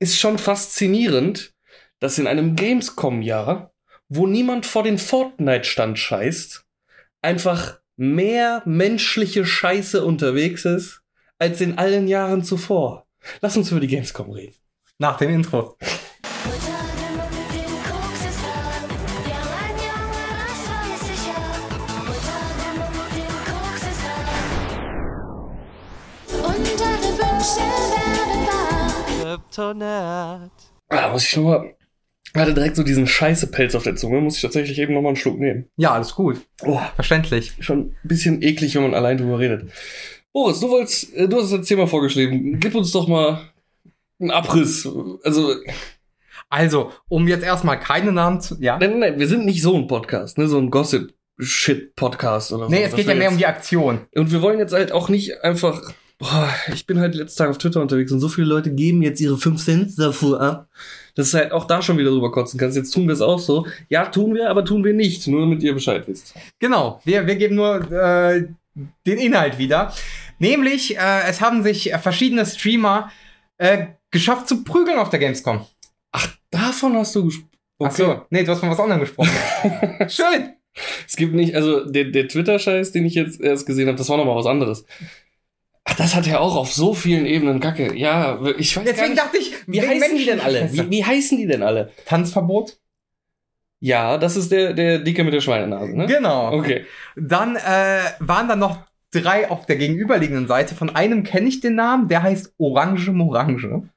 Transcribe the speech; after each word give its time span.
ist 0.00 0.18
schon 0.18 0.38
faszinierend, 0.38 1.54
dass 2.00 2.18
in 2.18 2.26
einem 2.26 2.56
Gamescom-Jahr, 2.56 3.72
wo 4.08 4.26
niemand 4.26 4.66
vor 4.66 4.82
den 4.82 4.98
Fortnite-Stand 4.98 5.98
scheißt, 5.98 6.64
einfach 7.22 7.78
mehr 7.96 8.62
menschliche 8.64 9.44
Scheiße 9.44 10.04
unterwegs 10.04 10.64
ist, 10.64 11.02
als 11.38 11.60
in 11.60 11.78
allen 11.78 12.08
Jahren 12.08 12.42
zuvor. 12.42 13.06
Lass 13.40 13.56
uns 13.56 13.70
über 13.70 13.80
die 13.80 13.86
Gamescom 13.86 14.30
reden. 14.30 14.56
Nach 14.98 15.18
dem 15.18 15.30
Intro. 15.30 15.76
Kryptonat. 29.50 30.50
Ah, 30.88 31.08
muss 31.12 31.24
ich 31.24 31.30
schon 31.30 31.44
mal. 31.44 31.74
Hatte 32.36 32.54
direkt 32.54 32.76
so 32.76 32.84
diesen 32.84 33.08
Scheiße-Pelz 33.08 33.74
auf 33.74 33.82
der 33.82 33.96
Zunge, 33.96 34.20
muss 34.20 34.36
ich 34.36 34.42
tatsächlich 34.42 34.78
eben 34.78 34.94
noch 34.94 35.02
mal 35.02 35.08
einen 35.08 35.16
Schluck 35.16 35.38
nehmen. 35.40 35.66
Ja, 35.76 35.92
alles 35.94 36.14
gut. 36.14 36.40
Oh, 36.62 36.78
Verständlich. 36.94 37.54
schon 37.58 37.78
ein 37.90 37.96
bisschen 38.04 38.40
eklig, 38.42 38.76
wenn 38.76 38.82
man 38.82 38.94
allein 38.94 39.18
drüber 39.18 39.40
redet. 39.40 39.68
Boris, 40.32 40.60
du 40.60 40.68
wolltest, 40.70 41.12
äh, 41.16 41.28
du 41.28 41.40
hast 41.40 41.50
das 41.52 41.66
Thema 41.66 41.88
vorgeschrieben. 41.88 42.60
Gib 42.60 42.76
uns 42.76 42.92
doch 42.92 43.08
mal 43.08 43.40
einen 44.20 44.30
Abriss. 44.30 44.88
Also, 45.24 45.54
Also, 46.48 46.92
um 47.08 47.26
jetzt 47.26 47.44
erstmal 47.44 47.80
keine 47.80 48.12
Namen 48.12 48.40
zu. 48.40 48.56
Ja? 48.60 48.78
nein, 48.78 49.00
nein, 49.00 49.18
wir 49.18 49.26
sind 49.26 49.44
nicht 49.44 49.62
so 49.62 49.74
ein 49.74 49.88
Podcast, 49.88 50.38
ne, 50.38 50.46
so 50.46 50.58
ein 50.58 50.70
Gossip-Shit-Podcast 50.70 52.52
oder 52.52 52.66
so. 52.66 52.70
Nee, 52.70 52.84
es 52.84 52.94
geht 52.94 53.06
ja 53.06 53.14
mehr 53.16 53.30
um 53.30 53.38
die 53.38 53.46
Aktion. 53.46 54.06
Und 54.14 54.30
wir 54.30 54.40
wollen 54.42 54.60
jetzt 54.60 54.72
halt 54.72 54.92
auch 54.92 55.08
nicht 55.08 55.42
einfach. 55.42 55.92
Boah, 56.20 56.54
ich 56.74 56.86
bin 56.86 57.00
halt 57.00 57.14
letzten 57.14 57.38
Tag 57.38 57.48
auf 57.48 57.56
Twitter 57.56 57.80
unterwegs 57.80 58.12
und 58.12 58.20
so 58.20 58.28
viele 58.28 58.46
Leute 58.46 58.70
geben 58.74 59.00
jetzt 59.00 59.22
ihre 59.22 59.38
5 59.38 59.64
Cent 59.64 59.98
dafür 59.98 60.38
ab, 60.38 60.68
dass 61.14 61.30
du 61.30 61.38
halt 61.38 61.50
auch 61.50 61.64
da 61.64 61.80
schon 61.80 61.96
wieder 61.96 62.10
drüber 62.10 62.30
kotzen 62.30 62.60
kannst. 62.60 62.76
Jetzt 62.76 62.90
tun 62.90 63.06
wir 63.06 63.14
es 63.14 63.22
auch 63.22 63.38
so. 63.38 63.66
Ja, 63.88 64.04
tun 64.04 64.34
wir, 64.34 64.50
aber 64.50 64.66
tun 64.66 64.84
wir 64.84 64.92
nicht. 64.92 65.26
Nur 65.28 65.40
damit 65.40 65.62
ihr 65.62 65.72
Bescheid 65.72 66.06
wisst. 66.06 66.34
Genau, 66.58 67.00
wir, 67.06 67.26
wir 67.26 67.36
geben 67.36 67.54
nur 67.54 67.90
äh, 67.90 68.48
den 69.06 69.18
Inhalt 69.18 69.56
wieder. 69.56 69.94
Nämlich, 70.38 70.98
äh, 70.98 71.22
es 71.26 71.40
haben 71.40 71.62
sich 71.62 71.90
verschiedene 72.02 72.44
Streamer 72.44 73.10
äh, 73.56 73.86
geschafft 74.10 74.46
zu 74.46 74.62
prügeln 74.62 74.98
auf 74.98 75.08
der 75.08 75.20
Gamescom. 75.20 75.64
Davon 76.50 76.96
hast 76.96 77.14
du 77.14 77.24
gesprochen. 77.24 77.48
Ach 77.82 77.92
so, 77.92 78.26
nee, 78.28 78.44
du 78.44 78.52
hast 78.52 78.60
von 78.60 78.68
was 78.68 78.78
anderem 78.78 79.00
gesprochen. 79.00 79.30
Schön. 80.08 80.52
Es 81.06 81.16
gibt 81.16 81.34
nicht, 81.34 81.54
also 81.54 81.86
der, 81.86 82.04
der 82.04 82.28
Twitter-Scheiß, 82.28 82.92
den 82.92 83.06
ich 83.06 83.14
jetzt 83.14 83.40
erst 83.40 83.66
gesehen 83.66 83.88
habe, 83.88 83.96
das 83.96 84.08
war 84.10 84.18
nochmal 84.18 84.36
was 84.36 84.46
anderes. 84.46 84.84
Ach, 85.90 85.94
das 85.96 86.14
hat 86.14 86.26
ja 86.26 86.38
auch 86.38 86.54
auf 86.56 86.72
so 86.72 86.94
vielen 86.94 87.26
Ebenen 87.26 87.58
Kacke. 87.60 87.96
Ja, 87.96 88.38
ich 88.58 88.76
weiß 88.76 88.84
gar 88.84 88.92
Deswegen 88.92 89.10
nicht. 89.10 89.20
dachte 89.22 89.38
ich, 89.38 89.52
Wie 89.66 89.80
heißen 89.80 90.16
die 90.16 90.24
denn 90.24 90.40
alle? 90.40 90.72
Wie, 90.72 90.88
wie 90.90 91.04
heißen 91.04 91.36
die 91.36 91.46
denn 91.46 91.62
alle? 91.64 91.90
Tanzverbot? 92.06 92.78
Ja, 93.80 94.18
das 94.18 94.36
ist 94.36 94.52
der, 94.52 94.72
der 94.74 94.98
Dicke 94.98 95.24
mit 95.24 95.32
der 95.34 95.40
Schweinenase, 95.40 95.96
ne? 95.96 96.06
Genau. 96.06 96.52
Okay. 96.52 96.84
Dann 97.16 97.56
äh, 97.56 98.00
waren 98.20 98.46
da 98.46 98.54
noch 98.54 98.78
drei 99.10 99.50
auf 99.50 99.66
der 99.66 99.76
gegenüberliegenden 99.76 100.46
Seite. 100.46 100.74
Von 100.74 100.94
einem 100.94 101.24
kenne 101.24 101.48
ich 101.48 101.60
den 101.60 101.74
Namen, 101.74 102.06
der 102.08 102.22
heißt 102.22 102.54
Orange 102.58 103.10
Morange. 103.10 103.88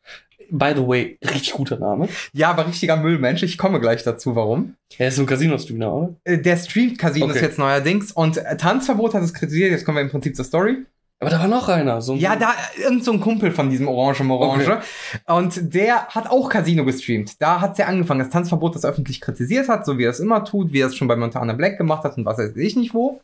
By 0.49 0.73
the 0.75 0.87
way, 0.87 1.17
richtig 1.23 1.53
guter 1.53 1.77
Name. 1.79 2.07
Ja, 2.31 2.49
aber 2.51 2.67
richtiger 2.67 2.95
Müllmensch. 2.97 3.43
Ich 3.43 3.57
komme 3.57 3.79
gleich 3.79 4.03
dazu, 4.03 4.35
warum. 4.35 4.75
Er 4.97 5.09
ist 5.09 5.15
so 5.17 5.23
ein 5.23 5.25
Casino-Streamer, 5.25 5.93
oder? 5.93 6.15
Äh, 6.23 6.37
Der 6.39 6.57
streamt 6.57 6.97
Casinos 6.97 7.31
Okay. 7.31 7.41
jetzt 7.45 7.57
neuerdings 7.59 8.11
und 8.11 8.37
äh, 8.37 8.55
Tanzverbot 8.57 9.13
hat 9.13 9.23
es 9.23 9.33
kritisiert. 9.33 9.71
Jetzt 9.71 9.83
kommen 9.85 9.97
wir 9.97 10.01
im 10.03 10.09
Prinzip 10.11 10.35
zur 10.35 10.45
Story. 10.45 10.85
Aber 11.23 11.29
da 11.29 11.39
war 11.39 11.47
noch 11.47 11.69
einer. 11.69 12.01
So 12.01 12.13
ein 12.13 12.19
Ja, 12.19 12.35
da 12.35 12.53
irgend 12.77 13.05
so 13.05 13.13
ein 13.13 13.21
Kumpel 13.21 13.51
von 13.51 13.69
diesem 13.69 13.87
Orange 13.87 14.23
Morange. 14.23 14.81
Und 15.25 15.73
der 15.73 16.07
hat 16.07 16.29
auch 16.29 16.49
Casino 16.49 16.83
gestreamt. 16.83 17.41
Da 17.41 17.61
hat's 17.61 17.77
ja 17.77 17.85
angefangen, 17.85 18.19
das 18.19 18.29
Tanzverbot 18.29 18.75
das 18.75 18.83
öffentlich 18.83 19.21
kritisiert 19.21 19.69
hat, 19.69 19.85
so 19.85 19.97
wie 19.97 20.03
er 20.03 20.09
es 20.09 20.19
immer 20.19 20.43
tut, 20.43 20.73
wie 20.73 20.81
er 20.81 20.87
es 20.87 20.95
schon 20.97 21.07
bei 21.07 21.15
Montana 21.15 21.53
Black 21.53 21.77
gemacht 21.77 22.03
hat 22.03 22.17
und 22.17 22.25
was 22.25 22.37
weiß 22.37 22.57
ich 22.57 22.75
nicht 22.75 22.93
wo. 22.93 23.21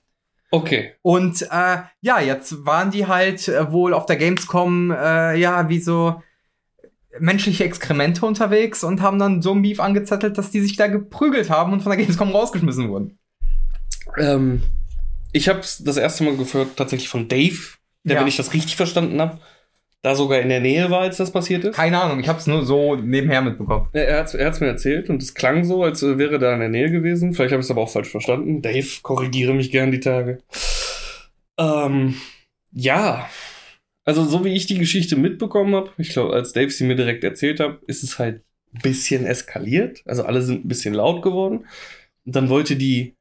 Okay. 0.49 0.93
Und 1.01 1.41
äh, 1.41 1.77
ja, 1.99 2.21
jetzt 2.21 2.65
waren 2.65 2.89
die 2.89 3.05
halt 3.05 3.49
äh, 3.49 3.69
wohl 3.71 3.93
auf 3.93 4.05
der 4.05 4.15
Gamescom, 4.15 4.91
äh, 4.91 5.35
ja, 5.35 5.67
wie 5.67 5.79
so 5.79 6.21
menschliche 7.19 7.65
Exkremente 7.65 8.25
unterwegs 8.25 8.83
und 8.83 9.01
haben 9.01 9.19
dann 9.19 9.41
so 9.41 9.51
ein 9.51 9.61
Beef 9.61 9.81
angezettelt, 9.81 10.37
dass 10.37 10.51
die 10.51 10.61
sich 10.61 10.77
da 10.77 10.87
geprügelt 10.87 11.49
haben 11.49 11.73
und 11.73 11.81
von 11.81 11.89
der 11.89 11.97
Gamescom 11.97 12.31
rausgeschmissen 12.31 12.89
wurden. 12.89 13.19
Ähm, 14.17 14.63
ich 15.31 15.49
habe 15.49 15.59
das 15.59 15.97
erste 15.97 16.23
Mal 16.23 16.37
gehört 16.37 16.77
tatsächlich 16.77 17.09
von 17.09 17.27
Dave, 17.27 17.78
der, 18.09 18.17
Ja. 18.17 18.21
wenn 18.21 18.27
ich 18.27 18.37
das 18.37 18.53
richtig 18.53 18.75
verstanden 18.75 19.19
habe, 19.21 19.39
da 20.01 20.15
sogar 20.15 20.39
in 20.39 20.47
der 20.49 20.61
Nähe 20.61 20.89
war, 20.89 21.01
als 21.01 21.17
das 21.17 21.31
passiert 21.31 21.65
ist. 21.65 21.75
Keine 21.75 22.01
Ahnung, 22.01 22.19
ich 22.21 22.27
habe 22.29 22.39
es 22.39 22.47
nur 22.47 22.65
so 22.65 22.95
nebenher 22.95 23.41
mitbekommen. 23.41 23.87
Ja, 23.93 24.01
Er 24.01 24.19
hat 24.21 24.33
er 24.33 24.47
hat's 24.47 24.59
mir 24.61 24.67
erzählt 24.67 25.09
und 25.09 25.21
es 25.21 25.33
klang 25.33 25.65
so, 25.65 25.83
als 25.83 26.01
wäre 26.01 26.33
er 26.33 26.39
da 26.39 26.53
in 26.53 26.59
der 26.61 26.69
Nähe 26.69 26.89
gewesen. 26.89 27.33
Vielleicht 27.33 27.51
habe 27.51 27.59
ich 27.61 27.65
es 27.65 27.71
aber 27.71 27.81
auch 27.81 27.89
falsch 27.89 28.07
verstanden. 28.09 28.61
Dave, 28.61 28.87
korrigiere 29.01 29.53
mich 29.53 29.71
gern 29.71 29.91
die 29.91 29.99
Tage. 29.99 30.39
Ähm, 31.57 32.15
ja. 32.71 33.29
Also, 34.05 34.23
so 34.23 34.43
wie 34.45 34.53
ich 34.55 34.65
die 34.65 34.77
Geschichte 34.79 35.15
mitbekommen 35.17 35.75
habe, 35.75 35.91
ich 35.97 36.09
glaube, 36.09 36.33
als 36.33 36.53
Dave 36.53 36.71
sie 36.71 36.85
mir 36.85 36.95
direkt 36.95 37.23
erzählt 37.23 37.59
hat, 37.59 37.83
ist 37.83 38.01
es 38.03 38.17
halt 38.17 38.43
ein 38.73 38.79
bisschen 38.81 39.25
eskaliert. 39.25 40.01
Also, 40.05 40.23
alle 40.23 40.41
sind 40.41 40.63
ein 40.65 40.67
bisschen 40.69 40.93
laut 40.93 41.21
geworden. 41.21 41.65
Und 42.25 42.35
dann 42.35 42.49
wollte 42.49 42.75
die 42.75 43.15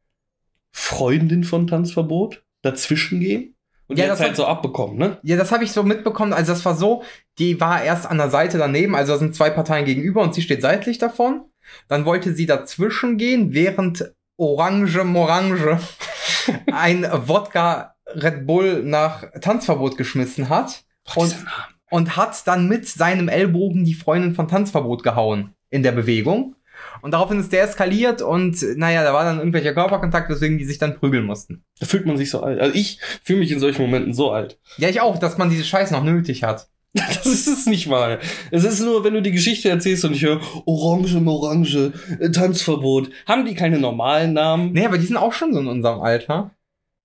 Freundin 0.72 1.43
von 1.44 1.66
Tanzverbot 1.66 2.44
dazwischen 2.62 3.20
gehen. 3.20 3.55
Und 3.88 3.99
Ja, 3.99 4.04
die 4.04 4.10
hat 4.10 4.19
das 4.19 4.26
halt 4.26 4.37
so 4.37 4.47
abbekommen, 4.47 4.99
ne? 4.99 5.19
Ja, 5.22 5.37
das 5.37 5.50
habe 5.50 5.65
ich 5.65 5.72
so 5.72 5.82
mitbekommen. 5.82 6.32
Also 6.32 6.53
das 6.53 6.65
war 6.65 6.76
so, 6.76 7.03
die 7.38 7.60
war 7.60 7.82
erst 7.82 8.06
an 8.06 8.19
der 8.19 8.31
Seite 8.31 8.59
daneben, 8.59 8.94
also 8.94 9.15
da 9.15 9.19
sind 9.19 9.34
zwei 9.34 9.50
Parteien 9.50 9.87
gegenüber 9.87 10.22
und 10.22 10.34
sie 10.34 10.43
steht 10.43 10.62
seitlich 10.62 10.99
davon. 10.99 11.47
Dann 11.88 12.04
wollte 12.04 12.34
sie 12.34 12.47
dazwischen 12.47 13.16
gehen, 13.16 13.54
während 13.54 14.12
Orange 14.37 15.04
Morange 15.04 15.81
ein 16.72 17.06
Wodka 17.26 17.94
Red 18.15 18.47
Bull 18.47 18.82
nach 18.84 19.25
Tanzverbot 19.41 19.97
geschmissen 19.97 20.49
hat 20.49 20.84
und, 21.15 21.26
Dieser 21.32 21.44
Name. 21.44 21.65
und 21.91 22.16
hat 22.16 22.47
dann 22.47 22.69
mit 22.69 22.88
seinem 22.88 23.28
Ellbogen 23.28 23.84
die 23.84 23.94
Freundin 23.94 24.34
von 24.34 24.49
Tanzverbot 24.49 25.03
gehauen 25.03 25.55
in 25.70 25.82
der 25.82 25.93
Bewegung. 25.93 26.55
Und 27.03 27.12
daraufhin 27.12 27.41
ist 27.41 27.53
der 27.53 27.64
eskaliert 27.64 28.22
und 28.22 28.62
naja, 28.76 29.03
da 29.03 29.12
war 29.12 29.25
dann 29.25 29.38
irgendwelcher 29.38 29.75
Körperkontakt, 29.75 30.31
weswegen 30.31 30.59
die 30.59 30.64
sich 30.64 30.78
dann 30.78 30.97
prügeln 30.97 31.26
mussten. 31.26 31.64
Da 31.81 31.86
fühlt 31.86 32.06
man 32.06 32.16
sich 32.16 32.31
so 32.31 32.42
alt. 32.42 32.60
Also, 32.60 32.75
ich 32.75 33.00
fühle 33.22 33.41
mich 33.41 33.50
in 33.50 33.60
solchen 33.60 33.82
Momenten 33.82 34.12
so 34.12 34.31
alt. 34.31 34.59
Ja, 34.78 34.88
ich 34.88 35.00
auch, 35.00 35.19
dass 35.19 35.38
man 35.38 35.50
diese 35.50 35.64
Scheiß 35.64 35.91
noch 35.91 36.04
nötig 36.04 36.42
hat. 36.44 36.69
Das 36.94 37.26
ist 37.26 37.47
es 37.47 37.66
nicht 37.66 37.87
mal. 37.87 38.19
Es 38.50 38.64
ist 38.64 38.81
nur, 38.81 39.04
wenn 39.04 39.14
du 39.14 39.22
die 39.22 39.31
Geschichte 39.31 39.69
erzählst 39.69 40.04
und 40.04 40.14
ich 40.14 40.22
höre 40.22 40.41
Orange, 40.66 41.20
Morange, 41.20 41.92
äh, 42.19 42.31
Tanzverbot. 42.31 43.10
Haben 43.26 43.44
die 43.44 43.54
keine 43.54 43.78
normalen 43.78 44.32
Namen? 44.32 44.72
Nee, 44.72 44.87
aber 44.87 44.98
die 44.98 45.06
sind 45.06 45.16
auch 45.16 45.32
schon 45.32 45.53
so 45.53 45.60
in 45.60 45.66
unserem 45.66 46.00
Alter. 46.00 46.50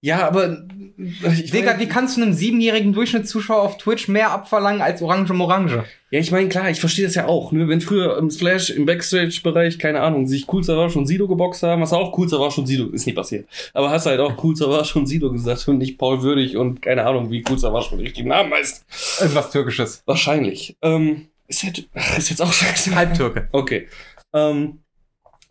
Ja, 0.04 0.28
aber 0.28 0.66
ich 0.98 1.52
Digga, 1.52 1.80
wie 1.80 1.88
kannst 1.88 2.18
du 2.18 2.22
einem 2.22 2.34
siebenjährigen 2.34 2.92
Durchschnittszuschauer 2.92 3.62
auf 3.62 3.78
Twitch 3.78 4.10
mehr 4.10 4.32
abverlangen 4.32 4.82
als 4.82 5.02
Orange 5.02 5.32
Morange? 5.32 5.86
ja, 6.12 6.20
ich 6.20 6.30
meine, 6.30 6.50
klar, 6.50 6.70
ich 6.70 6.82
verstehe 6.82 7.06
das 7.06 7.16
ja 7.16 7.26
auch. 7.26 7.54
Ne? 7.54 7.70
Wenn 7.70 7.80
früher 7.80 8.18
im 8.18 8.30
Splash, 8.30 8.70
im 8.70 8.86
Backstage-Bereich, 8.86 9.80
keine 9.80 10.02
Ahnung, 10.02 10.28
sich 10.28 10.46
Cool 10.52 10.62
Savage 10.62 11.00
und 11.00 11.08
Sido 11.08 11.30
geboxt 11.30 11.64
haben, 11.64 11.82
hast 11.82 11.94
du 11.94 11.96
auch 11.96 12.18
Cool 12.18 12.28
Savage 12.28 12.60
und 12.60 12.68
Sido, 12.68 12.88
ist 12.90 13.08
nie 13.08 13.14
passiert. 13.14 13.48
Aber 13.74 13.92
hast 13.92 14.06
halt 14.06 14.20
auch 14.20 14.44
Cool 14.44 14.58
Savage 14.58 15.00
und 15.00 15.08
Sido 15.08 15.32
gesagt 15.32 15.66
und 15.70 15.78
nicht 15.78 15.98
Paul 15.98 16.22
Würdig 16.22 16.58
und 16.58 16.82
keine 16.82 17.06
Ahnung, 17.06 17.32
wie 17.32 17.42
Cool 17.50 17.58
Savage 17.58 17.96
mit 17.96 18.06
richtigen 18.06 18.28
Namen 18.28 18.52
heißt. 18.52 19.22
Irgendwas 19.22 19.52
Türkisches. 19.52 20.04
Wahrscheinlich. 20.06 20.76
Ähm, 20.82 21.30
ist, 21.48 21.64
halt, 21.64 21.88
ach, 21.96 22.18
ist 22.18 22.30
jetzt 22.30 22.42
auch 22.42 22.52
scheiße. 22.52 22.94
Halbtürke. 22.94 23.48
Okay. 23.54 23.88
Ähm, 24.34 24.80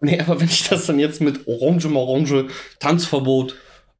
nee, 0.00 0.20
aber 0.20 0.38
wenn 0.38 0.48
ich 0.48 0.68
das 0.68 0.84
dann 0.84 0.98
jetzt 0.98 1.22
mit 1.22 1.46
Orange, 1.46 1.88
Morange, 1.88 2.48
Tanzverbot, 2.80 3.56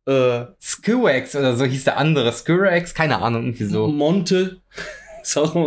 äh, 0.07 0.45
Skyrex 0.61 1.37
oder 1.37 1.57
so 1.57 1.65
hieß 1.65 1.85
der 1.85 1.97
andere. 1.97 2.33
Skyrex, 2.33 2.95
keine 2.95 3.21
Ahnung, 3.23 3.45
irgendwie 3.45 3.65
so. 3.65 3.87
Monte, 3.89 4.61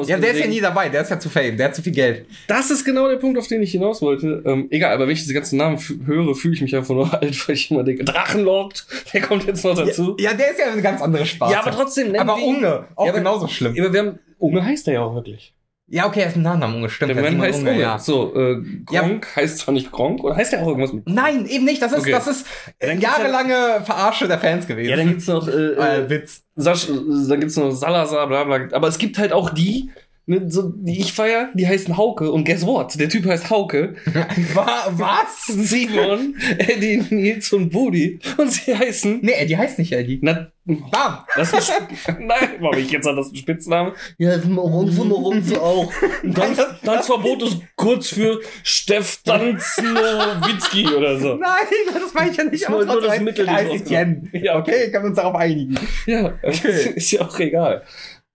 Ja, 0.06 0.18
der 0.18 0.31
ist 0.31 0.40
ja 0.41 0.47
nie 0.47 0.59
dabei, 0.59 0.90
der 0.90 1.01
ist 1.03 1.09
ja 1.12 1.18
zu 1.18 1.29
fame, 1.29 1.56
der 1.56 1.68
hat 1.68 1.75
zu 1.75 1.81
viel 1.81 1.94
Geld. 1.94 2.25
Das 2.47 2.70
ist 2.72 2.84
genau 2.84 3.08
der 3.08 3.16
Punkt, 3.16 3.40
auf 3.40 3.47
den 3.47 3.64
ich 3.64 3.72
hinaus 3.72 4.02
wollte. 4.02 4.43
Ähm, 4.46 4.67
egal, 4.70 4.93
aber 4.93 5.05
wenn 5.05 5.14
ich 5.14 5.22
diese 5.22 5.34
ganzen 5.34 5.55
Namen 5.55 5.79
höre, 6.05 6.35
fühle 6.35 6.55
ich 6.55 6.61
mich 6.61 6.76
einfach 6.76 6.93
nur 6.93 7.14
alt, 7.22 7.47
weil 7.47 7.55
ich 7.55 7.72
immer 7.72 7.84
denke, 7.85 8.03
Drachenlord, 8.03 8.85
der 9.14 9.22
kommt 9.22 9.46
jetzt 9.46 9.64
noch 9.64 9.76
dazu. 9.78 10.17
Ja, 10.20 10.34
der 10.34 10.52
ist 10.52 10.59
ja 10.59 10.72
eine 10.73 10.81
ganz 10.81 11.02
andere 11.02 11.26
Sparte. 11.26 11.53
Ja, 11.53 11.61
aber 11.61 11.72
trotzdem, 11.72 12.14
Aber 12.16 12.35
Unge, 12.35 12.85
auch 12.96 13.05
Ja, 13.05 13.11
aber- 13.11 13.20
genauso 13.20 13.47
schlimm. 13.47 13.76
Ja, 13.76 13.85
aber 13.85 13.93
wir 13.93 13.99
haben, 14.02 14.20
Unge 14.40 14.61
heißt 14.66 14.90
er 14.90 14.96
ja 14.96 15.02
auch 15.03 15.16
wirklich. 15.16 15.53
Ja, 15.87 16.08
okay, 16.08 16.22
er 16.22 16.28
ist 16.29 16.35
ein 16.35 16.41
Nachname, 16.41 16.76
Unge, 16.78 16.90
stimmt. 16.90 17.16
Der 17.16 17.22
Mann 17.22 17.40
heißt 17.40 17.59
Unge, 17.59 17.72
Unge. 17.72 17.82
ja. 17.82 17.99
So, 17.99 18.35
äh, 18.35 18.59
Gronk 18.85 19.35
heißt 19.35 19.59
zwar 19.59 19.73
nicht 19.73 19.91
Gronk, 19.91 20.23
oder 20.23 20.35
heißt 20.35 20.52
der 20.53 20.64
auch 20.64 20.67
irgendwas 20.67 20.93
mit 20.93 21.08
Nein, 21.08 21.46
eben 21.46 21.64
nicht, 21.66 21.79
das 21.82 21.91
ist, 21.91 21.99
Okay. 21.99 22.11
das 22.11 22.26
ist 22.28 22.47
Ja, 22.82 22.93
jahrelange 22.93 23.82
Verarsche 23.85 24.28
der 24.28 24.40
Fans 24.40 24.66
gewesen. 24.66 24.90
Ja, 24.90 24.96
dann 24.96 25.09
gibt's 25.09 25.28
noch, 25.28 25.47
äh, 25.47 25.52
äh, 25.52 25.97
äh, 26.05 26.09
Witz. 26.09 26.43
Sasch, 26.55 26.87
dann 26.87 27.40
gibt's 27.40 27.55
noch 27.58 27.70
Salazar, 27.72 28.28
bla 28.28 28.46
bla. 28.46 28.67
Aber 28.72 28.87
es 28.87 28.97
gibt 28.97 29.20
halt 29.20 29.32
auch 29.32 29.52
die, 29.52 29.91
ne, 30.28 30.50
so, 30.50 30.72
die 30.76 31.00
ich 31.00 31.14
feier, 31.14 31.50
die 31.54 31.68
heißen 31.68 31.98
Hauke 31.98 32.32
und 32.32 32.46
guess 32.46 32.66
what? 32.66 33.00
Der 33.00 33.10
Typ 33.10 33.26
heißt 33.26 33.50
Hauke. 33.50 33.96
Wa- 34.54 34.88
Was? 34.92 35.46
Simon, 35.48 36.36
Eddie, 36.58 37.04
Nils 37.10 37.52
und 37.54 37.70
Budi. 37.70 38.20
Und 38.38 38.52
sie 38.52 38.76
heißen. 38.76 39.20
Nee, 39.22 39.46
die 39.46 39.58
heißt 39.58 39.80
nicht 39.80 39.92
Eddie. 39.92 40.20
Na, 40.22 40.52
Bam! 40.68 41.20
das 41.36 41.54
ist 41.54 41.72
Nein, 42.08 42.50
warum 42.60 42.78
ich 42.80 42.90
jetzt 42.90 43.06
an 43.08 43.16
das 43.16 43.32
ein 43.32 43.36
Spitzname? 43.36 43.94
Ja, 44.18 44.30
das 44.32 44.40
ist 44.46 44.50
Moronze, 44.50 45.04
Moronze 45.06 45.62
auch. 45.62 45.92
Tanz, 46.34 46.60
Tanzverbot 46.84 47.44
ist 47.44 47.58
kurz 47.76 48.08
für 48.10 48.40
Steff 48.64 49.22
Tanznowitzki 49.24 50.88
oder 50.88 51.20
so. 51.20 51.36
Nein, 51.36 51.52
das 51.94 52.14
meine 52.16 52.32
ich 52.32 52.38
ja 52.38 52.44
nicht. 52.46 52.68
Nur- 52.68 52.82
aber 52.82 52.94
nur 52.94 53.02
das 53.02 53.20
Mittel 53.22 53.48
heißt. 53.50 53.90
Ja, 53.90 54.02
okay. 54.02 54.50
Okay, 54.56 54.92
können 54.92 55.04
wir 55.04 55.10
uns 55.10 55.18
darauf 55.18 55.36
einigen. 55.36 55.76
Ja, 56.08 56.34
Okay. 56.42 56.94
ist 56.96 57.12
ja 57.12 57.22
auch 57.22 57.40
egal. 57.40 57.84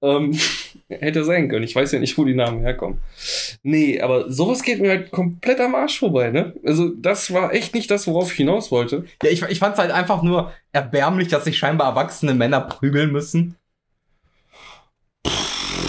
Ähm, 0.03 0.39
hätte 0.91 1.25
sein 1.25 1.49
können. 1.49 1.65
Ich 1.65 1.75
weiß 1.75 1.93
ja 1.93 1.99
nicht, 1.99 2.19
wo 2.19 2.25
die 2.25 2.35
Namen 2.35 2.61
herkommen. 2.61 2.99
Nee, 3.63 4.01
aber 4.01 4.31
sowas 4.31 4.63
geht 4.63 4.81
mir 4.81 4.91
halt 4.91 5.11
komplett 5.11 5.61
am 5.61 5.75
Arsch 5.75 5.99
vorbei, 5.99 6.31
ne? 6.31 6.55
Also, 6.65 6.89
das 6.89 7.33
war 7.33 7.55
echt 7.55 7.75
nicht 7.75 7.91
das, 7.91 8.07
worauf 8.07 8.31
ich 8.31 8.37
hinaus 8.37 8.71
wollte. 8.71 9.05
Ja, 9.23 9.31
ich, 9.31 9.43
ich 9.43 9.59
fand 9.59 9.75
es 9.75 9.81
halt 9.81 9.91
einfach 9.91 10.23
nur 10.23 10.53
erbärmlich, 10.73 11.29
dass 11.29 11.45
sich 11.45 11.59
scheinbar 11.59 11.89
erwachsene 11.89 12.35
Männer 12.35 12.61
prügeln 12.61 13.13
müssen. 13.13 13.57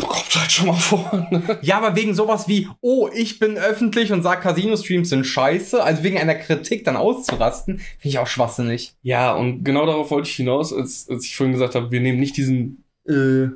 Kommt 0.02 0.36
halt 0.36 0.52
schon 0.52 0.68
mal 0.68 0.74
vor, 0.74 1.28
ne? 1.32 1.60
Ja, 1.62 1.78
aber 1.78 1.96
wegen 1.96 2.14
sowas 2.14 2.48
wie, 2.48 2.68
oh, 2.82 3.10
ich 3.14 3.40
bin 3.40 3.58
öffentlich 3.58 4.12
und 4.12 4.24
sag 4.24 4.42
Casino-Streams 4.42 5.10
sind 5.10 5.26
scheiße, 5.26 5.84
also 5.84 6.04
wegen 6.04 6.18
einer 6.18 6.36
Kritik 6.36 6.84
dann 6.84 6.96
auszurasten, 6.96 7.78
finde 7.78 8.10
ich 8.10 8.20
auch 8.20 8.28
schwachsinnig. 8.28 8.94
Ja, 9.04 9.34
und 9.34 9.64
genau 9.64 9.86
darauf 9.86 10.12
wollte 10.12 10.30
ich 10.30 10.36
hinaus, 10.36 10.74
als, 10.74 11.08
als 11.10 11.26
ich 11.26 11.36
vorhin 11.36 11.54
gesagt 11.54 11.76
habe, 11.76 11.92
wir 11.92 12.02
nehmen 12.02 12.20
nicht 12.20 12.38
diesen 12.38 12.84
äh, 13.08 13.48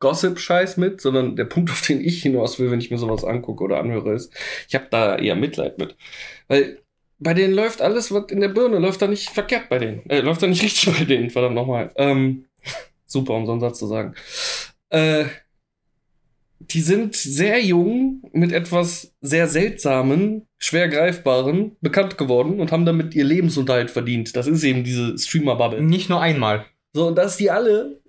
Gossip-Scheiß 0.00 0.76
mit, 0.76 1.00
sondern 1.00 1.36
der 1.36 1.44
Punkt, 1.44 1.70
auf 1.70 1.82
den 1.82 2.00
ich 2.00 2.22
hinaus 2.22 2.58
will, 2.58 2.70
wenn 2.70 2.80
ich 2.80 2.90
mir 2.90 2.98
sowas 2.98 3.24
angucke 3.24 3.64
oder 3.64 3.78
anhöre, 3.80 4.14
ist, 4.14 4.32
ich 4.68 4.74
habe 4.74 4.86
da 4.90 5.16
eher 5.16 5.36
Mitleid 5.36 5.78
mit. 5.78 5.96
Weil 6.48 6.78
bei 7.18 7.34
denen 7.34 7.54
läuft 7.54 7.82
alles, 7.82 8.12
was 8.12 8.30
in 8.30 8.40
der 8.40 8.48
Birne 8.48 8.78
läuft 8.78 9.02
da 9.02 9.08
nicht 9.08 9.30
verkehrt 9.30 9.68
bei 9.68 9.78
denen. 9.78 10.08
Äh, 10.08 10.20
läuft 10.20 10.42
da 10.42 10.46
nicht 10.46 10.62
richtig 10.62 10.96
bei 10.96 11.04
denen, 11.04 11.30
verdammt 11.30 11.54
nochmal. 11.54 11.90
Ähm, 11.96 12.44
super, 13.06 13.34
um 13.34 13.46
so 13.46 13.52
einen 13.52 13.60
Satz 13.60 13.78
zu 13.78 13.86
sagen. 13.86 14.14
Äh, 14.90 15.26
die 16.60 16.80
sind 16.80 17.14
sehr 17.14 17.62
jung 17.62 18.22
mit 18.32 18.52
etwas 18.52 19.14
sehr 19.20 19.48
seltsamen, 19.48 20.46
schwer 20.58 20.88
greifbaren 20.88 21.76
bekannt 21.80 22.18
geworden 22.18 22.60
und 22.60 22.72
haben 22.72 22.84
damit 22.84 23.14
ihr 23.14 23.24
Lebensunterhalt 23.24 23.90
verdient. 23.90 24.36
Das 24.36 24.46
ist 24.46 24.64
eben 24.64 24.84
diese 24.84 25.16
Streamer-Bubble. 25.16 25.80
Nicht 25.82 26.08
nur 26.08 26.20
einmal. 26.20 26.66
So, 26.92 27.06
und 27.06 27.16
dass 27.16 27.36
die 27.36 27.50
alle, 27.50 28.00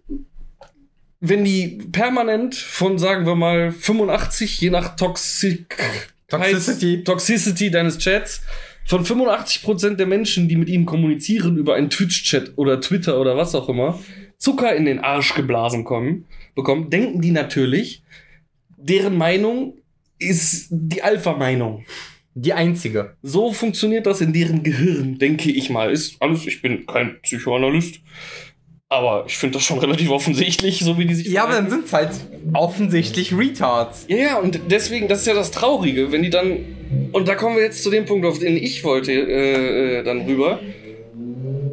wenn 1.19 1.43
die 1.43 1.79
permanent 1.91 2.55
von, 2.55 2.97
sagen 2.97 3.25
wir 3.25 3.35
mal, 3.35 3.71
85, 3.71 4.61
je 4.61 4.69
nach 4.69 4.95
Toxic 4.95 5.77
Toxicity. 6.29 7.03
Toxicity 7.03 7.71
deines 7.71 7.97
Chats, 7.97 8.41
von 8.85 9.03
85% 9.03 9.95
der 9.95 10.07
Menschen, 10.07 10.47
die 10.47 10.55
mit 10.55 10.69
ihnen 10.69 10.85
kommunizieren 10.85 11.57
über 11.57 11.75
einen 11.75 11.89
Twitch-Chat 11.89 12.53
oder 12.55 12.79
Twitter 12.81 13.19
oder 13.19 13.35
was 13.35 13.53
auch 13.55 13.69
immer, 13.69 13.99
Zucker 14.37 14.75
in 14.75 14.85
den 14.85 14.99
Arsch 14.99 15.35
geblasen 15.35 15.83
kommen, 15.83 16.25
bekommen, 16.55 16.89
denken 16.89 17.21
die 17.21 17.31
natürlich, 17.31 18.03
deren 18.77 19.17
Meinung 19.17 19.77
ist 20.17 20.67
die 20.71 21.03
Alpha-Meinung. 21.03 21.85
Die 22.35 22.53
einzige. 22.53 23.17
So 23.21 23.51
funktioniert 23.51 24.05
das 24.05 24.21
in 24.21 24.31
deren 24.31 24.63
Gehirn, 24.63 25.17
denke 25.17 25.51
ich 25.51 25.69
mal. 25.69 25.91
Ist 25.91 26.21
alles, 26.21 26.45
ich 26.45 26.61
bin 26.61 26.85
kein 26.85 27.19
Psychoanalyst, 27.21 27.99
aber 28.89 29.25
ich 29.27 29.37
finde 29.37 29.53
das 29.53 29.63
schon 29.63 29.77
relativ 29.77 30.09
offensichtlich, 30.09 30.79
so 30.79 30.97
wie 30.97 31.05
die 31.05 31.13
sich. 31.13 31.27
Ja, 31.27 31.43
aber 31.43 31.53
dann 31.53 31.67
verhalten. 31.67 31.87
sind's 31.87 31.93
halt 31.93 32.55
offensichtlich 32.55 33.37
Retards. 33.37 34.05
Ja, 34.07 34.17
ja, 34.17 34.39
und 34.39 34.59
deswegen, 34.69 35.07
das 35.07 35.19
ist 35.19 35.27
ja 35.27 35.35
das 35.35 35.51
Traurige, 35.51 36.11
wenn 36.11 36.23
die 36.23 36.31
dann. 36.31 37.09
Und 37.11 37.27
da 37.27 37.35
kommen 37.35 37.55
wir 37.55 37.63
jetzt 37.63 37.83
zu 37.83 37.91
dem 37.91 38.05
Punkt, 38.05 38.25
auf 38.25 38.39
den 38.39 38.57
ich 38.57 38.83
wollte, 38.83 39.11
äh, 39.11 39.99
äh, 39.99 40.03
dann 40.03 40.21
rüber. 40.21 40.59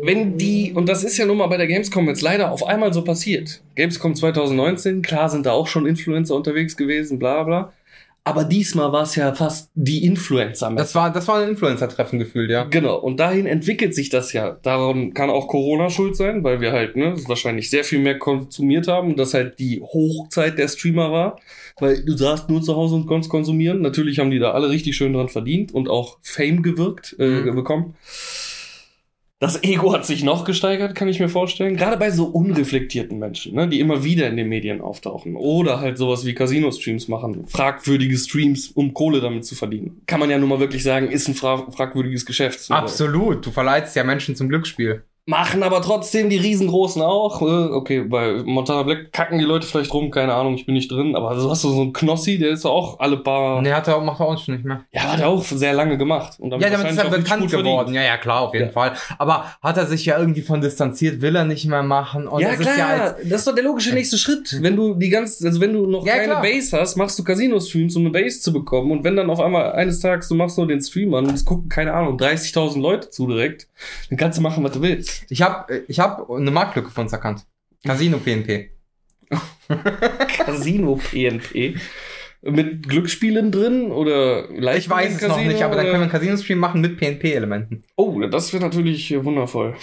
Wenn 0.02 0.36
die, 0.36 0.72
und 0.74 0.88
das 0.88 1.02
ist 1.02 1.16
ja 1.16 1.24
nun 1.24 1.38
mal 1.38 1.46
bei 1.46 1.56
der 1.56 1.66
Gamescom 1.66 2.06
jetzt 2.06 2.20
leider 2.20 2.52
auf 2.52 2.66
einmal 2.66 2.92
so 2.92 3.02
passiert. 3.02 3.62
Gamescom 3.74 4.14
2019, 4.14 5.00
klar 5.00 5.30
sind 5.30 5.46
da 5.46 5.52
auch 5.52 5.66
schon 5.66 5.86
Influencer 5.86 6.36
unterwegs 6.36 6.76
gewesen, 6.76 7.18
bla 7.18 7.42
bla. 7.44 7.72
Aber 8.26 8.42
diesmal 8.42 8.90
war 8.90 9.04
es 9.04 9.14
ja 9.14 9.32
fast 9.36 9.70
die 9.76 10.04
influencer 10.04 10.72
Das 10.74 10.96
war, 10.96 11.12
das 11.12 11.28
war 11.28 11.38
ein 11.38 11.50
Influencer-Treffen 11.50 12.18
gefühlt, 12.18 12.50
ja. 12.50 12.64
Genau, 12.64 12.96
und 12.96 13.20
dahin 13.20 13.46
entwickelt 13.46 13.94
sich 13.94 14.08
das 14.08 14.32
ja. 14.32 14.58
Daran 14.62 15.14
kann 15.14 15.30
auch 15.30 15.46
Corona 15.46 15.90
schuld 15.90 16.16
sein, 16.16 16.42
weil 16.42 16.60
wir 16.60 16.72
halt, 16.72 16.96
ne, 16.96 17.14
wahrscheinlich 17.28 17.70
sehr 17.70 17.84
viel 17.84 18.00
mehr 18.00 18.18
konsumiert 18.18 18.88
haben 18.88 19.10
und 19.10 19.18
das 19.20 19.32
halt 19.32 19.60
die 19.60 19.80
Hochzeit 19.80 20.58
der 20.58 20.66
Streamer 20.66 21.12
war. 21.12 21.38
Weil 21.78 22.04
du 22.04 22.16
saßt 22.16 22.50
nur 22.50 22.62
zu 22.62 22.74
Hause 22.74 22.96
und 22.96 23.06
konntest 23.06 23.30
konsumieren. 23.30 23.80
Natürlich 23.80 24.18
haben 24.18 24.32
die 24.32 24.40
da 24.40 24.50
alle 24.50 24.70
richtig 24.70 24.96
schön 24.96 25.12
dran 25.12 25.28
verdient 25.28 25.72
und 25.72 25.88
auch 25.88 26.18
Fame 26.22 26.64
gewirkt, 26.64 27.14
äh, 27.20 27.42
Mhm. 27.42 27.54
bekommen. 27.54 27.94
Das 29.38 29.62
Ego 29.62 29.92
hat 29.92 30.06
sich 30.06 30.24
noch 30.24 30.44
gesteigert, 30.44 30.94
kann 30.94 31.08
ich 31.08 31.20
mir 31.20 31.28
vorstellen. 31.28 31.76
Gerade 31.76 31.98
bei 31.98 32.10
so 32.10 32.24
unreflektierten 32.24 33.18
Menschen, 33.18 33.54
ne, 33.54 33.68
die 33.68 33.80
immer 33.80 34.02
wieder 34.02 34.28
in 34.28 34.38
den 34.38 34.48
Medien 34.48 34.80
auftauchen. 34.80 35.36
Oder 35.36 35.80
halt 35.80 35.98
sowas 35.98 36.24
wie 36.24 36.32
Casino-Streams 36.32 37.08
machen. 37.08 37.46
Fragwürdige 37.46 38.16
Streams, 38.16 38.68
um 38.68 38.94
Kohle 38.94 39.20
damit 39.20 39.44
zu 39.44 39.54
verdienen. 39.54 40.00
Kann 40.06 40.20
man 40.20 40.30
ja 40.30 40.38
nun 40.38 40.48
mal 40.48 40.58
wirklich 40.58 40.82
sagen, 40.82 41.10
ist 41.10 41.28
ein 41.28 41.34
fra 41.34 41.70
fragwürdiges 41.70 42.24
Geschäft. 42.24 42.70
Absolut. 42.70 43.44
Du 43.44 43.50
verleitest 43.50 43.94
ja 43.94 44.04
Menschen 44.04 44.36
zum 44.36 44.48
Glücksspiel. 44.48 45.04
Machen 45.28 45.64
aber 45.64 45.82
trotzdem 45.82 46.30
die 46.30 46.36
riesengroßen 46.36 47.02
auch. 47.02 47.42
Äh, 47.42 47.46
Okay, 47.76 48.02
bei 48.02 48.42
Montana 48.44 48.84
Black 48.84 49.12
kacken 49.12 49.38
die 49.40 49.44
Leute 49.44 49.66
vielleicht 49.66 49.92
rum, 49.92 50.10
keine 50.12 50.32
Ahnung, 50.34 50.54
ich 50.54 50.66
bin 50.66 50.74
nicht 50.76 50.90
drin. 50.90 51.16
Aber 51.16 51.38
so 51.40 51.50
hast 51.50 51.64
du 51.64 51.70
so 51.70 51.80
einen 51.82 51.92
Knossi, 51.92 52.38
der 52.38 52.50
ist 52.50 52.64
auch 52.64 53.00
alle 53.00 53.16
paar. 53.16 53.60
Nee, 53.60 53.72
hat 53.72 53.88
er, 53.88 54.00
macht 54.00 54.20
er 54.20 54.26
auch 54.28 54.38
schon 54.38 54.54
nicht 54.54 54.64
mehr. 54.64 54.84
Ja, 54.92 55.12
hat 55.12 55.20
er 55.20 55.28
auch 55.28 55.42
sehr 55.42 55.72
lange 55.74 55.98
gemacht. 55.98 56.38
Und 56.38 56.52
Ja, 56.60 56.70
damit 56.70 56.92
ist 56.92 56.98
er 56.98 57.06
auch 57.06 57.10
bekannt 57.10 57.50
geworden. 57.50 57.92
Ja, 57.92 58.02
ja, 58.02 58.16
klar, 58.18 58.42
auf 58.42 58.54
jeden 58.54 58.66
Ja. 58.66 58.72
Fall. 58.72 58.92
Aber 59.18 59.44
hat 59.60 59.76
er 59.76 59.86
sich 59.86 60.06
ja 60.06 60.16
irgendwie 60.16 60.42
von 60.42 60.60
distanziert, 60.60 61.20
will 61.20 61.34
er 61.34 61.44
nicht 61.44 61.66
mehr 61.66 61.82
machen. 61.82 62.28
Und 62.28 62.40
ja, 62.40 62.50
das 62.50 62.60
klar, 62.60 62.72
ist 62.72 62.78
ja 62.78 62.86
als, 62.86 63.16
das 63.28 63.38
ist 63.40 63.46
doch 63.48 63.54
der 63.56 63.64
logische 63.64 63.92
nächste 63.94 64.18
Schritt. 64.18 64.56
Wenn 64.60 64.76
du 64.76 64.94
die 64.94 65.08
ganze, 65.10 65.44
also 65.46 65.60
wenn 65.60 65.72
du 65.72 65.86
noch 65.86 66.06
Ja, 66.06 66.14
keine 66.14 66.26
klar. 66.34 66.42
Base 66.42 66.78
hast, 66.80 66.94
machst 66.94 67.18
du 67.18 67.24
Casino-Streams, 67.24 67.96
um 67.96 68.02
eine 68.02 68.10
Base 68.10 68.40
zu 68.40 68.52
bekommen. 68.52 68.92
Und 68.92 69.02
wenn 69.02 69.16
dann 69.16 69.28
auf 69.28 69.40
einmal 69.40 69.72
eines 69.72 69.98
Tages 69.98 70.28
du 70.28 70.36
machst 70.36 70.56
nur 70.56 70.68
den 70.68 70.80
Stream 70.80 71.12
an 71.14 71.26
und 71.26 71.34
es 71.34 71.44
gucken, 71.44 71.68
keine 71.68 71.92
Ahnung, 71.94 72.16
30.000 72.16 72.80
Leute 72.80 73.10
zu 73.10 73.26
direkt, 73.26 73.66
dann 74.08 74.16
kannst 74.18 74.38
du 74.38 74.42
machen, 74.42 74.62
was 74.62 74.70
du 74.72 74.82
willst. 74.82 75.15
Ich 75.28 75.42
habe 75.42 75.84
ich 75.88 76.00
hab 76.00 76.30
eine 76.30 76.50
Marktlücke 76.50 76.90
von 76.90 77.04
uns 77.04 77.12
erkannt. 77.12 77.44
Casino 77.84 78.18
PNP. 78.18 78.70
Casino-PNP. 80.28 81.76
Mit 82.42 82.88
Glücksspielen 82.88 83.50
drin 83.50 83.90
oder 83.90 84.48
live 84.52 84.78
Ich 84.78 84.90
weiß 84.90 85.20
es 85.20 85.28
noch 85.28 85.42
nicht, 85.42 85.62
aber 85.62 85.74
dann 85.74 85.86
können 85.86 85.98
wir 85.98 86.02
einen 86.02 86.10
Casino-Stream 86.10 86.58
machen 86.58 86.80
mit 86.80 86.96
PNP-Elementen. 86.98 87.82
Oh, 87.96 88.20
das 88.20 88.52
wäre 88.52 88.62
natürlich 88.62 89.12
wundervoll. 89.24 89.74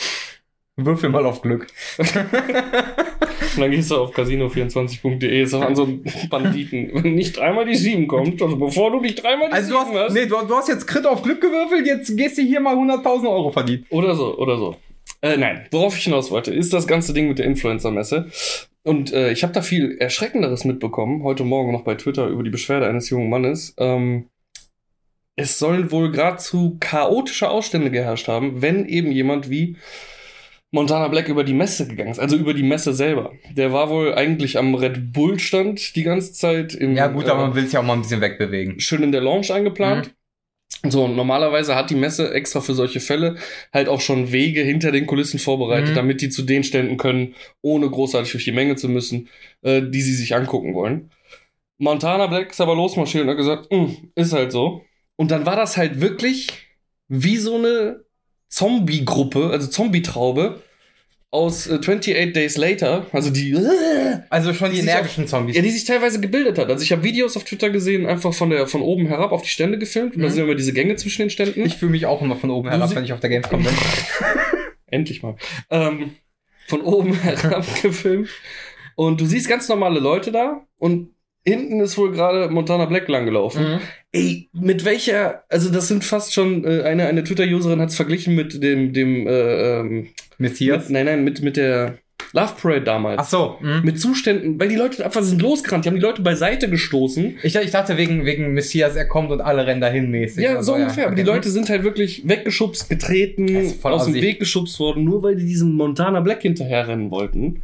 Würfel 0.75 1.09
mal 1.09 1.25
auf 1.25 1.41
Glück. 1.41 1.67
Und 1.97 2.15
dann 3.57 3.69
gehst 3.69 3.91
du 3.91 3.97
auf 3.97 4.15
casino24.de, 4.15 5.43
ist 5.43 5.53
auch 5.53 5.61
an 5.61 5.75
so 5.75 5.83
einen 5.83 6.03
Banditen. 6.29 6.89
Wenn 6.93 7.13
nicht 7.13 7.37
dreimal 7.37 7.65
die 7.65 7.75
7 7.75 8.07
kommt, 8.07 8.41
also 8.41 8.55
bevor 8.57 8.91
du 8.91 8.99
nicht 8.99 9.21
dreimal 9.21 9.49
die 9.49 9.53
Also 9.53 9.73
du 9.73 9.85
7 9.85 9.97
hast, 9.97 10.13
nee, 10.13 10.25
du, 10.25 10.35
du 10.47 10.55
hast 10.55 10.69
jetzt 10.69 10.87
Crit 10.87 11.05
auf 11.05 11.21
Glück 11.21 11.41
gewürfelt, 11.41 11.85
jetzt 11.85 12.17
gehst 12.17 12.39
du 12.39 12.41
hier 12.41 12.59
mal 12.59 12.75
100.000 12.75 13.29
Euro 13.29 13.51
verdienen. 13.51 13.85
Oder 13.89 14.15
so, 14.15 14.35
oder 14.37 14.57
so. 14.57 14.75
Äh, 15.23 15.37
nein, 15.37 15.65
worauf 15.71 15.97
ich 15.97 16.03
hinaus 16.03 16.31
wollte, 16.31 16.53
ist 16.53 16.73
das 16.73 16.85
ganze 16.85 17.13
Ding 17.13 17.29
mit 17.29 17.39
der 17.39 17.45
Influencer-Messe. 17.45 18.27
Und 18.83 19.13
äh, 19.13 19.31
ich 19.31 19.43
habe 19.43 19.53
da 19.53 19.61
viel 19.61 19.95
Erschreckenderes 19.97 20.65
mitbekommen, 20.65 21.23
heute 21.23 21.45
Morgen 21.45 21.71
noch 21.71 21.85
bei 21.85 21.95
Twitter 21.95 22.27
über 22.27 22.43
die 22.43 22.49
Beschwerde 22.49 22.87
eines 22.87 23.09
jungen 23.09 23.29
Mannes. 23.29 23.73
Ähm, 23.77 24.27
es 25.37 25.57
sollen 25.57 25.91
wohl 25.91 26.11
geradezu 26.11 26.75
chaotische 26.81 27.49
Ausstände 27.49 27.89
geherrscht 27.89 28.27
haben, 28.27 28.61
wenn 28.61 28.85
eben 28.85 29.13
jemand 29.13 29.49
wie 29.49 29.77
Montana 30.71 31.07
Black 31.07 31.29
über 31.29 31.45
die 31.45 31.53
Messe 31.53 31.87
gegangen 31.87 32.11
ist, 32.11 32.19
also 32.19 32.35
über 32.35 32.53
die 32.53 32.63
Messe 32.63 32.93
selber. 32.93 33.31
Der 33.55 33.71
war 33.71 33.89
wohl 33.89 34.13
eigentlich 34.13 34.57
am 34.57 34.75
Red 34.75 35.13
Bull-Stand 35.13 35.95
die 35.95 36.03
ganze 36.03 36.33
Zeit. 36.33 36.73
Im, 36.75 36.97
Ja 36.97 37.07
gut, 37.07 37.29
aber 37.29 37.43
äh, 37.43 37.45
man 37.45 37.55
will 37.55 37.63
es 37.63 37.71
ja 37.71 37.79
auch 37.79 37.85
mal 37.85 37.93
ein 37.93 38.01
bisschen 38.01 38.19
wegbewegen. 38.19 38.81
schön 38.81 39.03
in 39.03 39.13
der 39.13 39.21
Lounge 39.21 39.53
eingeplant. 39.53 40.13
So, 40.85 41.05
und 41.05 41.15
normalerweise 41.15 41.75
hat 41.75 41.89
die 41.89 41.95
Messe 41.95 42.33
extra 42.33 42.59
für 42.59 42.73
solche 42.73 42.99
Fälle 42.99 43.37
halt 43.73 43.87
auch 43.87 44.01
schon 44.01 44.33
Wege 44.33 44.61
hinter 44.63 44.91
den 44.91 45.05
Kulissen 45.05 45.39
vorbereitet, 45.39 45.91
Mhm. 45.91 45.95
damit 45.95 46.21
die 46.21 46.29
zu 46.29 46.41
den 46.41 46.63
Ständen 46.65 46.97
können, 46.97 47.35
ohne 47.61 47.89
großartig 47.89 48.33
durch 48.33 48.43
die 48.43 48.51
Menge 48.51 48.75
zu 48.75 48.89
müssen, 48.89 49.29
äh, 49.61 49.81
die 49.81 50.01
sie 50.01 50.13
sich 50.13 50.35
angucken 50.35 50.73
wollen. 50.73 51.09
Montana 51.77 52.27
Black 52.27 52.51
ist 52.51 52.59
aber 52.61 52.75
losmarschiert 52.75 53.23
und 53.23 53.29
hat 53.29 53.37
gesagt, 53.37 53.71
"Mm, 53.71 54.09
ist 54.15 54.33
halt 54.33 54.51
so. 54.51 54.81
Und 55.15 55.31
dann 55.31 55.45
war 55.45 55.55
das 55.55 55.77
halt 55.77 56.01
wirklich 56.01 56.49
wie 57.07 57.37
so 57.37 57.55
eine 57.55 58.03
Zombie-Gruppe, 58.49 59.49
also 59.51 59.67
Zombie-Traube 59.67 60.61
aus 61.33 61.65
äh, 61.67 61.75
28 61.79 62.31
Days 62.33 62.57
Later, 62.57 63.07
also 63.11 63.31
die 63.31 63.55
Also 64.29 64.53
schon 64.53 64.69
die 64.69 64.77
Die 64.81 64.83
energischen 64.87 65.27
Zombies. 65.27 65.55
ja, 65.55 65.61
die 65.63 65.71
sich 65.71 65.83
teilweise 65.83 66.19
gebildet 66.21 66.59
hat. 66.59 66.69
Also 66.69 66.83
ich 66.83 66.91
habe 66.91 67.01
Videos 67.03 67.35
auf 67.35 67.43
Twitter 67.43 67.71
gesehen, 67.71 68.05
einfach 68.05 68.33
von 68.33 68.51
der 68.51 68.67
von 68.67 68.81
oben 68.81 69.07
herab 69.07 69.31
auf 69.31 69.41
die 69.41 69.49
Stände 69.49 69.79
gefilmt. 69.79 70.15
Und 70.15 70.21
da 70.21 70.27
Mhm. 70.27 70.31
sind 70.33 70.43
immer 70.43 70.55
diese 70.55 70.73
Gänge 70.73 70.95
zwischen 70.95 71.23
den 71.23 71.29
Ständen. 71.31 71.65
Ich 71.65 71.75
fühle 71.77 71.91
mich 71.91 72.05
auch 72.05 72.21
immer 72.21 72.35
von 72.35 72.51
oben 72.51 72.69
herab, 72.69 72.87
sie- 72.89 72.95
wenn 72.95 73.03
ich 73.03 73.13
auf 73.13 73.19
der 73.19 73.31
Gamescom 73.31 73.63
bin. 73.63 73.73
Endlich 74.87 75.23
mal. 75.23 75.35
Ähm, 75.71 76.11
von 76.67 76.81
oben 76.81 77.13
herab 77.21 77.65
gefilmt. 77.81 78.29
Und 78.95 79.19
du 79.19 79.25
siehst 79.25 79.49
ganz 79.49 79.67
normale 79.69 79.99
Leute 79.99 80.31
da 80.31 80.67
und 80.77 81.12
hinten 81.45 81.79
ist 81.81 81.97
wohl 81.97 82.11
gerade 82.11 82.49
Montana 82.49 82.85
Black 82.85 83.07
langgelaufen. 83.07 83.63
Mhm. 83.63 83.79
Ey, 84.11 84.49
mit 84.53 84.85
welcher, 84.85 85.43
also 85.49 85.69
das 85.69 85.87
sind 85.87 86.03
fast 86.03 86.33
schon, 86.33 86.63
äh, 86.65 86.83
eine, 86.83 87.07
eine 87.07 87.23
Twitter-Userin 87.23 87.81
hat 87.81 87.89
es 87.89 87.95
verglichen 87.95 88.35
mit 88.35 88.61
dem, 88.61 88.93
dem, 88.93 89.27
äh, 89.27 89.79
ähm, 89.79 90.07
Messias. 90.37 90.83
mit, 90.83 90.91
nein, 90.91 91.05
nein, 91.05 91.23
mit, 91.23 91.41
mit 91.41 91.57
der 91.57 91.97
Love 92.31 92.53
Parade 92.59 92.81
damals. 92.81 93.19
Ach 93.19 93.29
so. 93.29 93.57
Mhm. 93.61 93.81
Mit 93.83 93.99
Zuständen, 93.99 94.59
weil 94.59 94.69
die 94.69 94.75
Leute 94.75 95.05
einfach 95.05 95.21
sind 95.21 95.41
losgerannt, 95.41 95.85
die 95.85 95.89
haben 95.89 95.95
die 95.95 96.01
Leute 96.01 96.21
beiseite 96.21 96.69
gestoßen. 96.69 97.37
Ich, 97.43 97.55
ich 97.55 97.71
dachte 97.71 97.97
wegen, 97.97 98.25
wegen 98.25 98.53
Messias, 98.53 98.95
er 98.95 99.07
kommt 99.07 99.31
und 99.31 99.41
alle 99.41 99.67
rennen 99.67 99.81
dahin 99.81 100.09
mäßig. 100.09 100.43
Ja, 100.43 100.63
so 100.63 100.73
ungefähr. 100.73 101.07
Aber 101.07 101.15
die 101.15 101.21
okay. 101.21 101.31
Leute 101.31 101.51
sind 101.51 101.69
halt 101.69 101.83
wirklich 101.83 102.27
weggeschubst, 102.27 102.89
getreten, 102.89 103.73
aus 103.83 104.05
dem. 104.05 104.15
Weg 104.15 104.39
geschubst 104.39 104.79
worden, 104.79 105.03
nur 105.03 105.21
weil 105.21 105.35
die 105.35 105.45
diesen 105.45 105.73
Montana 105.73 106.21
Black 106.21 106.41
hinterherrennen 106.41 107.11
wollten. 107.11 107.61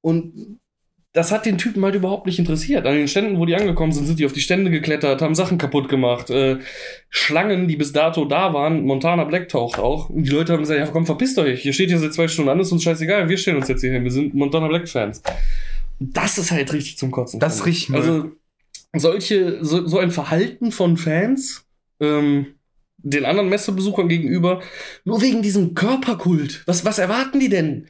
Und 0.00 0.59
das 1.12 1.32
hat 1.32 1.44
den 1.44 1.58
Typen 1.58 1.84
halt 1.84 1.96
überhaupt 1.96 2.26
nicht 2.26 2.38
interessiert. 2.38 2.86
An 2.86 2.94
den 2.94 3.08
Ständen, 3.08 3.38
wo 3.38 3.44
die 3.44 3.56
angekommen 3.56 3.90
sind, 3.90 4.06
sind 4.06 4.20
die 4.20 4.26
auf 4.26 4.32
die 4.32 4.40
Stände 4.40 4.70
geklettert, 4.70 5.22
haben 5.22 5.34
Sachen 5.34 5.58
kaputt 5.58 5.88
gemacht. 5.88 6.30
Äh, 6.30 6.58
Schlangen, 7.08 7.66
die 7.66 7.76
bis 7.76 7.92
dato 7.92 8.24
da 8.24 8.54
waren, 8.54 8.82
Montana 8.82 9.24
Black 9.24 9.48
taucht 9.48 9.80
auch. 9.80 10.08
Und 10.08 10.22
die 10.22 10.30
Leute 10.30 10.52
haben 10.52 10.60
gesagt, 10.60 10.78
ja 10.78 10.86
komm, 10.86 11.06
verpisst 11.06 11.38
euch. 11.38 11.66
Ihr 11.66 11.72
steht 11.72 11.88
hier 11.88 11.98
seit 11.98 12.14
zwei 12.14 12.28
Stunden 12.28 12.50
an, 12.50 12.60
ist 12.60 12.70
uns 12.70 12.84
scheißegal. 12.84 13.28
Wir 13.28 13.38
stellen 13.38 13.56
uns 13.56 13.66
jetzt 13.66 13.80
hier 13.80 13.90
hin. 13.90 14.04
Wir 14.04 14.12
sind 14.12 14.34
Montana 14.34 14.68
Black 14.68 14.88
Fans. 14.88 15.20
Das 15.98 16.38
ist 16.38 16.52
halt 16.52 16.72
richtig 16.72 16.96
zum 16.96 17.10
Kotzen. 17.10 17.40
Das 17.40 17.56
ist 17.56 17.66
richtig. 17.66 17.94
Also, 17.94 18.30
solche, 18.94 19.64
so, 19.64 19.86
so 19.86 19.98
ein 19.98 20.12
Verhalten 20.12 20.70
von 20.70 20.96
Fans, 20.96 21.64
ähm, 22.00 22.54
den 22.98 23.24
anderen 23.24 23.48
Messebesuchern 23.48 24.08
gegenüber, 24.08 24.60
nur 25.04 25.22
wegen 25.22 25.42
diesem 25.42 25.74
Körperkult. 25.74 26.62
Was, 26.66 26.84
was 26.84 26.98
erwarten 26.98 27.40
die 27.40 27.48
denn? 27.48 27.88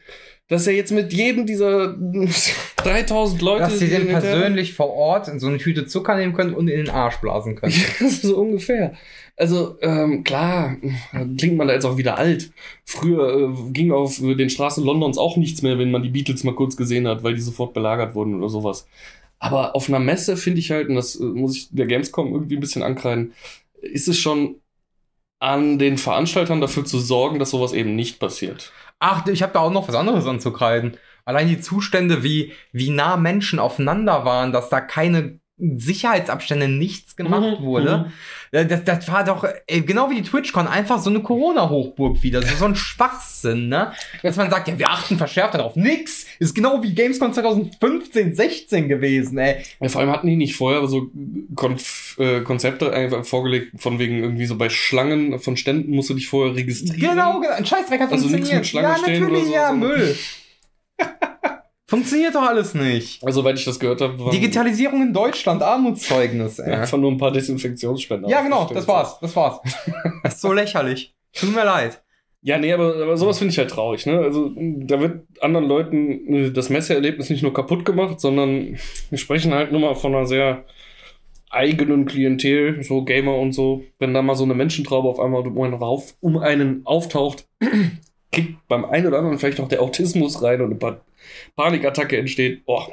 Dass 0.50 0.66
er 0.66 0.75
jetzt 0.75 0.90
mit 0.90 1.12
jedem 1.12 1.47
dieser 1.47 1.97
3000 2.76 3.40
Leute. 3.40 3.62
Dass 3.62 3.78
sie 3.78 3.88
den 3.88 4.09
persönlich 4.09 4.75
vor 4.75 4.90
Ort 4.92 5.28
in 5.28 5.40
so 5.40 5.47
eine 5.47 5.59
Tüte 5.59 5.87
Zucker 5.87 6.16
nehmen 6.16 6.35
können 6.35 6.54
und 6.54 6.69
in 6.69 6.76
den 6.76 6.90
Arsch 6.90 7.16
blasen 7.19 7.54
können. 7.54 7.73
Ja, 8.00 8.09
so 8.09 8.37
ungefähr. 8.37 8.95
Also, 9.37 9.78
ähm, 9.80 10.25
klar, 10.25 10.76
klingt 11.38 11.57
man 11.57 11.69
da 11.69 11.75
jetzt 11.75 11.87
auch 11.87 11.97
wieder 11.97 12.19
alt. 12.19 12.50
Früher 12.85 13.54
äh, 13.57 13.71
ging 13.71 13.92
auf 13.92 14.19
den 14.19 14.50
Straßen 14.50 14.85
Londons 14.85 15.16
auch 15.16 15.37
nichts 15.38 15.62
mehr, 15.62 15.78
wenn 15.78 15.90
man 15.90 16.02
die 16.02 16.11
Beatles 16.11 16.45
mal 16.45 16.54
kurz 16.54 16.76
gesehen 16.76 17.09
hat, 17.09 17.23
weil 17.23 17.35
die 17.35 17.40
sofort 17.40 17.73
belagert 17.73 18.14
wurden 18.14 18.35
oder 18.35 18.50
sowas. 18.50 18.87
Aber 19.38 19.75
auf 19.75 19.88
einer 19.88 20.00
Messe 20.00 20.37
finde 20.37 20.59
ich 20.59 20.71
halt, 20.71 20.88
und 20.88 20.97
das 20.97 21.16
äh, 21.16 21.25
muss 21.25 21.57
ich 21.57 21.69
der 21.71 21.87
Gamescom 21.87 22.35
irgendwie 22.35 22.57
ein 22.57 22.61
bisschen 22.61 22.83
ankreiden, 22.83 23.33
ist 23.80 24.09
es 24.09 24.19
schon 24.19 24.57
an 25.38 25.78
den 25.78 25.97
Veranstaltern 25.97 26.61
dafür 26.61 26.85
zu 26.85 26.99
sorgen, 26.99 27.38
dass 27.38 27.50
sowas 27.50 27.73
eben 27.73 27.97
nicht 27.97 28.19
passiert. 28.19 28.73
Ach, 29.00 29.26
ich 29.26 29.42
habe 29.42 29.52
da 29.52 29.61
auch 29.61 29.73
noch 29.73 29.88
was 29.88 29.95
anderes 29.95 30.26
anzukreiden. 30.26 30.97
Allein 31.25 31.49
die 31.49 31.61
Zustände, 31.61 32.23
wie, 32.23 32.52
wie 32.73 32.90
nah 32.90 33.16
Menschen 33.16 33.59
aufeinander 33.59 34.25
waren, 34.25 34.52
dass 34.52 34.69
da 34.69 34.80
keine 34.80 35.40
Sicherheitsabstände 35.59 36.69
nichts 36.69 37.16
gemacht 37.16 37.61
Mhm, 37.61 37.64
wurde. 37.64 37.88
Ja, 37.90 38.07
Das, 38.52 38.83
das 38.83 39.07
war 39.09 39.23
doch, 39.23 39.47
ey, 39.69 39.83
genau 39.83 40.11
wie 40.11 40.16
die 40.16 40.23
TwitchCon, 40.23 40.66
einfach 40.66 40.99
so 40.99 41.09
eine 41.09 41.21
Corona-Hochburg 41.21 42.21
wieder. 42.23 42.42
So, 42.42 42.57
so 42.57 42.64
ein 42.64 42.75
Schwachsinn, 42.75 43.69
ne? 43.69 43.92
Dass 44.25 44.37
man 44.37 44.50
sagt, 44.50 44.66
ja, 44.66 44.76
wir 44.76 44.88
achten 44.90 45.16
verschärft 45.19 45.54
darauf. 45.54 45.76
Nix! 45.76 46.26
Ist 46.40 46.54
genau 46.54 46.83
wie 46.83 46.92
Gamescom 46.92 47.33
2015, 47.33 48.35
16 48.35 48.88
gewesen, 48.88 49.38
ey. 49.38 49.62
Ja, 49.80 49.88
vor 49.88 50.00
allem 50.00 50.11
hatten 50.11 50.26
die 50.26 50.35
nicht 50.35 50.57
vorher 50.57 50.85
so 50.88 51.11
Konf 51.54 52.16
äh, 52.19 52.40
Konzepte 52.40 52.92
einfach 52.92 53.25
vorgelegt, 53.25 53.80
von 53.80 54.00
wegen 54.00 54.19
irgendwie 54.19 54.47
so 54.47 54.57
bei 54.59 54.69
Schlangen 54.69 55.38
von 55.38 55.57
Ständen 55.57 55.95
musst 55.95 56.11
du 56.11 56.14
dich 56.14 56.26
vorher 56.26 56.57
registrieren. 56.57 56.99
Genau, 57.00 57.40
genau. 57.40 57.54
Ein 57.54 57.64
Scheißdreck 57.66 58.00
hat 58.00 58.11
Also 58.11 58.26
nichts 58.26 58.50
funktioniert. 58.50 58.61
mit 58.62 58.66
Schlange 58.66 58.88
ja, 58.88 58.97
stehen 58.97 59.23
natürlich, 59.23 59.42
oder 59.42 59.47
so, 59.47 59.54
ja, 59.54 59.73
Müll. 59.73 60.16
Funktioniert 61.90 62.37
doch 62.37 62.42
alles 62.42 62.73
nicht. 62.73 63.20
Also, 63.25 63.40
soweit 63.40 63.59
ich 63.59 63.64
das 63.64 63.80
gehört 63.80 64.00
habe, 64.00 64.16
waren 64.16 64.30
Digitalisierung 64.30 65.02
in 65.02 65.12
Deutschland, 65.12 65.61
Armutszeugnis, 65.61 66.61
ey. 66.61 66.73
einfach 66.73 66.99
nur 66.99 67.11
ein 67.11 67.18
paar 67.18 67.32
Desinfektionsspender. 67.32 68.28
Ja, 68.28 68.42
genau, 68.42 68.70
das 68.73 68.87
war's, 68.87 69.18
das 69.18 69.35
war's. 69.35 69.59
das 70.23 70.35
ist 70.35 70.40
so 70.40 70.52
lächerlich. 70.52 71.12
Tut 71.32 71.52
mir 71.52 71.64
leid. 71.64 72.00
Ja, 72.42 72.59
nee, 72.59 72.73
aber, 72.73 72.94
aber 72.94 73.16
sowas 73.16 73.38
finde 73.38 73.50
ich 73.50 73.59
halt 73.59 73.73
traurig, 73.73 74.06
ne? 74.06 74.20
Also, 74.20 74.52
da 74.54 75.00
wird 75.00 75.25
anderen 75.40 75.66
Leuten 75.66 76.32
äh, 76.32 76.52
das 76.52 76.70
Messeerlebnis 76.70 77.28
nicht 77.28 77.42
nur 77.42 77.52
kaputt 77.52 77.85
gemacht, 77.85 78.20
sondern 78.20 78.78
wir 79.09 79.18
sprechen 79.18 79.52
halt 79.52 79.73
nur 79.73 79.80
mal 79.80 79.97
von 79.97 80.14
einer 80.14 80.26
sehr 80.26 80.64
eigenen 81.50 82.06
Klientel, 82.06 82.85
so 82.85 83.02
Gamer 83.02 83.37
und 83.37 83.50
so. 83.50 83.82
Wenn 83.99 84.14
da 84.14 84.23
mal 84.23 84.37
so 84.37 84.44
eine 84.44 84.54
Menschentraube 84.54 85.09
auf 85.09 85.18
einmal 85.18 85.44
um 85.44 85.61
einen, 85.61 85.75
rauf, 85.75 86.14
um 86.20 86.38
einen 86.38 86.82
auftaucht, 86.85 87.49
kickt 88.30 88.68
beim 88.68 88.85
einen 88.85 89.09
oder 89.09 89.18
anderen 89.18 89.40
vielleicht 89.40 89.59
auch 89.59 89.66
der 89.66 89.82
Autismus 89.82 90.40
rein 90.40 90.61
und 90.61 90.70
eine 90.70 90.76
pa 90.76 91.00
Panikattacke 91.57 92.17
entsteht. 92.17 92.65
Boah, 92.65 92.93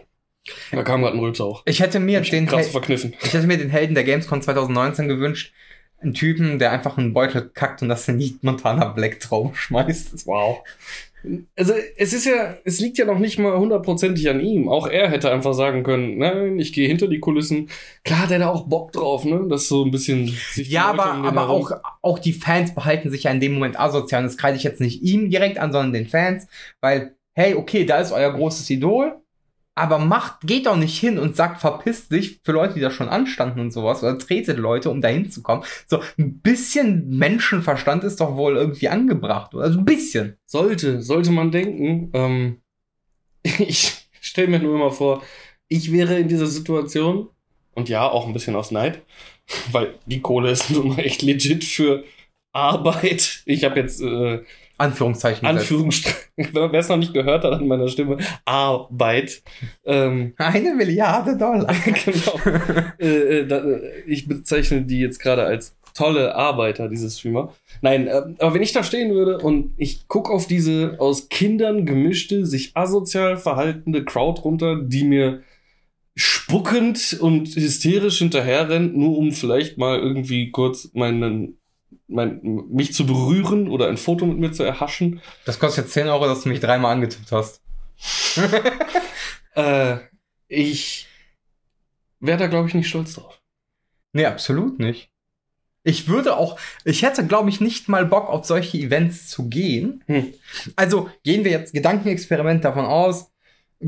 da 0.72 0.84
kam 0.84 1.02
gerade 1.02 1.16
ein 1.18 1.20
Rülps 1.20 1.42
auch. 1.42 1.64
Ich 1.66 1.80
hätte 1.82 2.00
mir 2.00 2.22
den, 2.22 2.46
Krass 2.46 2.66
Hel 2.66 2.72
verkniffen. 2.72 3.14
ich 3.22 3.34
hätte 3.34 3.48
mir 3.48 3.58
den 3.58 3.70
Helden 3.70 3.96
der 3.96 4.04
Gamescom 4.04 4.42
2019 4.42 5.08
gewünscht. 5.08 5.54
Einen 6.00 6.14
Typen, 6.14 6.60
der 6.60 6.72
einfach 6.72 6.98
einen 7.00 7.14
Beutel 7.14 7.50
kackt 7.54 7.82
und 7.82 7.90
das 7.90 8.06
die 8.06 8.38
Montana 8.42 8.86
Black 8.86 9.20
Traum 9.20 9.56
schmeißt. 9.56 10.28
Wow. 10.28 10.60
Also 11.56 11.74
es 11.98 12.14
ist 12.14 12.26
ja, 12.26 12.56
es 12.64 12.80
liegt 12.80 13.00
ja 13.00 13.06
noch 13.06 13.18
nicht 13.18 13.40
mal 13.40 13.58
hundertprozentig 13.58 14.30
an 14.30 14.40
ihm. 14.40 14.70
Auch 14.70 14.88
er 14.88 15.10
hätte 15.10 15.32
einfach 15.32 15.54
sagen 15.54 15.82
können, 15.84 16.20
nein, 16.20 16.60
ich 16.60 16.72
gehe 16.72 16.88
hinter 16.88 17.08
die 17.08 17.20
Kulissen. 17.20 17.70
Klar 18.06 18.20
hat 18.22 18.32
er 18.32 18.40
da 18.40 18.50
auch 18.50 18.68
Bock 18.68 18.92
drauf, 18.94 19.26
ne? 19.26 19.46
Das 19.50 19.68
so 19.68 19.84
ein 19.84 19.90
bisschen 19.92 20.28
sich 20.52 20.70
Ja, 20.70 20.86
aber, 20.86 21.12
um 21.16 21.24
den 21.24 21.26
aber 21.26 21.48
herum- 21.48 21.66
auch, 21.66 21.72
auch 22.04 22.20
die 22.20 22.34
Fans 22.34 22.74
behalten 22.76 23.10
sich 23.10 23.24
ja 23.24 23.32
in 23.32 23.40
dem 23.40 23.56
Moment 23.56 23.80
asozial. 23.80 24.22
Und 24.22 24.28
das 24.28 24.38
kreide 24.38 24.56
ich 24.56 24.64
jetzt 24.64 24.80
nicht 24.80 25.02
ihm 25.02 25.32
direkt 25.32 25.58
an, 25.58 25.72
sondern 25.72 25.94
den 25.94 26.08
Fans. 26.08 26.48
Weil, 26.80 27.16
hey, 27.38 27.54
okay, 27.54 27.86
da 27.86 28.00
ist 28.00 28.12
euer 28.12 28.34
großes 28.34 28.70
Idol. 28.72 29.22
Aber 29.76 30.00
macht, 30.00 30.42
geht 30.42 30.66
doch 30.66 30.76
nicht 30.76 30.98
hin 30.98 31.20
und 31.20 31.36
sagt, 31.36 31.62
verpisst 31.62 32.12
dich 32.12 32.40
für 32.44 32.52
Leute, 32.52 32.74
die 32.74 32.80
da 32.80 32.90
schon 32.90 33.10
anstanden 33.10 33.60
und 33.60 33.70
sowas. 33.70 34.02
Oder 34.02 34.18
tretet 34.18 34.58
Leute, 34.58 34.90
um 34.90 35.02
da 35.02 35.08
hinzukommen. 35.08 35.64
So, 35.86 36.02
ein 36.18 36.40
bisschen 36.40 37.10
Menschenverstand 37.10 38.04
ist 38.04 38.20
doch 38.20 38.36
wohl 38.38 38.58
irgendwie 38.58 38.90
angebracht. 38.90 39.54
oder? 39.54 39.66
Also 39.66 39.78
ein 39.78 39.86
bisschen. 39.86 40.38
sollte, 40.48 41.04
sollte 41.04 41.32
man 41.32 41.52
denken. 41.52 42.10
Ähm, 42.14 42.62
ich 43.44 44.10
stelle 44.20 44.48
mir 44.48 44.60
nur 44.60 44.74
immer 44.74 44.92
vor, 44.92 45.22
ich 45.68 45.92
wäre 45.92 46.18
in 46.18 46.28
dieser 46.28 46.48
Situation 46.48 47.30
und 47.76 47.88
ja, 47.88 48.10
auch 48.10 48.26
ein 48.26 48.34
bisschen 48.34 48.56
aus 48.56 48.72
Neid, 48.72 49.04
weil 49.72 49.94
die 50.08 50.22
Kohle 50.22 50.50
ist 50.50 50.70
nun 50.72 50.88
mal 50.88 51.00
echt 51.02 51.22
legit 51.22 51.64
für 51.64 52.04
Arbeit. 52.52 53.44
Ich 53.46 53.64
habe 53.64 53.80
jetzt 53.80 54.02
äh, 54.02 54.42
Anführungszeichen. 54.78 55.48
gesetzt. 55.48 55.62
Anführungsstrichen, 55.62 56.22
wer 56.54 56.74
es 56.74 56.90
noch 56.90 56.98
nicht 56.98 57.14
gehört 57.14 57.44
hat 57.44 57.54
an 57.54 57.68
meiner 57.68 57.88
Stimme, 57.88 58.18
Arbeit. 58.46 59.42
Ähm, 59.86 60.34
Eine 60.38 60.74
Milliarde 60.74 61.38
Dollar. 61.38 61.74
genau. 61.84 62.40
äh, 63.00 63.40
äh, 63.40 63.48
da, 63.48 63.58
äh, 63.58 64.02
ich 64.06 64.28
bezeichne 64.28 64.84
die 64.84 65.00
jetzt 65.00 65.20
gerade 65.20 65.44
als 65.44 65.76
tolle 65.94 66.36
Arbeiter, 66.36 66.90
diese 66.90 67.10
Streamer. 67.10 67.54
Nein, 67.82 68.08
äh, 68.08 68.22
aber 68.40 68.54
wenn 68.54 68.62
ich 68.62 68.72
da 68.72 68.84
stehen 68.84 69.14
würde 69.14 69.40
und 69.40 69.74
ich 69.78 70.08
gucke 70.08 70.32
auf 70.32 70.46
diese 70.46 70.96
aus 71.00 71.30
Kindern 71.30 71.86
gemischte, 71.86 72.46
sich 72.46 72.72
asozial 72.76 73.38
verhaltende 73.38 74.06
Crowd 74.06 74.42
runter, 74.42 74.80
die 74.82 75.04
mir 75.04 75.42
spuckend 76.16 77.18
und 77.20 77.48
hysterisch 77.56 78.20
hinterherrennt, 78.20 78.96
nur 78.98 79.18
um 79.18 79.32
vielleicht 79.32 79.78
mal 79.78 80.00
irgendwie 80.00 80.52
kurz 80.52 80.92
meinen, 80.94 81.60
mein, 82.08 82.40
mich 82.70 82.94
zu 82.94 83.06
berühren 83.06 83.70
oder 83.70 83.88
ein 83.88 83.98
Foto 83.98 84.26
mit 84.26 84.38
mir 84.38 84.52
zu 84.52 84.64
erhaschen, 84.64 85.22
Das 85.46 85.60
kostet 85.60 85.86
jetzt 85.86 85.94
10 85.94 86.08
Euro, 86.08 86.26
dass 86.26 86.44
du 86.44 86.50
mich 86.50 86.60
dreimal 86.60 86.94
angetippt 86.94 87.32
hast. 87.32 87.62
äh, 89.56 89.98
ich 90.48 91.08
wäre 92.20 92.38
da, 92.38 92.48
glaube 92.48 92.68
ich, 92.68 92.74
nicht 92.74 92.88
stolz 92.88 93.14
drauf. 93.14 93.42
Nee, 94.14 94.26
absolut 94.26 94.80
nicht. 94.80 95.12
Ich 95.84 96.08
würde 96.08 96.36
auch, 96.36 96.60
ich 96.84 97.04
hätte, 97.04 97.26
glaube 97.26 97.50
ich, 97.50 97.62
nicht 97.62 97.88
mal 97.88 98.06
Bock, 98.06 98.30
auf 98.30 98.46
solche 98.46 98.78
Events 98.78 99.30
zu 99.30 99.48
gehen. 99.48 100.04
Hm. 100.08 100.34
Also 100.76 101.10
gehen 101.24 101.46
wir 101.46 101.52
jetzt 101.52 101.74
Gedankenexperiment 101.74 102.66
davon 102.66 102.86
aus. 102.86 103.32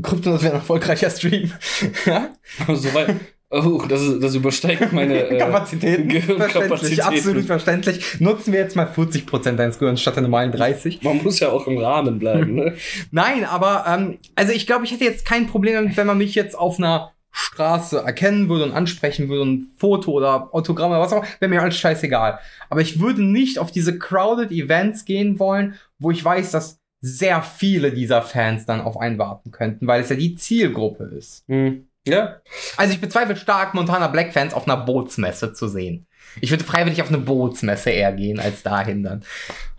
Krypto, 0.02 0.32
das 0.32 0.42
wäre 0.42 0.54
ein 0.54 0.60
erfolgreicher 0.60 1.10
Stream. 1.10 1.52
ja? 2.06 2.34
Aber 2.60 2.76
soweit. 2.76 3.16
Oh, 3.52 3.82
das, 3.88 4.00
ist- 4.02 4.22
das 4.22 4.34
übersteigt 4.36 4.92
meine 4.92 5.24
äh, 5.28 5.38
Kapazitäten. 5.38 6.08
Verständlich, 6.10 6.26
Gehirnkapazitäten. 6.26 7.02
absolut 7.02 7.44
verständlich. 7.44 8.20
Nutzen 8.20 8.52
wir 8.52 8.60
jetzt 8.60 8.76
mal 8.76 8.86
40% 8.86 9.52
deines 9.56 9.78
Gehirns 9.80 10.00
statt 10.00 10.14
der 10.14 10.22
normalen 10.22 10.52
30. 10.52 11.02
Man 11.02 11.20
muss 11.22 11.40
ja 11.40 11.48
auch 11.50 11.66
im 11.66 11.76
Rahmen 11.78 12.18
bleiben, 12.20 12.54
ne? 12.54 12.74
Nein, 13.10 13.44
aber 13.44 13.84
ähm, 13.88 14.18
also 14.36 14.52
ich 14.52 14.66
glaube, 14.68 14.84
ich 14.84 14.92
hätte 14.92 15.04
jetzt 15.04 15.24
kein 15.26 15.48
Problem 15.48 15.74
damit, 15.74 15.96
wenn 15.96 16.06
man 16.06 16.18
mich 16.18 16.36
jetzt 16.36 16.56
auf 16.56 16.78
einer 16.78 17.12
Straße 17.32 17.98
erkennen 17.98 18.48
würde 18.48 18.64
und 18.64 18.72
ansprechen 18.72 19.28
würde, 19.28 19.48
ein 19.50 19.68
Foto 19.76 20.12
oder 20.12 20.48
Autogramm 20.54 20.90
oder 20.90 21.00
was 21.00 21.12
auch, 21.12 21.24
wäre 21.40 21.48
mir 21.48 21.60
alles 21.62 21.76
scheißegal. 21.76 22.38
Aber 22.68 22.80
ich 22.80 23.00
würde 23.00 23.22
nicht 23.22 23.58
auf 23.58 23.70
diese 23.72 23.98
crowded 23.98 24.50
Events 24.52 25.04
gehen 25.04 25.38
wollen, 25.38 25.74
wo 25.98 26.10
ich 26.10 26.24
weiß, 26.24 26.50
dass 26.52 26.78
sehr 27.00 27.42
viele 27.42 27.92
dieser 27.92 28.22
Fans 28.22 28.66
dann 28.66 28.80
auf 28.80 28.96
einen 28.98 29.18
warten 29.18 29.50
könnten, 29.52 29.86
weil 29.86 30.02
es 30.02 30.08
ja 30.10 30.16
die 30.16 30.34
Zielgruppe 30.36 31.04
ist. 31.16 31.44
Hm. 31.48 31.86
Ja. 32.06 32.36
Also 32.76 32.92
ich 32.94 33.00
bezweifle 33.00 33.36
stark, 33.36 33.74
Montana 33.74 34.08
Black 34.08 34.32
Fans 34.32 34.54
auf 34.54 34.66
einer 34.66 34.76
Bootsmesse 34.78 35.52
zu 35.52 35.68
sehen. 35.68 36.06
Ich 36.40 36.50
würde 36.50 36.62
freiwillig 36.64 37.02
auf 37.02 37.08
eine 37.08 37.18
Bootsmesse 37.18 37.90
eher 37.90 38.12
gehen, 38.12 38.38
als 38.38 38.62
dahin 38.62 39.02
dann. 39.02 39.24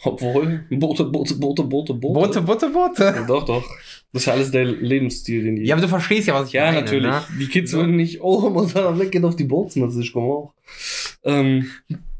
Obwohl, 0.03 0.65
Boote, 0.69 1.05
Boote, 1.05 1.35
Boote, 1.35 1.63
Boote, 1.63 1.93
Boote. 1.93 2.13
Boote, 2.19 2.41
Boote, 2.41 2.69
Boote. 2.69 3.25
Doch, 3.27 3.45
doch. 3.45 3.63
Das 4.11 4.23
ist 4.23 4.25
ja 4.25 4.33
alles 4.33 4.51
der 4.51 4.65
Lebensstil, 4.65 5.43
den 5.43 5.55
die. 5.55 5.63
Ja, 5.65 5.75
aber 5.75 5.81
du 5.81 5.87
verstehst 5.87 6.27
ja, 6.27 6.33
was 6.33 6.47
ich 6.47 6.53
Ja, 6.53 6.65
meine. 6.65 6.81
natürlich. 6.81 7.09
Ne? 7.09 7.21
Die 7.39 7.47
Kids 7.47 7.71
würden 7.71 7.95
nicht, 7.95 8.21
oh, 8.21 8.49
Montana 8.49 8.91
Black 8.91 9.11
geht 9.11 9.23
auf 9.23 9.37
die 9.37 9.45
Bootsmesse, 9.45 10.01
ich 10.01 10.11
komme 10.11 10.27
auch. 10.27 10.53
Ähm, 11.23 11.71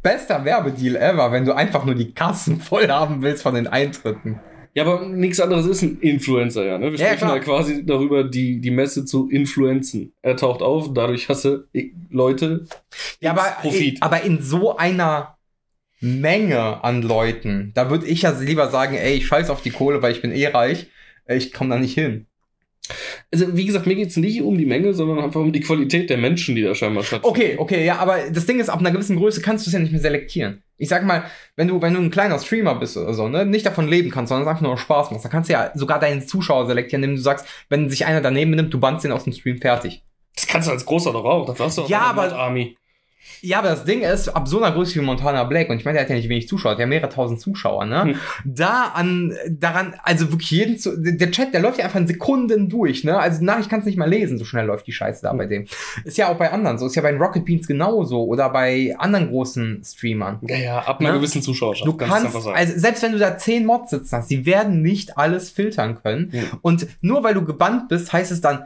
Bester 0.02 0.46
Werbedeal 0.46 0.96
ever, 0.96 1.32
wenn 1.32 1.46
du 1.46 1.54
einfach 1.54 1.84
nur 1.86 1.96
die 1.96 2.14
Kassen 2.14 2.62
voll 2.62 2.88
haben 2.88 3.22
willst 3.22 3.44
von 3.44 3.54
den 3.56 3.68
Eintritten. 3.68 4.40
Ja, 4.74 4.84
aber 4.86 5.06
nichts 5.08 5.40
anderes 5.40 5.66
ist 5.66 5.82
ein 5.82 6.00
Influencer, 6.00 6.66
ja. 6.66 6.78
Ne? 6.78 6.92
Wir 6.92 7.00
Ja, 7.00 7.06
sprechen 7.08 7.18
klar. 7.20 7.36
ja 7.38 7.42
quasi 7.44 7.86
darüber, 7.86 8.24
die, 8.24 8.60
die 8.62 8.72
Messe 8.72 9.06
zu 9.06 9.30
influenzen. 9.30 10.14
Er 10.22 10.36
taucht 10.38 10.62
auf, 10.62 10.94
dadurch 10.94 11.28
hasse 11.30 11.68
ich 11.74 11.92
Leute. 12.10 12.66
Ja, 13.20 13.32
aber, 13.32 13.44
Profit. 13.62 14.02
aber 14.02 14.24
in 14.24 14.42
so 14.42 14.78
einer 14.78 15.38
Menge 16.00 16.84
an 16.84 17.02
Leuten, 17.04 17.72
da 17.76 17.90
würde 17.90 18.08
ich 18.08 18.24
ja 18.24 18.32
lieber 18.40 18.70
sagen, 18.70 18.96
ey, 18.96 19.14
ich 19.16 19.28
scheiß 19.28 19.50
auf 19.50 19.62
die 19.62 19.70
Kohle, 19.72 20.02
weil 20.02 20.12
ich 20.14 20.22
bin 20.22 20.32
eh 20.32 20.48
reich. 20.48 20.88
Äh, 21.26 21.38
Ich 21.38 21.54
komme 21.54 21.70
da 21.70 21.80
nicht 21.80 21.94
hin. 21.94 22.26
Also, 23.32 23.56
wie 23.56 23.66
gesagt, 23.66 23.86
mir 23.86 23.96
geht's 23.96 24.18
nicht 24.18 24.42
um 24.42 24.58
die 24.58 24.66
Menge, 24.66 24.94
sondern 24.94 25.20
einfach 25.20 25.40
um 25.40 25.54
die 25.54 25.60
Qualität 25.62 26.10
der 26.10 26.18
Menschen, 26.18 26.56
die 26.56 26.64
da 26.64 26.74
scheinbar 26.74 27.04
stattfinden. 27.04 27.30
Okay, 27.38 27.56
okay, 27.58 27.86
ja, 27.86 27.98
aber 28.00 28.18
das 28.32 28.46
Ding 28.48 28.60
ist, 28.60 28.70
ab 28.70 28.80
einer 28.80 28.92
gewissen 28.92 29.16
Größe 29.18 29.42
kannst 29.42 29.66
du 29.66 29.70
es 29.70 29.74
ja 29.74 29.80
nicht 29.80 29.92
mehr 29.92 30.02
selektieren. 30.02 30.64
Ich 30.82 30.90
sag 30.90 31.04
mal, 31.06 31.24
wenn 31.56 31.68
du, 31.68 31.80
wenn 31.82 31.94
du 31.94 32.00
ein 32.02 32.10
kleiner 32.10 32.40
Streamer 32.40 32.74
bist 32.76 32.98
oder 32.98 33.14
so, 33.14 33.28
ne, 33.30 33.46
nicht 33.46 33.66
davon 33.66 33.88
leben 33.88 34.10
kannst, 34.10 34.30
sondern 34.30 34.48
es 34.48 34.50
einfach 34.50 34.64
nur 34.68 34.78
Spaß 34.78 35.12
machst, 35.12 35.24
dann 35.24 35.32
kannst 35.32 35.48
du 35.50 35.54
ja 35.54 35.70
sogar 35.76 36.00
deinen 36.00 36.28
Zuschauer 36.28 36.66
selektieren, 36.66 37.04
indem 37.04 37.18
du 37.18 37.22
sagst, 37.22 37.46
wenn 37.70 37.90
sich 37.90 38.06
einer 38.08 38.20
daneben 38.20 38.52
nimmt, 38.52 38.74
du 38.74 38.80
bannst 38.80 39.06
den 39.06 39.12
aus 39.12 39.26
dem 39.26 39.34
Stream 39.34 39.60
fertig. 39.62 40.04
Das 40.36 40.48
kannst 40.48 40.68
du 40.68 40.72
als 40.72 40.86
Großer 40.86 41.14
doch 41.14 41.24
auch. 41.26 41.46
Das 41.46 41.60
hast 41.60 41.78
du 41.78 41.84
Ja, 41.84 42.02
aber- 42.02 42.34
Army. 42.36 42.78
Ja, 43.42 43.60
aber 43.60 43.70
das 43.70 43.86
Ding 43.86 44.02
ist, 44.02 44.30
ab 44.30 44.48
so 44.48 44.62
einer 44.62 44.74
Größe 44.74 44.96
wie 44.96 45.04
Montana 45.04 45.44
Black, 45.44 45.70
und 45.70 45.78
ich 45.78 45.86
meine, 45.86 45.96
der 45.96 46.04
hat 46.04 46.10
ja 46.10 46.16
nicht 46.16 46.30
wenig 46.30 46.48
Zuschauer, 46.48 46.76
der 46.76 46.86
hat 46.86 46.90
mehrere 46.90 47.10
tausend 47.10 47.40
Zuschauer, 47.40 47.86
ne? 47.86 48.04
Hm. 48.04 48.16
Da 48.46 48.92
an, 48.94 49.34
daran, 49.50 49.96
also 50.04 50.32
wirklich 50.32 50.52
jeden, 50.52 50.78
zu, 50.78 50.98
der 50.98 51.32
Chat, 51.32 51.54
der 51.54 51.62
läuft 51.62 51.80
ja 51.80 51.86
einfach 51.86 52.00
in 52.00 52.08
Sekunden 52.08 52.70
durch, 52.70 53.04
ne? 53.04 53.18
Also 53.20 53.40
die 53.40 53.46
Nachricht 53.46 53.70
kannst 53.70 53.86
du 53.86 53.90
nicht 53.90 53.98
mal 53.98 54.10
lesen, 54.10 54.38
so 54.38 54.46
schnell 54.46 54.66
läuft 54.66 54.88
die 54.88 54.92
Scheiße 54.92 55.22
da 55.24 55.34
bei 55.34 55.46
dem. 55.46 55.66
Ist 56.04 56.18
ja 56.18 56.30
auch 56.30 56.38
bei 56.38 56.52
anderen 56.52 56.78
so, 56.78 56.86
ist 56.86 56.96
ja 56.96 57.02
bei 57.02 57.12
den 57.12 57.22
Rocket 57.22 57.46
Beans 57.46 57.68
genauso 57.68 58.24
oder 58.26 58.50
bei 58.50 58.96
anderen 58.98 59.30
großen 59.30 59.84
Streamern. 59.86 60.40
Ja, 60.48 60.58
ja, 60.58 60.80
ab 60.80 61.00
einer 61.00 61.12
Ne? 61.12 61.18
gewissen 61.18 61.42
Zuschauerschaft. 61.42 61.88
Du 61.88 61.94
kannst 61.94 62.16
es 62.16 62.22
kannst, 62.22 62.26
einfach 62.28 62.42
sagen. 62.42 62.58
also 62.58 62.80
selbst 62.80 63.04
wenn 63.04 63.12
du 63.12 63.20
da 63.20 63.38
zehn 63.38 63.66
Mods 63.66 63.92
sitzen 63.92 64.18
hast, 64.18 64.30
die 64.32 64.46
werden 64.46 64.82
nicht 64.82 65.18
alles 65.18 65.50
filtern 65.50 66.00
können. 66.02 66.30
Ja. 66.32 66.44
Und 66.62 66.88
nur 67.02 67.24
weil 67.24 67.34
du 67.34 67.44
gebannt 67.46 67.90
bist, 67.90 68.12
heißt 68.14 68.32
es 68.32 68.42
dann, 68.42 68.66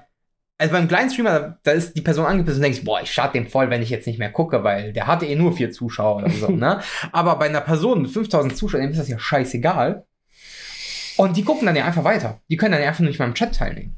also 0.58 0.74
beim 0.74 0.88
kleinen 0.88 1.10
Streamer, 1.10 1.60
da 1.64 1.72
ist 1.72 1.94
die 1.98 2.02
Person 2.02 2.26
angepisst 2.26 2.58
und 2.58 2.64
denkst, 2.64 2.84
boah, 2.84 3.02
ich 3.02 3.12
schade 3.12 3.34
dem 3.34 3.48
voll, 3.48 3.70
wenn 3.70 3.82
ich 3.82 3.90
jetzt 3.90 4.08
nicht 4.08 4.20
mehr 4.20 4.32
gucke, 4.32 4.64
weil 4.64 4.94
der 4.94 5.08
hatte 5.08 5.26
eh 5.26 5.36
nur 5.36 5.56
vier 5.56 5.72
Zuschauer 5.72 6.18
oder 6.18 6.30
so, 6.30 6.48
ne? 6.50 6.82
Aber 7.12 7.38
bei 7.38 7.46
einer 7.48 7.62
Person 7.62 8.04
mit 8.04 8.12
5000 8.12 8.56
Zuschauern, 8.56 8.84
dem 8.84 8.92
ist 8.92 9.00
das 9.00 9.10
ja 9.10 9.20
scheißegal. 9.20 10.06
Und 11.18 11.38
die 11.38 11.44
gucken 11.44 11.66
dann 11.66 11.76
ja 11.76 11.86
einfach 11.86 12.04
weiter. 12.04 12.42
Die 12.50 12.58
können 12.58 12.74
dann 12.74 12.82
ja 12.82 12.90
einfach 12.90 13.04
nicht 13.04 13.20
mal 13.20 13.26
im 13.26 13.34
Chat 13.34 13.56
teilnehmen. 13.56 13.98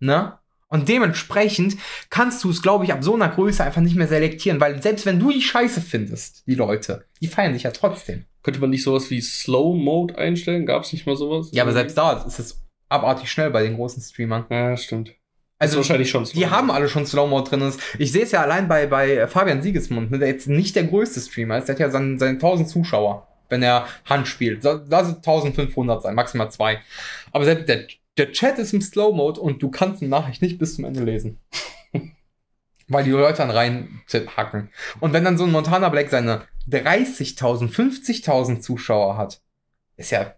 Ne? 0.00 0.34
Und 0.68 0.88
dementsprechend 0.88 1.76
kannst 2.10 2.44
du 2.44 2.50
es, 2.50 2.62
glaube 2.62 2.84
ich, 2.84 2.92
ab 2.92 3.04
so 3.04 3.14
einer 3.14 3.28
Größe 3.28 3.62
einfach 3.62 3.80
nicht 3.82 3.96
mehr 3.96 4.08
selektieren, 4.08 4.60
weil 4.60 4.82
selbst 4.82 5.04
wenn 5.04 5.20
du 5.20 5.30
die 5.30 5.42
Scheiße 5.42 5.80
findest, 5.80 6.46
die 6.46 6.54
Leute, 6.54 7.04
die 7.20 7.26
feiern 7.26 7.52
dich 7.52 7.64
ja 7.64 7.70
trotzdem. 7.70 8.24
Könnte 8.42 8.60
man 8.60 8.70
nicht 8.70 8.82
sowas 8.82 9.10
wie 9.10 9.20
Slow 9.20 9.76
Mode 9.76 10.16
einstellen? 10.16 10.66
Gab 10.66 10.82
es 10.84 10.92
nicht 10.92 11.06
mal 11.06 11.16
sowas? 11.16 11.50
Ja, 11.52 11.62
aber 11.62 11.72
selbst 11.72 11.96
da 11.96 12.24
ist 12.24 12.38
es 12.38 12.62
abartig 12.88 13.30
schnell 13.30 13.50
bei 13.50 13.62
den 13.62 13.76
großen 13.76 14.02
Streamern. 14.02 14.46
Ja, 14.50 14.76
stimmt. 14.76 15.14
Also 15.62 15.76
wahrscheinlich 15.76 16.10
schon 16.10 16.26
Slow 16.26 16.34
die 16.34 16.44
Mode. 16.44 16.56
haben 16.56 16.70
alle 16.72 16.88
schon 16.88 17.06
Slow-Mo 17.06 17.40
drin. 17.42 17.72
Ich 17.96 18.10
sehe 18.10 18.24
es 18.24 18.32
ja 18.32 18.42
allein 18.42 18.66
bei, 18.66 18.88
bei 18.88 19.28
Fabian 19.28 19.62
Siegesmund, 19.62 20.10
ne, 20.10 20.18
der 20.18 20.26
jetzt 20.26 20.48
nicht 20.48 20.74
der 20.74 20.82
größte 20.82 21.20
Streamer 21.20 21.58
ist. 21.58 21.68
Der 21.68 21.76
hat 21.76 21.80
ja 21.80 21.88
seine, 21.88 22.18
seine 22.18 22.32
1000 22.32 22.68
Zuschauer, 22.68 23.28
wenn 23.48 23.62
er 23.62 23.86
Hand 24.06 24.26
spielt. 24.26 24.64
Lass 24.64 25.08
es 25.08 25.16
1500 25.18 26.02
sein, 26.02 26.16
maximal 26.16 26.50
zwei. 26.50 26.80
Aber 27.30 27.44
selbst 27.44 27.68
der, 27.68 27.86
der 28.18 28.32
Chat 28.32 28.58
ist 28.58 28.72
im 28.72 28.82
Slow-Mode 28.82 29.40
und 29.40 29.62
du 29.62 29.70
kannst 29.70 30.02
eine 30.02 30.10
Nachricht 30.10 30.42
nicht 30.42 30.58
bis 30.58 30.74
zum 30.74 30.84
Ende 30.84 31.04
lesen. 31.04 31.38
Weil 32.88 33.04
die 33.04 33.10
Leute 33.10 33.38
dann 33.38 33.52
rein 33.52 34.02
hacken. 34.36 34.68
Und 34.98 35.12
wenn 35.12 35.22
dann 35.22 35.38
so 35.38 35.44
ein 35.44 35.52
Montana 35.52 35.90
Black 35.90 36.10
seine 36.10 36.42
30.000, 36.68 37.70
50.000 37.72 38.60
Zuschauer 38.60 39.16
hat, 39.16 39.40
ist 39.96 40.10
ja 40.10 40.34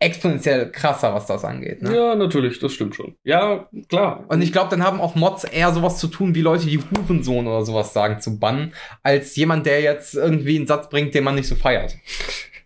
exponentiell 0.00 0.70
krasser, 0.70 1.12
was 1.12 1.26
das 1.26 1.44
angeht. 1.44 1.82
Ne? 1.82 1.94
Ja, 1.94 2.14
natürlich, 2.14 2.60
das 2.60 2.72
stimmt 2.72 2.94
schon. 2.94 3.16
Ja, 3.24 3.68
klar. 3.88 4.24
Und 4.28 4.42
ich 4.42 4.52
glaube, 4.52 4.70
dann 4.70 4.84
haben 4.84 5.00
auch 5.00 5.16
Mods 5.16 5.44
eher 5.44 5.72
sowas 5.72 5.98
zu 5.98 6.06
tun, 6.06 6.34
wie 6.34 6.40
Leute, 6.40 6.66
die 6.66 6.78
Hurensohn 6.78 7.46
oder 7.46 7.64
sowas 7.64 7.92
sagen, 7.92 8.20
zu 8.20 8.38
bannen, 8.38 8.74
als 9.02 9.34
jemand, 9.36 9.66
der 9.66 9.80
jetzt 9.80 10.14
irgendwie 10.14 10.56
einen 10.56 10.68
Satz 10.68 10.88
bringt, 10.88 11.14
den 11.14 11.24
man 11.24 11.34
nicht 11.34 11.48
so 11.48 11.56
feiert. 11.56 11.96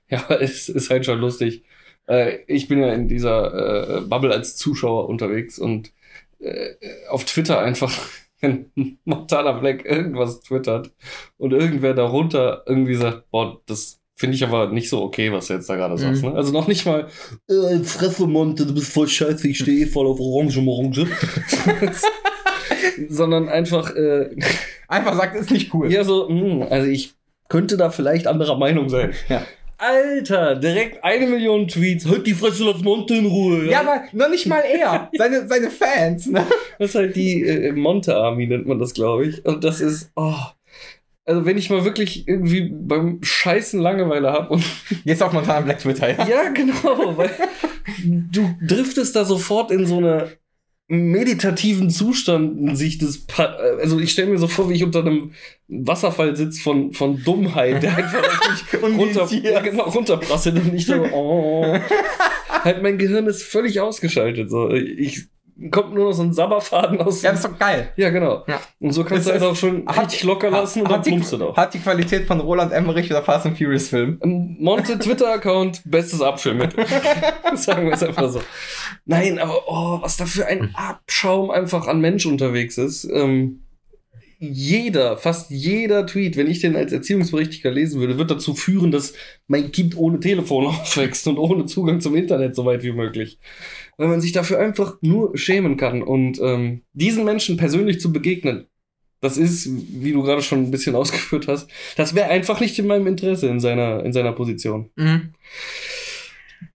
Ja, 0.09 0.29
es 0.29 0.69
ist 0.69 0.91
halt 0.91 1.07
schon 1.07 1.21
lustig. 1.21 1.65
Äh, 2.07 2.41
ich 2.47 2.69
bin 2.69 2.83
ja 2.83 2.93
in 2.93 3.09
dieser 3.09 4.01
äh, 4.01 4.01
Bubble 4.03 4.31
als 4.31 4.57
Zuschauer 4.59 5.09
unterwegs 5.09 5.59
und 5.59 5.91
äh, 6.39 6.75
auf 7.09 7.25
Twitter 7.25 7.61
einfach, 7.61 7.91
wenn 8.43 8.71
Montana 9.05 9.53
Black 9.53 9.87
irgendwas 9.87 10.43
twittert 10.43 10.93
und 11.39 11.53
irgendwer 11.55 11.95
darunter 11.95 12.63
irgendwie 12.67 12.97
sagt, 12.97 13.31
boah, 13.31 13.63
das 13.65 14.02
finde 14.23 14.37
ich 14.37 14.45
aber 14.45 14.69
nicht 14.69 14.89
so 14.89 15.03
okay, 15.03 15.33
was 15.33 15.49
du 15.49 15.55
jetzt 15.55 15.69
da 15.69 15.75
gerade 15.75 15.99
sagst. 15.99 16.23
Mhm. 16.23 16.29
Ne? 16.29 16.37
Also 16.37 16.53
noch 16.53 16.69
nicht 16.69 16.87
mal, 16.87 17.09
äh, 17.49 17.79
Fresse, 17.83 18.29
Monte, 18.29 18.65
du 18.65 18.73
bist 18.73 18.93
voll 18.93 19.09
scheiße, 19.09 19.49
ich 19.49 19.59
stehe 19.59 19.85
eh 19.85 19.87
voll 19.87 20.07
auf 20.07 20.21
Orange, 20.21 20.61
Orange. 20.65 21.09
Sondern 23.09 23.49
einfach, 23.49 23.93
äh, 23.97 24.31
Einfach 24.87 25.17
sagt, 25.17 25.35
ist 25.35 25.51
nicht 25.51 25.75
cool. 25.75 25.93
ja, 25.93 26.05
so, 26.05 26.29
mh, 26.29 26.67
also 26.67 26.89
ich 26.89 27.15
könnte 27.49 27.77
da 27.77 27.91
vielleicht 27.91 28.29
anderer 28.29 28.57
Meinung 28.57 28.89
sein. 28.89 29.13
Ja. 29.29 29.45
Alter, 29.77 30.55
direkt 30.55 31.03
eine 31.03 31.27
Million 31.27 31.67
Tweets. 31.67 32.07
Halt 32.07 32.25
die 32.29 32.35
Fresse, 32.35 32.63
lass 32.63 32.81
Monte 32.81 33.17
in 33.17 33.27
Ruhe. 33.27 33.69
Ja, 33.69 33.81
aber 33.81 34.03
noch 34.13 34.29
nicht 34.29 34.47
mal 34.47 34.61
er. 34.61 35.11
Seine, 35.19 35.49
seine 35.49 35.69
Fans, 35.69 36.27
ne? 36.27 36.47
Das 36.79 36.91
ist 36.91 36.95
halt 36.95 37.17
die 37.17 37.43
äh, 37.43 37.73
Monte 37.73 38.15
Army, 38.15 38.47
nennt 38.47 38.69
man 38.69 38.79
das, 38.79 38.95
glaube 38.95 39.27
ich. 39.27 39.45
Und 39.45 39.65
das 39.65 39.81
ist, 39.81 40.13
oh. 40.15 40.37
Also 41.25 41.47
wenn 41.47 41.57
ich 41.57 41.71
mal 41.71 41.85
wirklich 41.85 42.27
irgendwie 42.27 42.69
beim 42.73 43.19
Scheißen 43.23 43.81
Langeweile 43.81 44.33
habe 44.33 44.55
und 44.55 44.65
Jetzt 45.05 45.23
auf 45.23 45.33
Montana 45.33 45.61
Black 45.61 45.79
Twitter, 45.79 46.11
ja. 46.11 46.29
ja, 46.29 46.49
genau, 46.51 47.17
weil 47.17 47.31
du 48.05 48.55
driftest 48.67 49.15
da 49.15 49.25
sofort 49.25 49.71
in 49.71 49.87
so 49.87 49.99
eine 49.99 50.31
meditativen 50.89 51.89
Zustand 51.91 52.77
sich 52.77 52.99
das 52.99 53.19
Pa- 53.19 53.57
also 53.81 53.99
ich 53.99 54.11
stelle 54.13 54.31
mir 54.31 54.39
so 54.39 54.49
vor, 54.49 54.69
wie 54.69 54.75
ich 54.75 54.85
unter 54.85 55.01
einem 55.01 55.33
Wasserfall 55.69 56.37
sitze 56.37 56.61
von 56.61 56.93
von 56.93 57.23
Dummheit, 57.23 57.83
der 57.83 57.97
einfach 57.97 58.19
auf 58.23 58.41
mich 58.51 58.83
runter, 58.99 59.29
genau, 59.63 59.85
runterprasselt 59.85 60.57
und 60.57 60.75
ich 60.75 60.87
so, 60.87 60.95
oh. 61.13 61.79
halt 62.49 62.83
mein 62.83 62.99
Gehirn 62.99 63.27
ist 63.27 63.43
völlig 63.43 63.81
ausgeschaltet 63.81 64.51
so 64.51 64.71
ich 64.71 65.29
kommt 65.71 65.95
nur 65.95 66.07
noch 66.07 66.13
so 66.13 66.23
ein 66.23 66.33
Sabberfaden 66.33 67.01
aus 67.01 67.23
Ja, 67.23 67.31
ist 67.33 67.45
doch 67.45 67.59
geil. 67.59 67.93
ja 67.97 68.11
genau 68.11 68.43
Ja. 68.49 68.61
und 68.81 68.93
so 68.93 69.05
kannst 69.05 69.21
Ist 69.21 69.27
du 69.29 69.33
halt 69.33 69.43
das- 69.43 69.49
auch 69.51 69.57
schon 69.57 69.87
hat- 69.87 70.05
richtig 70.07 70.25
locker 70.25 70.51
lassen 70.51 70.81
und 70.83 70.91
dann 70.91 70.99
hat, 70.99 71.07
plumpst 71.07 71.33
du 71.33 71.37
doch 71.37 71.57
hat 71.57 71.75
die 71.75 71.79
Qualität 71.79 72.27
von 72.27 72.41
Roland 72.41 72.73
Emmerich 72.73 73.11
oder 73.11 73.23
Fast 73.23 73.47
and 73.47 73.57
Furious 73.59 73.89
Film. 73.89 74.19
Monte 74.59 74.99
Twitter-Account, 74.99 75.83
bestes 75.85 76.21
Abfüllmittel. 76.21 76.85
Sagen 77.55 77.87
wir 77.87 77.93
es 77.95 78.03
einfach 78.03 78.31
so. 78.31 78.41
Nein, 79.05 79.39
aber 79.39 79.59
oh, 79.67 79.99
was 80.03 80.17
da 80.17 80.27
für 80.27 80.47
ein 80.47 80.75
Abschaum 80.75 81.51
einfach 81.51 81.87
an 81.87 82.01
Mensch 82.01 82.25
unterwegs 82.27 82.79
ist. 82.79 83.05
Ähm, 83.13 83.61
jeder, 84.45 85.19
fast 85.19 85.51
jeder 85.51 86.05
Tweet, 86.05 86.37
wenn 86.37 86.49
ich 86.51 86.61
den 86.61 86.75
als 86.75 86.93
Erziehungsberechtigter 86.93 87.71
lesen 87.71 88.01
würde, 88.01 88.19
wird 88.19 88.31
dazu 88.31 88.55
führen, 88.55 88.91
dass 88.91 89.13
mein 89.47 89.71
Kind 89.71 89.97
ohne 89.97 90.19
Telefon 90.19 90.67
aufwächst 90.69 91.29
und 91.29 91.39
ohne 91.39 91.67
Zugang 91.67 92.01
zum 92.01 92.17
Internet 92.17 92.57
so 92.57 92.65
weit 92.65 92.83
wie 92.83 92.91
möglich. 92.93 93.39
Weil 93.97 94.09
man 94.09 94.21
sich 94.21 94.33
dafür 94.33 94.59
einfach 94.59 94.97
nur 95.01 95.37
schämen 95.37 95.77
kann. 95.77 96.03
Und 96.03 96.41
ähm, 96.41 96.83
diesen 96.93 97.25
Menschen 97.25 97.57
persönlich 97.57 98.01
zu 98.01 98.13
begegnen, 98.13 98.67
das 99.21 99.37
ist, 99.37 99.69
wie 99.71 100.13
du 100.13 100.23
gerade 100.23 100.43
schon 100.43 100.65
ein 100.65 100.71
bisschen 100.71 100.95
ausgeführt 100.97 101.49
hast, 101.49 101.71
das 101.97 102.15
wäre 102.15 102.29
einfach 102.29 102.61
nicht 102.61 102.79
in 102.79 102.87
meinem 102.87 103.07
Interesse 103.07 103.49
in 103.49 103.61
seiner, 103.61 104.05
in 104.05 104.13
seiner 104.13 104.33
Position. 104.33 104.91
Mhm. 104.97 105.35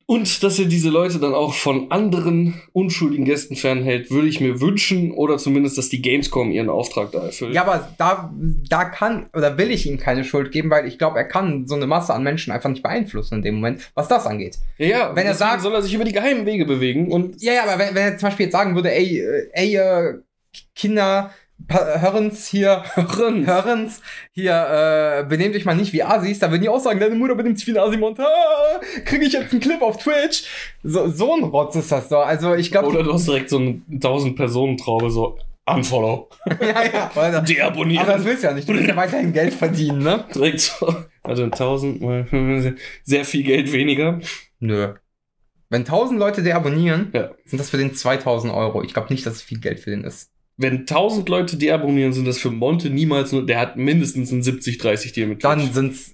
Und 0.10 0.42
dass 0.42 0.58
er 0.58 0.66
diese 0.66 0.90
Leute 0.90 1.20
dann 1.20 1.34
auch 1.34 1.54
von 1.54 1.92
anderen 1.92 2.62
unschuldigen 2.72 3.26
Gästen 3.26 3.58
fernhält, 3.58 4.10
würde 4.10 4.30
ich 4.30 4.40
mir 4.40 4.62
wünschen, 4.62 5.12
oder 5.12 5.38
zumindest, 5.38 5.78
dass 5.78 5.90
die 5.90 6.02
Gamescom 6.02 6.50
ihren 6.50 6.70
Auftrag 6.70 7.12
da 7.12 7.26
erfüllt. 7.26 7.54
Ja, 7.54 7.64
aber 7.64 7.90
da, 7.98 8.34
da 8.70 8.86
kann 8.86 9.30
oder 9.36 9.58
will 9.58 9.70
ich 9.70 9.86
ihm 9.86 9.98
keine 9.98 10.24
Schuld 10.24 10.54
geben, 10.54 10.70
weil 10.70 10.88
ich 10.88 10.98
glaube, 10.98 11.18
er 11.18 11.26
kann 11.26 11.68
so 11.68 11.76
eine 11.76 11.88
Masse 11.88 12.14
an 12.14 12.24
Menschen 12.24 12.54
einfach 12.54 12.70
nicht 12.70 12.84
beeinflussen 12.84 13.36
in 13.36 13.42
dem 13.42 13.56
Moment, 13.56 13.92
was 13.96 14.08
das 14.08 14.26
angeht. 14.26 14.58
ja, 14.78 14.88
ja 14.88 15.16
wenn 15.16 15.28
er 15.28 15.36
sagt- 15.36 15.62
soll 15.62 15.74
er 15.74 15.82
sich 15.82 15.94
über 15.94 16.06
die 16.06 16.14
geheimen 16.14 16.46
Wege 16.46 16.66
bewegen 16.66 17.12
und 17.12 17.42
Ja, 17.42 17.52
ja, 17.54 17.64
aber 17.64 17.78
wenn, 17.78 17.94
wenn 17.94 18.04
er 18.14 18.18
zum 18.18 18.28
Beispiel 18.30 18.46
jetzt 18.46 18.54
sagen 18.54 18.76
würde, 18.76 18.94
ey, 18.96 19.20
äh, 19.20 19.50
ey, 19.52 19.76
äh, 19.76 20.14
Kinder, 20.74 21.32
Hörens 21.70 22.48
hier, 22.48 22.84
Hörens. 22.96 23.48
Hörens 23.48 24.02
hier, 24.32 24.54
äh, 24.54 25.26
benehmt 25.28 25.56
euch 25.56 25.66
mal 25.66 25.76
nicht 25.76 25.92
wie 25.92 26.04
Asis, 26.04 26.40
da 26.40 26.50
würden 26.50 26.62
die 26.62 26.70
auch 26.70 26.80
sagen, 26.80 27.00
deine 27.00 27.16
Mutter 27.16 27.36
benimmt 27.36 27.58
sich 27.60 27.68
wie 27.68 27.72
ein 27.72 27.78
Asimont, 27.86 28.20
ah, 28.20 28.80
kriege 29.06 29.26
ich 29.26 29.34
jetzt 29.34 29.52
einen 29.52 29.60
Clip 29.62 29.82
auf 29.82 29.98
Twitch? 29.98 30.44
So, 30.84 31.10
so 31.10 31.36
ein 31.36 31.44
Rotz 31.44 31.76
ist 31.76 31.92
das 31.92 32.10
doch. 32.10 32.26
Also 32.26 32.54
ich 32.56 32.72
glaube, 32.72 32.88
Oder 32.88 33.04
du 33.04 33.14
hast 33.14 33.28
direkt 33.28 33.50
so 33.50 33.58
eine 33.58 33.82
1000-Personen-Traube, 33.92 35.10
so 35.12 35.38
Unfollow. 35.66 36.30
ja, 36.62 36.84
ja, 36.94 37.12
aber, 37.14 37.24
aber 37.24 37.42
Deabonnieren. 37.42 38.08
das 38.08 38.24
willst 38.24 38.44
du 38.44 38.48
ja 38.48 38.54
nicht, 38.54 38.70
du 38.70 38.74
willst 38.74 38.88
ja 38.88 38.96
weiterhin 38.96 39.34
Geld 39.34 39.54
verdienen, 39.54 40.00
ne? 40.00 40.24
direkt 40.34 40.62
so. 40.62 40.96
Also 41.24 41.44
1000 41.44 42.02
mal 42.02 42.76
sehr 43.04 43.26
viel 43.26 43.44
Geld 43.44 43.74
weniger. 43.74 44.20
Nö. 44.60 44.94
Wenn 45.70 45.82
1000 45.82 46.18
Leute 46.18 46.42
der 46.44 46.56
abonnieren, 46.56 47.10
Ja. 47.14 47.32
sind 47.44 47.60
das 47.60 47.70
für 47.70 47.78
den 47.78 47.94
2000 47.94 48.54
Euro. 48.54 48.82
Ich 48.84 48.94
glaube 48.94 49.12
nicht, 49.12 49.26
dass 49.26 49.34
es 49.34 49.42
viel 49.42 49.60
Geld 49.60 49.82
für 49.82 49.90
den 49.90 50.06
ist. 50.06 50.32
Wenn 50.58 50.80
1000 50.80 51.30
Leute 51.30 51.56
deabonnieren, 51.58 52.14
sind 52.14 52.26
das 52.26 52.40
für 52.40 52.50
Monte 52.52 52.90
niemals 52.90 53.32
nur, 53.32 53.46
der 53.46 53.60
hat 53.60 53.78
mindestens 53.78 54.32
ein 54.32 54.42
70-30 54.42 55.14
Deal 55.14 55.28
mit 55.28 55.44
Dann 55.44 55.60
Twitch. 55.60 55.74
sind's 55.74 56.14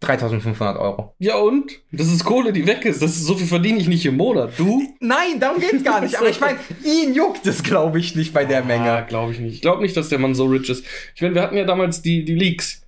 3500 0.00 0.78
Euro. 0.78 1.14
Ja 1.18 1.36
und? 1.36 1.72
Das 1.92 2.06
ist 2.10 2.24
Kohle, 2.24 2.52
die 2.54 2.66
weg 2.66 2.84
ist. 2.86 3.02
Das 3.02 3.10
ist, 3.10 3.24
so 3.26 3.34
viel 3.34 3.46
verdiene 3.46 3.78
ich 3.78 3.86
nicht 3.88 4.06
im 4.06 4.16
Monat. 4.16 4.52
Du? 4.56 4.82
Nein, 5.00 5.38
darum 5.38 5.60
geht's 5.60 5.84
gar 5.84 6.00
nicht. 6.00 6.16
Aber 6.16 6.30
ich 6.30 6.40
meine, 6.40 6.58
ihn 6.84 7.12
juckt 7.14 7.46
es, 7.46 7.62
glaube 7.62 7.98
ich, 7.98 8.14
nicht 8.16 8.32
bei 8.32 8.46
der 8.46 8.62
Ah, 8.62 8.64
Menge. 8.64 9.04
glaube 9.08 9.32
ich 9.32 9.40
nicht. 9.40 9.54
Ich 9.56 9.60
glaube 9.60 9.82
nicht, 9.82 9.94
dass 9.96 10.08
der 10.08 10.18
Mann 10.18 10.34
so 10.34 10.46
rich 10.46 10.70
ist. 10.70 10.84
Ich 11.14 11.20
meine, 11.20 11.34
wir 11.34 11.42
hatten 11.42 11.56
ja 11.56 11.64
damals 11.64 12.00
die, 12.00 12.24
die 12.24 12.34
Leaks. 12.34 12.79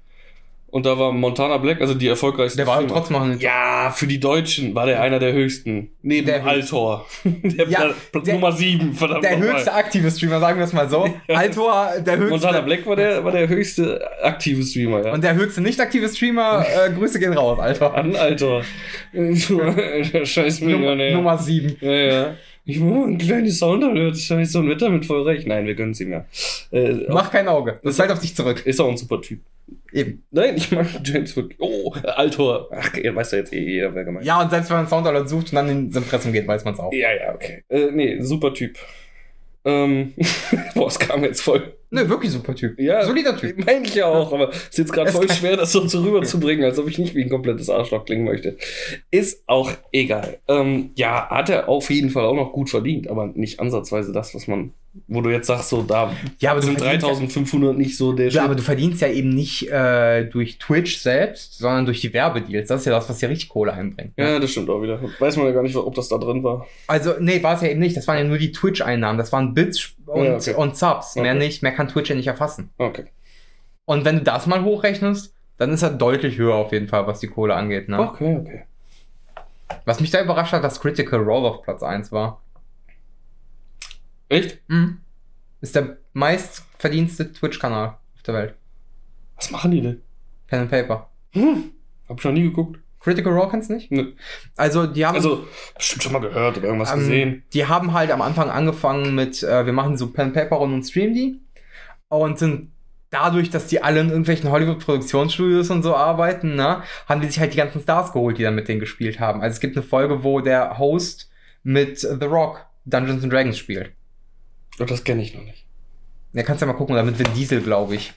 Und 0.72 0.86
da 0.86 0.98
war 0.98 1.12
Montana 1.12 1.58
Black, 1.58 1.82
also 1.82 1.92
die 1.92 2.08
erfolgreichste. 2.08 2.56
Der 2.56 2.66
war 2.66 2.76
Streamer. 2.76 2.92
trotzdem 2.94 3.16
noch 3.18 3.22
ein 3.24 3.38
Ja, 3.40 3.92
für 3.94 4.06
die 4.06 4.18
Deutschen 4.18 4.74
war 4.74 4.86
der 4.86 5.02
einer 5.02 5.18
der 5.18 5.34
höchsten. 5.34 5.90
Neben 6.00 6.26
Der 6.26 6.42
Altor. 6.46 7.04
Der, 7.24 7.68
Ja, 7.68 7.80
Pla- 7.80 7.94
Pla- 8.10 8.20
der- 8.22 8.34
Nummer 8.34 8.52
7, 8.52 8.94
verdammt 8.94 9.22
der 9.22 9.38
höchste 9.38 9.70
aktive 9.74 10.10
Streamer, 10.10 10.40
sagen 10.40 10.58
wir 10.58 10.64
es 10.64 10.72
mal 10.72 10.88
so. 10.88 11.06
Altor, 11.28 11.88
der 12.04 12.16
höchste. 12.16 12.30
Montana 12.30 12.60
Black 12.62 12.86
war 12.86 12.96
der, 12.96 13.22
war 13.22 13.32
der 13.32 13.48
höchste 13.48 14.00
aktive 14.22 14.62
Streamer, 14.62 15.04
ja. 15.04 15.12
Und 15.12 15.22
der 15.22 15.34
höchste 15.34 15.60
nicht 15.60 15.78
aktive 15.78 16.08
Streamer, 16.08 16.64
äh, 16.86 16.90
Grüße 16.90 17.20
gehen 17.20 17.34
raus, 17.34 17.58
Alter. 17.60 17.94
An 17.94 18.16
Altor. 18.16 18.62
Scheiß 20.24 20.60
Millionär. 20.62 21.14
Nummer 21.14 21.36
7. 21.38 21.76
Ja, 21.80 21.90
ja. 21.92 22.34
Ich 22.64 22.78
mal 22.78 23.08
ein 23.08 23.18
kleines 23.18 23.58
Sound 23.58 23.82
alert. 23.82 24.16
Scheiße, 24.16 24.58
und 24.58 24.68
wird 24.68 24.82
damit 24.82 25.04
voll 25.04 25.22
recht. 25.22 25.46
Nein, 25.46 25.66
wir 25.66 25.74
gönnen 25.74 25.92
es 25.92 26.00
ihm 26.00 26.12
ja. 26.12 26.24
Äh, 26.70 27.06
Mach 27.08 27.30
kein 27.30 27.48
Auge. 27.48 27.80
Das 27.82 27.96
fällt 27.96 28.10
auf 28.12 28.20
dich 28.20 28.36
zurück. 28.36 28.64
ist 28.64 28.80
auch 28.80 28.88
ein 28.88 28.96
super 28.96 29.20
Typ. 29.20 29.40
Eben. 29.92 30.22
Nein, 30.30 30.56
ich 30.56 30.70
mag 30.70 30.86
James 31.04 31.34
wirklich. 31.34 31.58
Oh, 31.60 31.92
Altor. 32.04 32.68
Ach, 32.72 32.94
ihr 32.94 33.14
weißt 33.14 33.32
ja 33.32 33.38
jetzt 33.38 33.52
eh 33.52 33.60
jeder, 33.60 33.94
wer 33.94 34.04
gemeint. 34.04 34.24
Ja, 34.24 34.40
und 34.40 34.50
selbst 34.50 34.70
wenn 34.70 34.76
man 34.76 34.88
Soundalert 34.88 35.28
sucht 35.28 35.48
und 35.50 35.56
dann 35.56 35.68
ins 35.68 35.96
Impressum 35.96 36.32
geht, 36.32 36.46
weiß 36.46 36.64
man 36.64 36.74
es 36.74 36.80
auch. 36.80 36.92
Ja, 36.92 37.12
ja, 37.12 37.34
okay. 37.34 37.64
Äh, 37.68 37.90
nee, 37.90 38.20
super 38.20 38.54
Typ. 38.54 38.78
Ähm, 39.64 40.14
boah, 40.74 40.86
es 40.86 40.98
kam 40.98 41.24
jetzt 41.24 41.42
voll. 41.42 41.74
Nö, 41.94 42.08
wirklich 42.08 42.30
super 42.32 42.54
Typ. 42.54 42.78
Ja, 42.80 43.04
Solider 43.04 43.36
Typ. 43.36 43.58
Meine 43.66 43.84
ich 43.86 43.94
ja 43.94 44.06
auch, 44.06 44.32
aber 44.32 44.48
es 44.48 44.56
ist 44.70 44.78
jetzt 44.78 44.92
gerade 44.92 45.12
voll 45.12 45.30
schwer, 45.30 45.56
das 45.58 45.72
so 45.72 45.86
zu 45.86 46.02
rüberzubringen, 46.02 46.64
als 46.64 46.78
ob 46.78 46.88
ich 46.88 46.98
nicht 46.98 47.14
wie 47.14 47.22
ein 47.22 47.28
komplettes 47.30 47.68
Arschloch 47.68 48.04
klingen 48.06 48.24
möchte. 48.24 48.56
Ist 49.10 49.42
auch 49.46 49.70
egal. 49.92 50.38
Ähm, 50.48 50.90
ja, 50.96 51.28
hat 51.28 51.50
er 51.50 51.68
auf 51.68 51.90
jeden 51.90 52.10
Fall 52.10 52.24
auch 52.24 52.34
noch 52.34 52.52
gut 52.52 52.70
verdient, 52.70 53.08
aber 53.08 53.26
nicht 53.34 53.60
ansatzweise 53.60 54.10
das, 54.12 54.34
was 54.34 54.46
man, 54.48 54.72
wo 55.06 55.20
du 55.20 55.28
jetzt 55.30 55.46
sagst, 55.46 55.68
so 55.68 55.82
da 55.82 56.14
Ja, 56.38 56.52
aber 56.52 56.62
sind 56.62 56.78
verdienst 56.78 57.04
3500 57.06 57.76
nicht 57.76 57.96
so 57.96 58.12
der 58.14 58.26
Ja, 58.26 58.30
Shit. 58.32 58.40
aber 58.40 58.54
du 58.54 58.62
verdienst 58.62 59.02
ja 59.02 59.08
eben 59.08 59.28
nicht 59.30 59.70
äh, 59.70 60.24
durch 60.24 60.58
Twitch 60.58 60.96
selbst, 60.98 61.58
sondern 61.58 61.84
durch 61.84 62.00
die 62.00 62.12
Werbedeals. 62.14 62.68
Das 62.68 62.80
ist 62.80 62.86
ja 62.86 62.92
das, 62.92 63.08
was 63.10 63.18
dir 63.18 63.28
richtig 63.28 63.50
Kohle 63.50 63.72
einbringt. 63.74 64.16
ne? 64.16 64.24
Ja, 64.32 64.38
das 64.38 64.50
stimmt 64.50 64.70
auch 64.70 64.80
wieder. 64.82 64.98
Weiß 65.18 65.36
man 65.36 65.44
ja 65.46 65.52
gar 65.52 65.62
nicht, 65.62 65.76
ob 65.76 65.94
das 65.94 66.08
da 66.08 66.16
drin 66.18 66.42
war. 66.42 66.66
Also, 66.86 67.12
nee, 67.20 67.42
war 67.42 67.54
es 67.56 67.60
ja 67.62 67.68
eben 67.68 67.80
nicht. 67.80 67.96
Das 67.96 68.06
waren 68.08 68.16
ja 68.18 68.24
nur 68.24 68.38
die 68.38 68.52
Twitch-Einnahmen. 68.52 69.18
Das 69.18 69.30
waren 69.32 69.52
Bits 69.54 69.90
und, 70.06 70.24
Ja, 70.24 70.36
okay. 70.36 70.54
und 70.54 70.76
Subs. 70.76 71.16
Mehr 71.16 71.32
Okay. 71.32 71.38
nicht. 71.38 71.62
Mehr 71.62 71.72
kann 71.72 71.81
Twitch 71.88 72.10
ja 72.10 72.16
nicht 72.16 72.26
erfassen. 72.26 72.70
Okay. 72.78 73.06
Und 73.84 74.04
wenn 74.04 74.18
du 74.18 74.22
das 74.22 74.46
mal 74.46 74.62
hochrechnest, 74.64 75.34
dann 75.56 75.70
ist 75.72 75.82
er 75.82 75.90
deutlich 75.90 76.38
höher 76.38 76.54
auf 76.54 76.72
jeden 76.72 76.88
Fall, 76.88 77.06
was 77.06 77.20
die 77.20 77.28
Kohle 77.28 77.54
angeht. 77.54 77.88
Ne? 77.88 77.98
Okay, 77.98 78.36
okay. 78.40 78.64
Was 79.84 80.00
mich 80.00 80.10
da 80.10 80.22
überrascht 80.22 80.52
hat, 80.52 80.64
dass 80.64 80.80
Critical 80.80 81.20
Role 81.20 81.48
auf 81.48 81.62
Platz 81.62 81.82
1 81.82 82.12
war. 82.12 82.40
Echt? 84.28 84.58
Mhm. 84.68 84.98
Ist 85.60 85.76
der 85.76 85.98
meistverdienste 86.12 87.32
Twitch-Kanal 87.32 87.96
auf 88.14 88.22
der 88.22 88.34
Welt. 88.34 88.54
Was 89.36 89.50
machen 89.50 89.70
die 89.70 89.80
denn? 89.80 90.02
Pen 90.46 90.60
and 90.60 90.70
Paper. 90.70 91.08
Hm. 91.32 91.72
Hab 92.08 92.18
ich 92.18 92.24
noch 92.24 92.32
nie 92.32 92.42
geguckt. 92.42 92.78
Critical 93.00 93.32
Role 93.32 93.50
kennst 93.50 93.70
du 93.70 93.74
nicht? 93.74 93.90
Ne. 93.90 94.12
Also, 94.56 94.86
die 94.86 95.04
haben. 95.04 95.16
Also, 95.16 95.46
bestimmt 95.74 96.04
schon 96.04 96.12
mal 96.12 96.20
gehört 96.20 96.58
oder 96.58 96.66
irgendwas 96.66 96.92
Ähm, 96.92 96.98
gesehen. 97.00 97.42
Die 97.52 97.66
haben 97.66 97.92
halt 97.92 98.10
am 98.12 98.22
Anfang 98.22 98.48
angefangen 98.48 99.14
mit, 99.14 99.42
äh, 99.42 99.66
wir 99.66 99.72
machen 99.72 99.96
so 99.96 100.10
Pen 100.10 100.32
Paper 100.32 100.56
Runden 100.56 100.76
und 100.76 100.84
streamen 100.84 101.14
die. 101.14 101.40
Und 102.12 102.38
sind 102.38 102.72
dadurch, 103.08 103.48
dass 103.48 103.68
die 103.68 103.82
alle 103.82 104.00
in 104.00 104.08
irgendwelchen 104.08 104.50
Hollywood-Produktionsstudios 104.50 105.70
und 105.70 105.82
so 105.82 105.96
arbeiten, 105.96 106.56
ne, 106.56 106.82
haben 107.08 107.22
die 107.22 107.26
sich 107.26 107.40
halt 107.40 107.54
die 107.54 107.56
ganzen 107.56 107.80
Stars 107.80 108.12
geholt, 108.12 108.36
die 108.36 108.42
dann 108.42 108.54
mit 108.54 108.68
denen 108.68 108.80
gespielt 108.80 109.18
haben. 109.18 109.40
Also 109.40 109.54
es 109.54 109.60
gibt 109.60 109.76
eine 109.76 109.82
Folge, 109.82 110.22
wo 110.22 110.40
der 110.40 110.78
Host 110.78 111.30
mit 111.62 112.00
The 112.00 112.26
Rock 112.26 112.66
Dungeons 112.84 113.22
and 113.22 113.32
Dragons 113.32 113.56
spielt. 113.56 113.92
Oh, 114.78 114.84
das 114.84 115.04
kenne 115.04 115.22
ich 115.22 115.34
noch 115.34 115.42
nicht. 115.42 115.64
Ja, 116.34 116.42
kannst 116.42 116.60
ja 116.60 116.66
mal 116.66 116.74
gucken, 116.74 116.94
oder 116.94 117.02
mit 117.02 117.18
Vin 117.18 117.32
Diesel, 117.34 117.62
glaube 117.62 117.94
ich. 117.94 118.12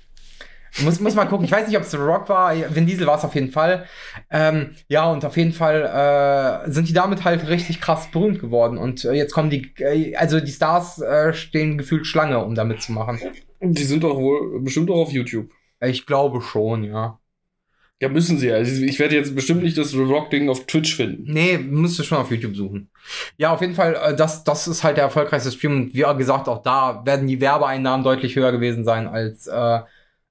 Muss, 0.83 0.99
muss 0.99 1.15
mal 1.15 1.25
gucken. 1.25 1.45
Ich 1.45 1.51
weiß 1.51 1.67
nicht, 1.67 1.77
ob 1.77 1.83
es 1.83 1.91
The 1.91 1.97
Rock 1.97 2.27
war. 2.27 2.53
Vin 2.75 2.85
Diesel 2.85 3.07
war 3.07 3.17
es 3.17 3.23
auf 3.23 3.33
jeden 3.35 3.51
Fall. 3.51 3.85
Ähm, 4.29 4.75
ja, 4.87 5.09
und 5.09 5.23
auf 5.23 5.37
jeden 5.37 5.53
Fall 5.53 6.65
äh, 6.65 6.69
sind 6.71 6.89
die 6.89 6.93
damit 6.93 7.23
halt 7.23 7.47
richtig 7.47 7.79
krass 7.79 8.09
berühmt 8.11 8.39
geworden. 8.39 8.77
Und 8.77 9.05
äh, 9.05 9.13
jetzt 9.13 9.33
kommen 9.33 9.49
die, 9.49 9.73
äh, 9.79 10.15
also 10.15 10.39
die 10.39 10.51
Stars 10.51 10.99
äh, 11.01 11.33
stehen 11.33 11.77
gefühlt 11.77 12.05
Schlange, 12.05 12.43
um 12.43 12.55
damit 12.55 12.81
zu 12.81 12.91
machen. 12.91 13.19
Die 13.61 13.83
sind 13.83 14.03
doch 14.03 14.17
wohl 14.17 14.61
bestimmt 14.61 14.89
auch 14.91 15.03
auf 15.03 15.11
YouTube. 15.11 15.49
Ich 15.81 16.05
glaube 16.05 16.41
schon, 16.41 16.83
ja. 16.83 17.19
Ja, 18.01 18.09
müssen 18.09 18.37
sie 18.37 18.47
ja. 18.49 18.55
Also 18.55 18.83
Ich 18.83 18.99
werde 18.99 19.15
jetzt 19.15 19.33
bestimmt 19.33 19.63
nicht 19.63 19.77
das 19.77 19.91
The 19.91 20.01
Rock-Ding 20.01 20.49
auf 20.49 20.65
Twitch 20.65 20.95
finden. 20.95 21.31
Nee, 21.31 21.57
müsst 21.57 21.97
ihr 21.97 22.03
schon 22.03 22.17
auf 22.17 22.29
YouTube 22.29 22.55
suchen. 22.55 22.89
Ja, 23.37 23.53
auf 23.53 23.61
jeden 23.61 23.75
Fall, 23.75 23.95
äh, 23.95 24.15
das, 24.15 24.43
das 24.43 24.67
ist 24.67 24.83
halt 24.83 24.97
der 24.97 25.05
erfolgreichste 25.05 25.51
Stream. 25.51 25.75
Und 25.75 25.93
wie 25.93 26.17
gesagt, 26.17 26.49
auch 26.49 26.61
da 26.61 27.03
werden 27.05 27.27
die 27.27 27.39
Werbeeinnahmen 27.39 28.03
deutlich 28.03 28.35
höher 28.35 28.51
gewesen 28.51 28.83
sein 28.83 29.07
als, 29.07 29.47
äh, 29.47 29.79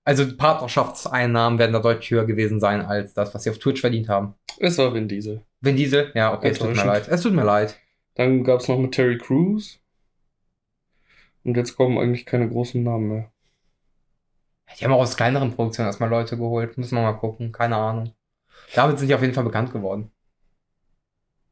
also 0.04 0.36
Partnerschaftseinnahmen 0.36 1.58
werden 1.58 1.72
da 1.72 1.80
deutlich 1.80 2.10
höher 2.10 2.26
gewesen 2.26 2.60
sein 2.60 2.82
als 2.82 3.14
das, 3.14 3.34
was 3.34 3.42
sie 3.42 3.50
auf 3.50 3.58
Twitch 3.58 3.80
verdient 3.80 4.08
haben. 4.08 4.34
Es 4.58 4.78
war 4.78 4.92
Vin 4.94 5.08
Diesel. 5.08 5.42
Vin 5.60 5.76
Diesel? 5.76 6.12
Ja, 6.14 6.34
okay, 6.34 6.50
es 6.50 6.58
tut 6.58 6.76
mir 6.76 6.84
leid. 6.84 7.08
Es 7.08 7.22
tut 7.22 7.32
mir 7.32 7.44
leid. 7.44 7.78
Dann 8.14 8.44
gab 8.44 8.60
es 8.60 8.68
noch 8.68 8.78
mit 8.78 8.92
Terry 8.92 9.18
Crews. 9.18 9.80
Und 11.42 11.56
jetzt 11.56 11.76
kommen 11.76 11.98
eigentlich 11.98 12.26
keine 12.26 12.48
großen 12.48 12.82
Namen 12.82 13.08
mehr. 13.08 13.32
Die 14.78 14.84
haben 14.84 14.92
auch 14.92 15.00
aus 15.00 15.16
kleineren 15.16 15.54
Produktionen 15.54 15.88
erstmal 15.88 16.08
Leute 16.08 16.36
geholt. 16.36 16.78
Müssen 16.78 16.96
wir 16.96 17.02
mal 17.02 17.12
gucken. 17.12 17.52
Keine 17.52 17.76
Ahnung. 17.76 18.12
Damit 18.74 18.98
sind 18.98 19.08
die 19.08 19.14
auf 19.14 19.20
jeden 19.20 19.34
Fall 19.34 19.44
bekannt 19.44 19.72
geworden. 19.72 20.10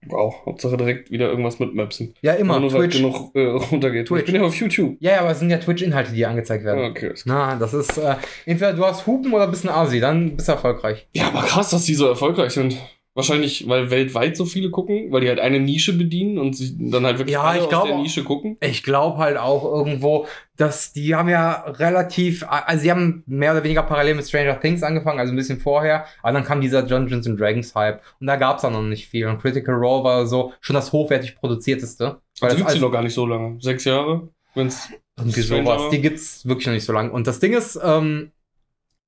Wow, 0.07 0.35
Hauptsache 0.47 0.77
direkt 0.77 1.11
wieder 1.11 1.29
irgendwas 1.29 1.59
mit 1.59 1.75
Mapsen. 1.75 2.15
Ja, 2.23 2.33
immer. 2.35 2.59
Nur 2.59 2.71
Twitch. 2.71 2.97
genug 2.97 3.35
äh, 3.35 3.47
runtergeht. 3.47 4.09
Twitch. 4.09 4.21
Ich 4.21 4.27
bin 4.27 4.35
ja 4.35 4.43
auf 4.43 4.55
YouTube. 4.55 4.97
Ja, 5.01 5.13
ja, 5.13 5.21
aber 5.21 5.31
es 5.31 5.39
sind 5.39 5.51
ja 5.51 5.59
Twitch-Inhalte, 5.59 6.13
die 6.13 6.27
angezeigt 6.27 6.65
werden. 6.65 6.91
Okay. 6.91 7.13
Na, 7.25 7.57
das 7.57 7.73
ist, 7.73 7.99
äh, 7.99 8.17
entweder 8.47 8.73
du 8.73 8.85
hast 8.85 9.07
Hupen 9.07 9.33
oder 9.33 9.47
bist 9.47 9.65
ein 9.65 9.71
Asi, 9.71 10.01
dann 10.01 10.37
bist 10.37 10.49
du 10.49 10.53
erfolgreich. 10.53 11.07
Ja, 11.15 11.29
aber 11.29 11.43
krass, 11.43 11.71
dass 11.71 11.85
die 11.85 11.95
so 11.95 12.07
erfolgreich 12.09 12.53
sind. 12.53 12.77
Wahrscheinlich, 13.15 13.69
weil 13.69 13.91
weltweit 13.91 14.39
so 14.39 14.47
viele 14.47 14.71
gucken, 14.71 15.13
weil 15.13 15.21
die 15.21 15.29
halt 15.29 15.39
eine 15.39 15.61
Nische 15.61 15.93
bedienen 15.93 16.39
und 16.39 16.57
sie 16.57 16.75
dann 16.91 17.05
halt 17.05 17.19
wirklich 17.19 17.35
Ja, 17.35 17.55
ich 17.55 17.61
aus 17.63 17.69
glaube 17.69 17.89
der. 17.89 17.99
Nische 17.99 18.25
gucken. 18.25 18.57
Ich 18.61 18.83
glaube 18.83 19.19
halt 19.19 19.37
auch 19.37 19.65
irgendwo, 19.65 20.27
dass 20.57 20.95
die 20.95 21.15
haben 21.15 21.29
ja 21.29 21.63
relativ, 21.67 22.43
also 22.49 22.83
sie 22.83 22.91
haben 22.91 23.23
mehr 23.27 23.53
oder 23.53 23.65
weniger 23.65 23.83
parallel 23.83 24.15
mit 24.15 24.27
Stranger 24.27 24.59
Things 24.59 24.83
angefangen, 24.83 25.19
also 25.21 25.31
ein 25.31 25.37
bisschen 25.37 25.61
vorher, 25.61 26.07
aber 26.23 26.33
dann 26.33 26.45
kam 26.45 26.63
dieser 26.63 26.83
Dungeons 26.83 27.27
and 27.27 27.39
Dragons 27.39 27.75
Hype 27.75 28.01
und 28.19 28.27
da 28.29 28.37
gab's 28.37 28.63
dann 28.63 28.73
noch 28.73 28.81
nicht 28.83 29.07
viel 29.09 29.27
und 29.27 29.39
Critical 29.43 29.75
Role 29.75 30.05
war 30.05 30.27
so 30.27 30.55
schon 30.61 30.73
das 30.75 30.91
hochwertig 30.93 31.37
produzierteste. 31.37 32.05
Weil 32.05 32.15
Also 32.15 32.47
das 32.49 32.57
gibt 32.57 32.71
sie 32.71 32.75
also- 32.77 32.87
noch 32.87 32.93
gar 32.93 33.03
nicht 33.03 33.15
so 33.15 33.27
lange. 33.27 33.61
Sechs 33.61 33.85
Jahre? 33.85 34.29
Wenn's 34.55 34.89
Irgendwie 35.19 35.43
sowas. 35.43 35.67
war. 35.67 35.91
Die 35.91 36.01
gibt's 36.01 36.47
wirklich 36.47 36.67
noch 36.67 36.75
nicht 36.75 36.85
so 36.87 36.95
lange. 36.95 37.13
Und 37.13 37.27
das 37.27 37.41
Ding 37.41 37.53
ist, 37.53 37.79
ähm, 37.85 38.33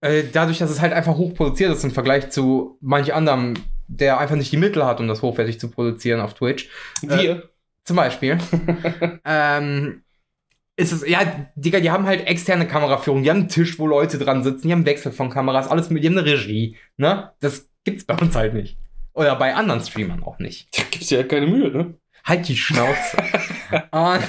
äh, 0.03 0.25
dadurch, 0.31 0.59
dass 0.59 0.71
es 0.71 0.83
halt 0.83 0.93
einfach 0.93 1.17
hoch 1.17 1.33
produziert 1.35 1.73
ist 1.73 1.85
im 1.85 1.91
Vergleich 1.91 2.29
zu 2.29 2.77
manch 2.83 3.15
anderem, 3.15 3.55
der 3.89 4.19
einfach 4.19 4.37
nicht 4.37 4.53
die 4.53 4.57
Mittel 4.57 4.85
hat, 4.85 5.01
um 5.01 5.09
das 5.09 5.23
hochwertig 5.23 5.61
zu 5.61 5.71
produzieren 5.71 6.21
auf 6.21 6.35
Twitch, 6.35 6.69
Wir. 7.03 7.49
zum 7.85 7.97
Beispiel, 7.97 8.39
ähm, 9.25 10.03
ist 10.77 10.93
es, 10.93 11.09
ja, 11.09 11.21
Digga, 11.55 11.81
die 11.81 11.91
haben 11.91 12.07
halt 12.07 12.27
externe 12.27 12.67
Kameraführung, 12.67 13.23
die 13.23 13.31
haben 13.31 13.41
einen 13.41 13.49
Tisch, 13.49 13.79
wo 13.79 13.87
Leute 13.87 14.19
dran 14.19 14.43
sitzen, 14.43 14.69
die 14.69 14.73
haben 14.73 14.87
Wechsel 14.87 15.13
von 15.13 15.31
Kameras, 15.31 15.69
alles 15.69 15.91
mit, 15.91 16.03
die 16.03 16.09
haben 16.09 16.19
eine 16.19 16.27
Regie, 16.27 16.77
ne? 16.97 17.31
Das 17.41 17.69
gibt's 17.85 18.05
bei 18.05 18.17
uns 18.17 18.35
halt 18.35 18.55
nicht. 18.55 18.77
Oder 19.13 19.37
bei 19.37 19.55
anderen 19.55 19.81
Streamern 19.81 20.25
auch 20.25 20.39
nicht. 20.41 20.77
Da 20.77 20.83
gibt's 20.91 21.11
ja 21.11 21.23
keine 21.23 21.47
Mühe, 21.47 21.71
ne? 21.71 21.95
Halt 22.25 22.49
die 22.49 22.57
Schnauze. 22.57 23.17
und, 23.93 24.21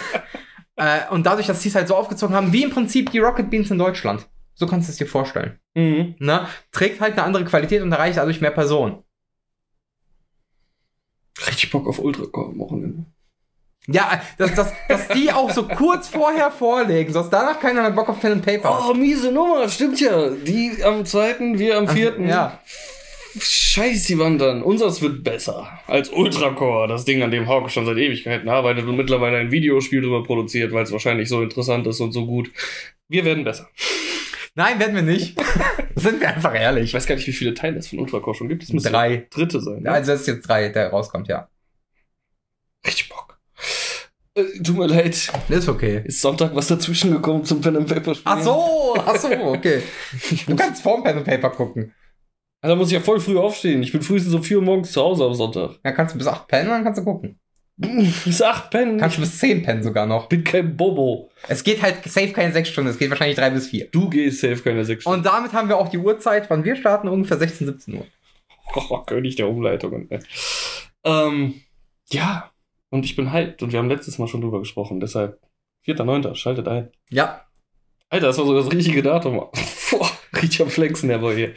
äh, 0.75 1.09
und 1.09 1.25
dadurch, 1.25 1.47
dass 1.47 1.63
sie 1.63 1.69
es 1.69 1.75
halt 1.75 1.87
so 1.87 1.95
aufgezogen 1.95 2.35
haben, 2.35 2.53
wie 2.53 2.63
im 2.63 2.69
Prinzip 2.69 3.11
die 3.11 3.19
Rocket 3.19 3.49
Beans 3.49 3.71
in 3.71 3.79
Deutschland. 3.79 4.27
So 4.53 4.67
kannst 4.67 4.87
du 4.87 4.91
es 4.91 4.97
dir 4.97 5.07
vorstellen. 5.07 5.59
Mhm. 5.73 6.15
Ne? 6.19 6.47
Trägt 6.71 7.01
halt 7.01 7.13
eine 7.13 7.23
andere 7.23 7.45
Qualität 7.45 7.81
und 7.81 7.91
erreicht 7.91 8.17
dadurch 8.17 8.41
mehr 8.41 8.51
Personen. 8.51 9.03
Richtig 11.47 11.71
Bock 11.71 11.87
auf 11.87 11.99
Ultracore 11.99 12.51
am 12.51 12.59
Wochenende. 12.59 13.05
Ja, 13.87 14.21
dass, 14.37 14.55
dass, 14.55 14.73
dass 14.87 15.07
die 15.09 15.31
auch 15.31 15.51
so 15.51 15.67
kurz 15.67 16.07
vorher 16.07 16.49
vorlegen, 16.49 17.13
sonst 17.13 17.29
danach 17.29 17.59
keiner 17.59 17.81
mehr 17.81 17.91
Bock 17.91 18.09
auf 18.09 18.19
Pen 18.19 18.33
and 18.33 18.45
Paper. 18.45 18.69
hat. 18.69 18.85
Oh, 18.89 18.93
miese 18.93 19.31
Nummer, 19.31 19.69
stimmt 19.69 19.99
ja. 20.01 20.29
Die 20.29 20.83
am 20.83 21.05
zweiten, 21.05 21.59
wir 21.59 21.77
am 21.77 21.87
vierten. 21.87 22.27
Ja. 22.27 22.59
Scheiß, 23.39 24.05
die 24.05 24.17
wandern. 24.17 24.63
Unseres 24.63 25.01
wird 25.01 25.23
besser 25.23 25.79
als 25.87 26.09
Ultracore, 26.09 26.87
das 26.87 27.05
Ding, 27.05 27.21
an 27.21 27.31
dem 27.31 27.47
Hawk 27.47 27.69
schon 27.69 27.85
seit 27.85 27.97
Ewigkeiten 27.97 28.49
arbeitet 28.49 28.85
und 28.87 28.95
mittlerweile 28.95 29.37
ein 29.37 29.51
Videospiel 29.51 30.01
drüber 30.01 30.23
produziert, 30.23 30.71
weil 30.71 30.83
es 30.83 30.91
wahrscheinlich 30.91 31.29
so 31.29 31.41
interessant 31.41 31.85
ist 31.85 31.99
und 31.99 32.11
so 32.11 32.25
gut. 32.25 32.49
Wir 33.07 33.25
werden 33.25 33.43
besser. 33.43 33.69
Nein, 34.55 34.79
werden 34.79 34.95
wir 34.95 35.03
nicht. 35.03 35.37
Sind 35.95 36.19
wir 36.19 36.27
einfach 36.29 36.53
Ich 36.53 36.59
ehrlich. 36.61 36.93
weiß 36.93 37.05
gar 37.07 37.15
nicht, 37.15 37.27
wie 37.27 37.33
viele 37.33 37.53
Teile 37.53 37.77
es 37.77 37.87
von 37.87 37.99
Ultracore 37.99 38.35
schon 38.35 38.49
gibt. 38.49 38.63
Es 38.63 38.73
müsste 38.73 38.89
Drei. 38.91 39.27
dritte 39.29 39.61
sein. 39.61 39.83
Ne? 39.83 39.91
Also 39.91 40.11
das 40.11 40.21
ist 40.21 40.27
jetzt 40.27 40.47
drei, 40.47 40.69
der 40.69 40.89
rauskommt, 40.89 41.27
ja. 41.27 41.47
Richtig 42.85 43.09
Bock. 43.09 43.39
Äh, 44.35 44.43
tut 44.61 44.77
mir 44.77 44.87
leid. 44.87 45.31
Ist 45.49 45.69
okay. 45.69 46.01
Ist 46.05 46.21
Sonntag 46.21 46.53
was 46.55 46.67
dazwischen 46.67 47.11
gekommen 47.11 47.45
zum 47.45 47.61
Pen 47.61 47.77
and 47.77 47.87
Paper 47.87 48.13
Spielen? 48.13 48.37
Ach 48.37 48.41
so, 48.43 48.95
ach 48.97 49.15
so, 49.15 49.29
okay. 49.29 49.81
Du 50.47 50.55
kannst 50.55 50.83
vorm 50.83 51.03
Pen 51.03 51.17
and 51.17 51.25
Paper 51.25 51.49
gucken. 51.51 51.93
Da 52.61 52.75
muss 52.75 52.87
ich 52.87 52.93
ja 52.93 52.99
voll 52.99 53.19
früh 53.19 53.37
aufstehen. 53.37 53.83
Ich 53.83 53.91
bin 53.91 54.01
frühestens 54.01 54.33
um 54.33 54.43
4 54.43 54.57
Uhr 54.57 54.63
morgens 54.63 54.91
zu 54.91 55.01
Hause 55.01 55.23
am 55.25 55.33
Sonntag. 55.35 55.79
Dann 55.83 55.93
kannst 55.93 56.15
du 56.15 56.17
bis 56.17 56.27
acht 56.27 56.47
pennen, 56.47 56.69
dann 56.69 56.83
kannst 56.83 56.99
du 56.99 57.03
gucken. 57.05 57.39
Bis 57.77 58.41
8 58.41 58.71
pennen. 58.71 58.97
Kannst 58.99 59.17
du 59.17 59.21
bis 59.21 59.37
zehn 59.37 59.61
pennen 59.61 59.83
sogar 59.83 60.05
noch. 60.05 60.29
bin 60.29 60.43
kein 60.43 60.77
Bobo. 60.77 61.29
Es 61.47 61.63
geht 61.63 61.81
halt 61.81 62.03
safe 62.05 62.31
keine 62.31 62.53
sechs 62.53 62.69
Stunden, 62.69 62.89
es 62.89 62.97
geht 62.97 63.09
wahrscheinlich 63.09 63.37
drei 63.37 63.49
bis 63.49 63.67
vier. 63.67 63.89
Du 63.91 64.09
gehst 64.09 64.39
safe 64.39 64.57
keine 64.57 64.85
6 64.85 65.01
Stunden. 65.01 65.19
Und 65.19 65.25
damit 65.25 65.53
haben 65.53 65.67
wir 65.67 65.77
auch 65.77 65.89
die 65.89 65.97
Uhrzeit, 65.97 66.49
wann 66.49 66.63
wir 66.63 66.75
starten, 66.75 67.09
ungefähr 67.09 67.37
16, 67.37 67.67
17 67.67 67.95
Uhr. 67.95 68.05
Oh, 68.75 68.99
König 68.99 69.35
der 69.35 69.49
Umleitungen. 69.49 70.09
Ähm, 71.03 71.61
ja. 72.09 72.51
Und 72.89 73.03
ich 73.03 73.15
bin 73.15 73.33
hyped. 73.33 73.61
Und 73.61 73.73
wir 73.73 73.79
haben 73.79 73.89
letztes 73.89 74.17
Mal 74.19 74.27
schon 74.27 74.41
drüber 74.41 74.59
gesprochen. 74.59 74.99
Deshalb 74.99 75.39
4.9. 75.85 76.33
Schaltet 76.35 76.67
ein. 76.67 76.91
Ja, 77.09 77.45
Alter, 78.09 78.27
das 78.27 78.37
war 78.37 78.45
so 78.45 78.55
das 78.55 78.71
richtige 78.71 79.03
Datum. 79.03 79.35
Boah, 79.91 80.11
richtig 80.35 80.61
am 80.61 80.69
Flexen, 80.69 81.09
der 81.09 81.19
Boy 81.19 81.35
hier. 81.35 81.53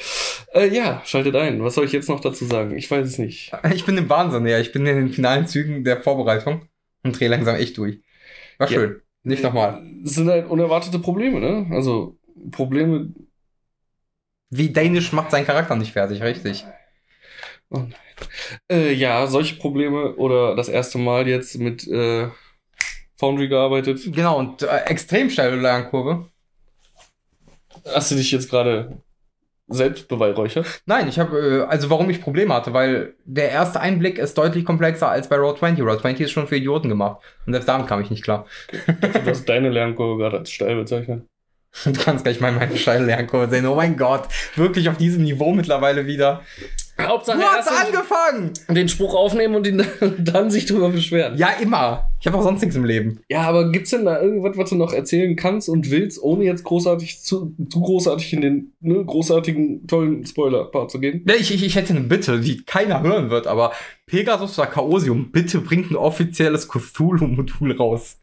Äh, 0.55 0.69
ja, 0.75 1.03
schaltet 1.05 1.37
ein. 1.37 1.63
Was 1.63 1.75
soll 1.75 1.85
ich 1.85 1.93
jetzt 1.93 2.09
noch 2.09 2.21
dazu 2.21 2.45
sagen? 2.45 2.77
Ich 2.77 2.91
weiß 2.91 3.07
es 3.07 3.19
nicht. 3.19 3.53
ich 3.75 3.85
bin 3.85 3.97
im 3.99 4.09
Wahnsinn, 4.09 4.47
ja. 4.47 4.59
Ich 4.59 4.73
bin 4.73 4.87
in 4.87 4.97
den 4.97 5.11
finalen 5.13 5.47
Zügen 5.47 5.85
der 5.85 6.01
Vorbereitung 6.01 6.69
und 7.03 7.19
drehe 7.19 7.29
langsam 7.29 7.57
echt 7.57 7.77
durch. 7.79 8.01
War 8.59 8.71
Ja. 8.71 8.79
schön. 8.79 9.01
Nicht 9.23 9.43
nochmal. 9.43 9.83
Es 10.05 10.15
sind 10.15 10.29
halt 10.29 10.49
unerwartete 10.49 10.99
Probleme, 10.99 11.41
ne? 11.41 11.67
Also, 11.75 12.17
Probleme. 12.51 13.13
Wie 14.51 14.73
Danish 14.73 15.13
macht 15.13 15.31
seinen 15.31 15.45
Charakter 15.45 15.77
nicht 15.77 15.93
fertig, 15.93 16.23
richtig. 16.23 16.65
Oh 17.71 17.79
nein. 17.81 17.95
Äh, 18.71 18.93
ja, 18.95 19.27
solche 19.27 19.57
Probleme 19.57 20.15
oder 20.17 20.57
das 20.57 20.69
erste 20.69 20.99
Mal 20.99 21.29
jetzt 21.29 21.59
mit 21.59 21.87
äh, 21.87 22.29
Foundry 23.17 23.49
gearbeitet. 23.49 24.01
Genau, 24.07 24.39
und 24.39 24.63
äh, 24.63 24.85
extrem 24.87 25.29
steile 25.29 25.57
Lernkurve. 25.57 26.31
Hast 27.95 28.11
du 28.11 28.15
dich 28.15 28.31
jetzt 28.31 28.51
gerade 28.51 28.99
selbst 29.69 30.09
beweihräuchert? 30.09 30.83
Nein, 30.87 31.09
ich 31.09 31.19
habe, 31.19 31.39
äh, 31.39 31.71
also 31.71 31.91
warum 31.91 32.09
ich 32.11 32.23
Probleme 32.23 32.55
hatte, 32.55 32.73
weil 32.73 33.15
der 33.25 33.51
erste 33.51 33.81
Einblick 33.81 34.19
ist 34.19 34.37
deutlich 34.39 34.65
komplexer 34.65 35.09
als 35.11 35.29
bei 35.29 35.37
Road 35.37 35.59
20. 35.59 35.85
Road 35.85 36.01
20 36.01 36.25
ist 36.25 36.33
schon 36.33 36.49
für 36.49 36.57
Idioten 36.57 36.89
gemacht. 36.89 37.21
Und 37.47 37.53
selbst 37.53 37.69
damit 37.69 37.87
kam 37.87 38.01
ich 38.01 38.11
nicht 38.11 38.25
klar. 38.25 38.47
Du 38.87 39.31
hast 39.31 39.49
deine 39.49 39.69
Lernkurve 39.69 40.19
gerade 40.19 40.39
als 40.39 40.51
steil 40.51 40.77
bezeichnet. 40.77 41.25
Du 41.85 41.93
kannst 41.93 42.25
gleich 42.25 42.41
mal 42.41 42.51
meine 42.51 42.77
steile 42.79 43.05
Lernkurve 43.05 43.51
sehen. 43.51 43.67
Oh 43.67 43.75
mein 43.75 43.97
Gott, 43.97 44.27
wirklich 44.57 44.89
auf 44.89 44.97
diesem 44.97 45.23
Niveau 45.23 45.53
mittlerweile 45.53 46.07
wieder. 46.07 46.43
Hauptsache 47.01 47.39
Du 47.39 47.45
hast 47.45 47.69
angefangen! 47.69 48.53
den 48.69 48.89
Spruch 48.89 49.15
aufnehmen 49.15 49.55
und 49.55 49.67
ihn 49.67 49.85
dann 50.19 50.51
sich 50.51 50.67
drüber 50.67 50.91
beschweren. 50.91 51.37
Ja, 51.39 51.51
immer. 51.61 52.11
Ich 52.21 52.27
habe 52.27 52.37
auch 52.37 52.43
sonst 52.43 52.61
nichts 52.61 52.75
im 52.77 52.85
Leben. 52.85 53.21
Ja, 53.29 53.43
aber 53.43 53.71
gibt's 53.71 53.91
denn 53.91 54.05
da 54.05 54.21
irgendwas, 54.21 54.57
was 54.57 54.71
du 54.71 54.77
noch 54.77 54.93
erzählen 54.93 55.37
kannst 55.37 55.69
und 55.69 55.91
willst, 55.91 56.21
ohne 56.23 56.45
jetzt 56.45 56.65
großartig 56.65 57.23
zu, 57.23 57.55
zu 57.69 57.81
großartig 57.81 58.33
in 58.33 58.41
den 58.41 58.73
ne, 58.81 59.05
großartigen, 59.05 59.87
tollen 59.87 60.27
Spoiler-Part 60.27 60.91
zu 60.91 60.99
gehen? 60.99 61.25
Ja, 61.29 61.35
ich, 61.35 61.55
ich, 61.55 61.65
ich 61.65 61.77
hätte 61.77 61.95
eine 61.95 62.03
Bitte, 62.03 62.41
die 62.41 62.65
keiner 62.65 63.03
hören 63.03 63.31
wird, 63.31 63.47
aber 63.47 63.73
Pegasus 64.07 64.59
oder 64.59 64.69
Chaosium, 64.69 65.31
bitte 65.31 65.61
bringt 65.61 65.91
ein 65.91 65.97
offizielles 65.97 66.69
Cthulhu-Modul 66.69 67.73
raus. 67.73 68.19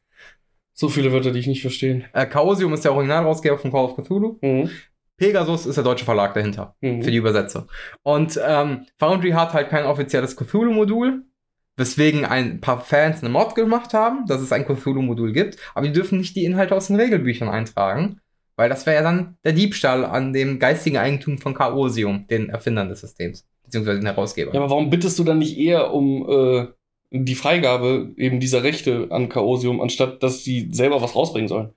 So 0.74 0.90
viele 0.90 1.14
Wörter, 1.14 1.32
die 1.32 1.40
ich 1.40 1.48
nicht 1.48 1.62
verstehen. 1.62 2.04
Äh, 2.12 2.26
Chaosium 2.26 2.74
ist 2.74 2.84
der 2.84 2.92
Originalrausgeber 2.92 3.58
von 3.58 3.72
Call 3.72 3.86
of 3.86 3.96
Cthulhu. 3.96 4.38
Mhm. 4.42 4.70
Pegasus 5.18 5.66
ist 5.66 5.76
der 5.76 5.84
deutsche 5.84 6.06
Verlag 6.06 6.34
dahinter. 6.34 6.76
Mhm. 6.82 7.02
für 7.02 7.12
die 7.12 7.18
Übersetzer. 7.18 7.68
Und 8.04 8.40
ähm, 8.46 8.86
Foundry 8.98 9.32
hat 9.32 9.54
halt 9.54 9.70
kein 9.70 9.86
offizielles 9.86 10.36
Cthulhu-Modul, 10.36 11.24
weswegen 11.78 12.26
ein 12.26 12.62
paar 12.62 12.82
Fans 12.82 13.22
eine 13.22 13.30
Mod 13.30 13.56
gemacht 13.56 13.94
haben, 13.94 14.26
dass 14.28 14.42
es 14.42 14.52
ein 14.52 14.66
Cthulhu-Modul 14.66 15.34
gibt, 15.34 15.58
aber 15.74 15.88
die 15.88 15.94
dürfen 15.94 16.18
nicht 16.18 16.36
die 16.36 16.46
Inhalte 16.46 16.76
aus 16.76 16.88
den 16.88 16.96
Regelbüchern 16.96 17.50
eintragen, 17.50 18.20
weil 18.56 18.70
das 18.70 18.86
wäre 18.86 18.98
ja 18.98 19.02
dann 19.04 19.38
der 19.44 19.54
Diebstahl 19.54 20.06
an 20.06 20.32
dem 20.34 20.60
geistigen 20.60 20.98
Eigentum 20.98 21.38
von 21.38 21.54
Chaosium, 21.54 22.28
den 22.28 22.50
Erfindern 22.50 22.90
des 22.90 23.02
Systems, 23.02 23.46
beziehungsweise 23.64 24.00
den 24.00 24.06
Herausgebern. 24.06 24.54
Ja, 24.54 24.62
aber 24.62 24.70
warum 24.70 24.90
bittest 24.90 25.20
du 25.20 25.24
dann 25.24 25.40
nicht 25.40 25.58
eher 25.58 25.94
um 25.94 26.30
äh, 26.30 26.68
die 27.12 27.36
Freigabe 27.36 28.14
eben 28.18 28.40
dieser 28.40 28.64
Rechte 28.64 29.08
an 29.10 29.30
Chaosium, 29.30 29.82
anstatt 29.82 30.24
dass 30.24 30.44
die 30.44 30.70
selber 30.72 31.02
was 31.02 31.16
rausbringen 31.16 31.50
sollen? 31.50 31.74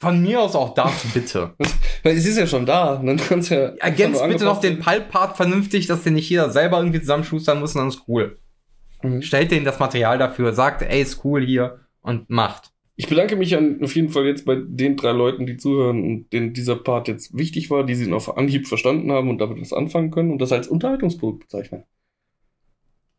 Von 0.00 0.20
mir 0.20 0.40
aus 0.40 0.56
auch 0.56 0.74
das 0.74 1.04
bitte. 1.14 1.54
Weil 2.02 2.16
es 2.16 2.26
ist 2.26 2.38
ja 2.38 2.46
schon 2.46 2.66
da. 2.66 2.96
Dann 2.96 3.16
kannst 3.16 3.50
ja 3.50 3.74
Ergänzt 3.78 4.22
bitte 4.26 4.44
noch 4.44 4.60
den 4.60 4.80
Pulp-Part 4.80 5.36
vernünftig, 5.36 5.86
dass 5.86 6.02
den 6.02 6.14
nicht 6.14 6.28
jeder 6.28 6.50
selber 6.50 6.78
irgendwie 6.78 7.00
zusammenschustern 7.00 7.60
muss, 7.60 7.74
und 7.74 7.80
dann 7.80 7.88
ist 7.88 8.02
cool. 8.08 8.38
Mhm. 9.02 9.22
Stellt 9.22 9.50
denen 9.50 9.64
das 9.64 9.78
Material 9.78 10.18
dafür, 10.18 10.52
sagt, 10.52 10.82
ey, 10.82 11.02
ist 11.02 11.24
cool 11.24 11.44
hier 11.44 11.80
und 12.00 12.28
macht. 12.30 12.72
Ich 12.94 13.08
bedanke 13.08 13.36
mich 13.36 13.56
an, 13.56 13.82
auf 13.82 13.94
jeden 13.96 14.10
Fall 14.10 14.26
jetzt 14.26 14.44
bei 14.44 14.56
den 14.56 14.96
drei 14.96 15.12
Leuten, 15.12 15.46
die 15.46 15.56
zuhören 15.56 16.04
und 16.04 16.32
denen 16.32 16.52
dieser 16.52 16.76
Part 16.76 17.08
jetzt 17.08 17.36
wichtig 17.36 17.70
war, 17.70 17.84
die 17.84 17.94
sie 17.94 18.04
ihn 18.04 18.12
auf 18.12 18.36
Anhieb 18.36 18.68
verstanden 18.68 19.10
haben 19.10 19.30
und 19.30 19.38
damit 19.38 19.60
was 19.60 19.72
anfangen 19.72 20.10
können 20.10 20.30
und 20.30 20.38
das 20.38 20.52
als 20.52 20.68
Unterhaltungsprodukt 20.68 21.40
bezeichnen. 21.40 21.84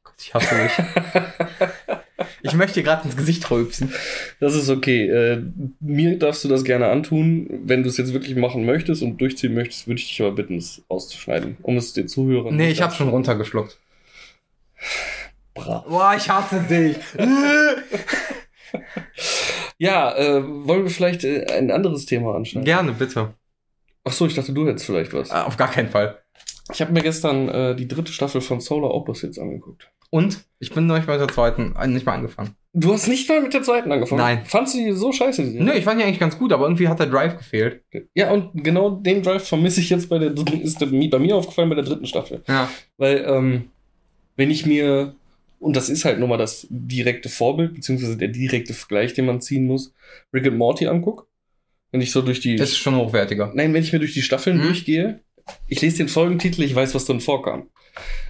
Gott, 0.03 0.15
ich 0.19 0.33
hasse 0.33 0.55
mich. 0.55 0.71
ich 2.43 2.53
möchte 2.53 2.79
dir 2.79 2.83
gerade 2.83 3.05
ins 3.05 3.17
Gesicht 3.17 3.49
rülpsen. 3.49 3.93
Das 4.39 4.53
ist 4.55 4.69
okay. 4.69 5.07
Äh, 5.07 5.43
mir 5.79 6.19
darfst 6.19 6.43
du 6.43 6.49
das 6.49 6.63
gerne 6.63 6.87
antun. 6.89 7.61
Wenn 7.65 7.83
du 7.83 7.89
es 7.89 7.97
jetzt 7.97 8.13
wirklich 8.13 8.35
machen 8.35 8.65
möchtest 8.65 9.01
und 9.01 9.19
durchziehen 9.19 9.53
möchtest, 9.53 9.87
würde 9.87 9.99
ich 9.99 10.07
dich 10.07 10.21
aber 10.21 10.33
bitten, 10.33 10.57
es 10.57 10.83
auszuschneiden, 10.89 11.57
um 11.61 11.77
es 11.77 11.93
den 11.93 12.07
Zuhörern 12.07 12.55
Nee, 12.55 12.71
ich 12.71 12.81
hab's 12.81 12.97
schon 12.97 13.09
runtergeschluckt. 13.09 13.79
Brav. 15.53 15.85
Boah, 15.85 16.13
ich 16.17 16.29
hasse 16.29 16.61
dich. 16.69 16.97
Ja, 19.77 20.15
äh, 20.15 20.41
wollen 20.43 20.83
wir 20.83 20.89
vielleicht 20.89 21.23
äh, 21.23 21.45
ein 21.51 21.71
anderes 21.71 22.05
Thema 22.05 22.35
anschneiden? 22.35 22.65
Gerne, 22.65 22.93
bitte. 22.93 23.33
Ach 24.03 24.11
so, 24.11 24.25
ich 24.25 24.33
dachte, 24.33 24.53
du 24.53 24.67
hättest 24.67 24.85
vielleicht 24.85 25.13
was. 25.13 25.29
Äh, 25.29 25.33
Auf 25.33 25.57
gar 25.57 25.69
keinen 25.69 25.89
Fall. 25.89 26.19
Ich 26.71 26.81
habe 26.81 26.93
mir 26.93 27.01
gestern 27.01 27.49
äh, 27.49 27.75
die 27.75 27.87
dritte 27.87 28.13
Staffel 28.13 28.41
von 28.41 28.61
Solar 28.61 28.91
Opposites 28.91 29.37
angeguckt. 29.37 29.91
Und? 30.13 30.41
Ich 30.59 30.71
bin 30.71 30.85
noch 30.85 30.95
nicht 30.95 31.07
mal 31.07 31.17
mit 31.17 31.27
der 31.27 31.33
zweiten, 31.33 31.75
äh, 31.75 31.87
nicht 31.87 32.05
mal 32.05 32.13
angefangen. 32.13 32.51
Du 32.73 32.93
hast 32.93 33.07
nicht 33.07 33.27
mal 33.27 33.41
mit 33.41 33.51
der 33.53 33.63
zweiten 33.63 33.91
angefangen? 33.91 34.21
Nein. 34.21 34.45
Fandst 34.45 34.75
du 34.75 34.77
die 34.77 34.91
so 34.91 35.11
scheiße? 35.11 35.43
Die 35.43 35.59
Nö, 35.59 35.71
ich 35.73 35.83
fand 35.83 35.99
die 35.99 36.05
eigentlich 36.05 36.19
ganz 36.19 36.37
gut, 36.37 36.53
aber 36.53 36.65
irgendwie 36.65 36.87
hat 36.87 36.99
der 36.99 37.07
Drive 37.07 37.35
gefehlt. 37.37 37.81
Ja, 38.13 38.31
und 38.31 38.63
genau 38.63 38.91
den 38.91 39.23
Drive 39.23 39.47
vermisse 39.47 39.79
ich 39.81 39.89
jetzt 39.89 40.09
bei 40.09 40.19
der 40.19 40.29
dritten, 40.29 40.61
ist 40.61 40.79
der, 40.79 40.85
bei 40.85 41.17
mir 41.19 41.35
aufgefallen 41.35 41.69
bei 41.69 41.75
der 41.75 41.83
dritten 41.83 42.05
Staffel. 42.05 42.43
Ja. 42.47 42.69
Weil, 42.97 43.25
ähm, 43.27 43.69
wenn 44.35 44.51
ich 44.51 44.67
mir, 44.67 45.15
und 45.59 45.75
das 45.75 45.89
ist 45.89 46.05
halt 46.05 46.19
nur 46.19 46.27
mal 46.27 46.37
das 46.37 46.67
direkte 46.69 47.29
Vorbild, 47.29 47.73
beziehungsweise 47.73 48.15
der 48.15 48.27
direkte 48.27 48.75
Vergleich, 48.75 49.15
den 49.15 49.25
man 49.25 49.41
ziehen 49.41 49.65
muss, 49.65 49.93
Rick 50.31 50.45
and 50.45 50.57
Morty 50.59 50.85
anguck, 50.87 51.27
wenn 51.91 52.01
ich 52.01 52.11
so 52.11 52.21
durch 52.21 52.39
die, 52.39 52.55
Das 52.55 52.69
ist 52.69 52.77
schon 52.77 52.95
hochwertiger. 52.95 53.51
nein, 53.55 53.73
wenn 53.73 53.81
ich 53.81 53.91
mir 53.91 53.99
durch 53.99 54.13
die 54.13 54.21
Staffeln 54.21 54.57
Mhm. 54.59 54.63
durchgehe, 54.63 55.21
ich 55.67 55.81
lese 55.81 55.97
den 55.97 56.07
Folgentitel, 56.09 56.63
ich 56.63 56.75
weiß, 56.75 56.93
was 56.95 57.05
drin 57.05 57.19
vorkam. 57.21 57.67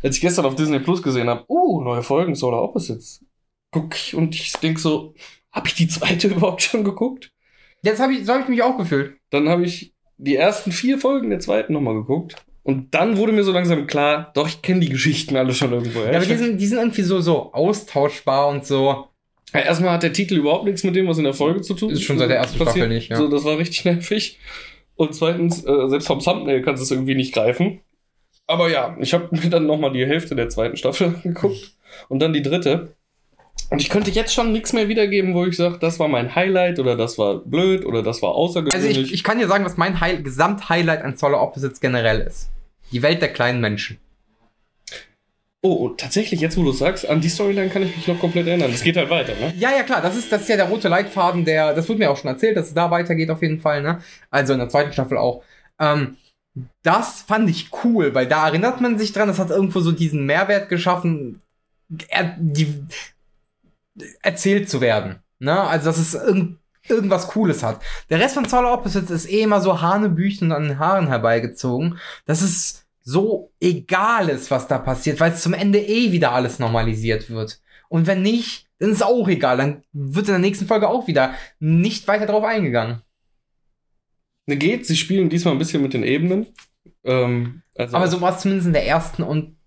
Als 0.01 0.15
ich 0.15 0.21
gestern 0.21 0.45
auf 0.45 0.55
Disney 0.55 0.79
Plus 0.79 1.01
gesehen 1.01 1.29
habe, 1.29 1.45
oh, 1.47 1.81
neue 1.81 2.03
Folgen 2.03 2.35
Solar 2.35 2.61
Opposites, 2.63 3.23
guck 3.71 3.95
ich 3.95 4.15
und 4.15 4.35
ich 4.35 4.51
denk 4.53 4.79
so, 4.79 5.13
hab 5.51 5.67
ich 5.67 5.73
die 5.75 5.87
zweite 5.87 6.27
überhaupt 6.29 6.61
schon 6.61 6.83
geguckt? 6.83 7.31
Jetzt 7.81 7.99
habe 7.99 8.13
ich, 8.13 8.25
so 8.25 8.33
hab 8.33 8.41
ich 8.43 8.47
mich 8.49 8.61
auch 8.63 8.77
gefühlt. 8.77 9.17
Dann 9.29 9.49
habe 9.49 9.63
ich 9.65 9.93
die 10.17 10.35
ersten 10.35 10.71
vier 10.71 10.97
Folgen 10.99 11.29
der 11.29 11.39
zweiten 11.39 11.73
nochmal 11.73 11.95
geguckt. 11.95 12.35
Und 12.63 12.93
dann 12.93 13.17
wurde 13.17 13.33
mir 13.33 13.43
so 13.43 13.51
langsam 13.51 13.87
klar, 13.87 14.31
doch, 14.35 14.47
ich 14.47 14.61
kenne 14.61 14.79
die 14.79 14.89
Geschichten 14.89 15.35
alle 15.35 15.53
schon 15.53 15.73
irgendwo. 15.73 15.99
Ja, 15.99 16.09
aber 16.11 16.21
Ich- 16.21 16.29
die 16.29 16.37
sind, 16.37 16.61
die 16.61 16.65
sind 16.67 16.77
irgendwie 16.79 17.01
so, 17.01 17.19
so 17.19 17.51
austauschbar 17.51 18.47
und 18.47 18.65
so. 18.65 19.07
Ja, 19.53 19.59
erstmal 19.59 19.91
hat 19.91 20.03
der 20.03 20.13
Titel 20.13 20.35
überhaupt 20.37 20.63
nichts 20.65 20.83
mit 20.83 20.95
dem, 20.95 21.07
was 21.07 21.17
in 21.17 21.25
der 21.25 21.33
Folge 21.33 21.61
zu 21.61 21.73
tun 21.73 21.89
Ist 21.91 22.03
schon 22.03 22.17
seit 22.17 22.29
der 22.29 22.37
ersten 22.37 22.57
passiert. 22.57 22.77
Staffel 22.77 22.89
nicht, 22.89 23.09
ja. 23.09 23.17
So, 23.17 23.27
das 23.27 23.43
war 23.43 23.57
richtig 23.57 23.83
nervig. 23.85 24.39
Und 24.95 25.15
zweitens, 25.15 25.65
äh, 25.65 25.87
selbst 25.89 26.07
vom 26.07 26.19
Thumbnail 26.19 26.61
kannst 26.61 26.81
du 26.81 26.83
es 26.83 26.91
irgendwie 26.91 27.15
nicht 27.15 27.33
greifen. 27.33 27.81
Aber 28.47 28.69
ja, 28.69 28.95
ich 28.99 29.13
habe 29.13 29.29
mir 29.31 29.49
dann 29.49 29.65
nochmal 29.65 29.93
die 29.93 30.05
Hälfte 30.05 30.35
der 30.35 30.49
zweiten 30.49 30.77
Staffel 30.77 31.15
geguckt 31.23 31.75
und 32.09 32.19
dann 32.19 32.33
die 32.33 32.41
dritte. 32.41 32.95
Und 33.69 33.81
ich 33.81 33.89
könnte 33.89 34.11
jetzt 34.11 34.33
schon 34.33 34.51
nichts 34.51 34.73
mehr 34.73 34.87
wiedergeben, 34.87 35.33
wo 35.33 35.45
ich 35.45 35.55
sage, 35.55 35.77
das 35.79 35.99
war 35.99 36.07
mein 36.07 36.35
Highlight 36.35 36.79
oder 36.79 36.95
das 36.95 37.17
war 37.17 37.39
blöd 37.39 37.85
oder 37.85 38.03
das 38.03 38.21
war 38.21 38.29
Also 38.31 38.59
außergewöhnlich. 38.59 38.97
ich, 38.97 39.13
ich 39.13 39.23
kann 39.23 39.39
dir 39.39 39.47
sagen, 39.47 39.65
was 39.65 39.77
mein 39.77 39.99
High 39.99 40.23
Gesamt-Highlight 40.23 41.01
an 41.03 41.17
Solar 41.17 41.41
Opposites 41.41 41.79
generell 41.79 42.21
ist. 42.21 42.49
Die 42.91 43.01
Welt 43.01 43.21
der 43.21 43.31
kleinen 43.31 43.61
Menschen. 43.61 43.97
Oh, 45.65 45.87
tatsächlich, 45.89 46.41
jetzt 46.41 46.57
wo 46.57 46.63
du 46.63 46.73
sagst, 46.73 47.07
an 47.07 47.21
die 47.21 47.29
Storyline 47.29 47.69
kann 47.69 47.83
ich 47.83 47.95
mich 47.95 48.05
noch 48.05 48.19
komplett 48.19 48.47
erinnern. 48.47 48.69
Es 48.69 48.83
geht 48.83 48.97
halt 48.97 49.09
weiter, 49.09 49.33
ne? 49.35 49.53
Ja, 49.57 49.71
ja, 49.71 49.83
klar, 49.83 50.01
das 50.01 50.17
ist, 50.17 50.29
das 50.29 50.41
ist 50.41 50.49
ja 50.49 50.57
der 50.57 50.67
rote 50.67 50.89
Leitfaden, 50.89 51.45
der, 51.45 51.73
das 51.73 51.87
wurde 51.87 51.99
mir 51.99 52.11
auch 52.11 52.17
schon 52.17 52.29
erzählt, 52.29 52.57
dass 52.57 52.67
es 52.67 52.73
da 52.73 52.91
weitergeht 52.91 53.29
auf 53.29 53.41
jeden 53.41 53.61
Fall, 53.61 53.81
ne? 53.81 53.99
Also 54.29 54.51
in 54.51 54.59
der 54.59 54.67
zweiten 54.67 54.91
Staffel 54.91 55.17
auch. 55.17 55.41
Ähm, 55.79 56.17
das 56.81 57.21
fand 57.21 57.49
ich 57.49 57.71
cool, 57.85 58.13
weil 58.13 58.27
da 58.27 58.45
erinnert 58.45 58.81
man 58.81 58.99
sich 58.99 59.13
dran, 59.13 59.29
das 59.29 59.39
hat 59.39 59.51
irgendwo 59.51 59.79
so 59.79 59.93
diesen 59.93 60.25
Mehrwert 60.25 60.67
geschaffen, 60.67 61.41
er, 62.09 62.35
die, 62.37 62.83
erzählt 64.21 64.69
zu 64.69 64.81
werden. 64.81 65.19
Ne? 65.39 65.59
Also, 65.61 65.85
dass 65.85 65.97
es 65.97 66.13
irgend, 66.13 66.59
irgendwas 66.89 67.29
Cooles 67.29 67.63
hat. 67.63 67.81
Der 68.09 68.19
Rest 68.19 68.35
von 68.35 68.45
Solar 68.45 68.73
Opposites 68.73 69.11
ist 69.11 69.29
eh 69.29 69.43
immer 69.43 69.61
so 69.61 69.81
Hanebüchen 69.81 70.51
an 70.51 70.63
den 70.63 70.79
Haaren 70.79 71.07
herbeigezogen. 71.07 71.97
Das 72.25 72.41
ist 72.41 72.82
so 73.03 73.51
egal 73.59 74.29
ist, 74.29 74.49
was 74.49 74.67
da 74.67 74.77
passiert, 74.77 75.19
weil 75.19 75.33
es 75.33 75.41
zum 75.41 75.53
Ende 75.53 75.79
eh 75.79 76.11
wieder 76.11 76.31
alles 76.31 76.59
normalisiert 76.59 77.29
wird. 77.29 77.61
Und 77.89 78.07
wenn 78.07 78.21
nicht, 78.21 78.67
dann 78.79 78.89
ist 78.89 78.97
es 78.97 79.01
auch 79.03 79.27
egal. 79.27 79.57
Dann 79.57 79.83
wird 79.91 80.27
in 80.27 80.33
der 80.33 80.39
nächsten 80.39 80.65
Folge 80.65 80.89
auch 80.89 81.07
wieder 81.07 81.33
nicht 81.59 82.07
weiter 82.07 82.25
drauf 82.25 82.43
eingegangen. 82.43 83.01
Ne, 84.45 84.57
geht, 84.57 84.85
sie 84.85 84.97
spielen 84.97 85.29
diesmal 85.29 85.53
ein 85.53 85.59
bisschen 85.59 85.81
mit 85.81 85.93
den 85.93 86.03
Ebenen. 86.03 86.47
Ähm, 87.03 87.61
also 87.75 87.95
Aber 87.95 88.07
so 88.07 88.21
war 88.21 88.35
es 88.35 88.41
zumindest 88.41 88.67
in 88.67 88.73
der 88.73 88.87
ersten 88.87 89.23
und 89.23 89.57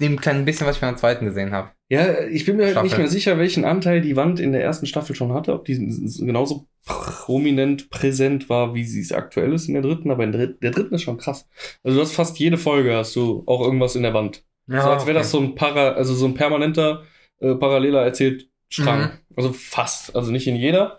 dem 0.00 0.20
kleinen 0.20 0.44
bisschen, 0.44 0.66
was 0.66 0.76
ich 0.76 0.80
von 0.80 0.90
der 0.90 0.98
zweiten 0.98 1.24
gesehen 1.24 1.52
habe. 1.52 1.70
Ja, 1.88 2.20
ich 2.26 2.44
bin 2.44 2.56
mir 2.56 2.64
halt 2.64 2.72
Staffel. 2.72 2.88
nicht 2.88 2.98
mehr 2.98 3.08
sicher, 3.08 3.38
welchen 3.38 3.64
Anteil 3.64 4.00
die 4.00 4.16
Wand 4.16 4.40
in 4.40 4.52
der 4.52 4.62
ersten 4.62 4.86
Staffel 4.86 5.14
schon 5.16 5.32
hatte, 5.32 5.54
ob 5.54 5.64
die 5.64 5.76
genauso 6.18 6.66
prominent 6.84 7.90
präsent 7.90 8.48
war, 8.48 8.74
wie 8.74 8.84
sie 8.84 9.00
es 9.00 9.12
aktuell 9.12 9.52
ist 9.52 9.68
in 9.68 9.74
der 9.74 9.82
dritten, 9.82 10.10
aber 10.10 10.24
in 10.24 10.32
der, 10.32 10.48
der 10.48 10.70
dritten 10.70 10.94
ist 10.94 11.02
schon 11.02 11.16
krass. 11.16 11.48
Also 11.82 11.96
du 11.98 12.02
hast 12.02 12.12
fast 12.12 12.38
jede 12.38 12.58
Folge 12.58 12.94
hast 12.94 13.14
du 13.16 13.42
auch 13.46 13.60
irgendwas 13.62 13.96
in 13.96 14.02
der 14.02 14.14
Wand. 14.14 14.44
Ja, 14.68 14.82
so 14.82 14.90
als 14.90 15.06
wäre 15.06 15.18
das 15.18 15.30
so 15.30 15.38
ein 15.38 15.54
para, 15.54 15.92
also 15.92 16.14
so 16.14 16.26
ein 16.26 16.34
permanenter, 16.34 17.04
äh, 17.40 17.54
paralleler 17.54 18.02
erzählt 18.04 18.48
Strang. 18.68 19.00
Mhm. 19.00 19.10
Also 19.36 19.52
fast, 19.52 20.16
also 20.16 20.32
nicht 20.32 20.46
in 20.48 20.56
jeder. 20.56 20.98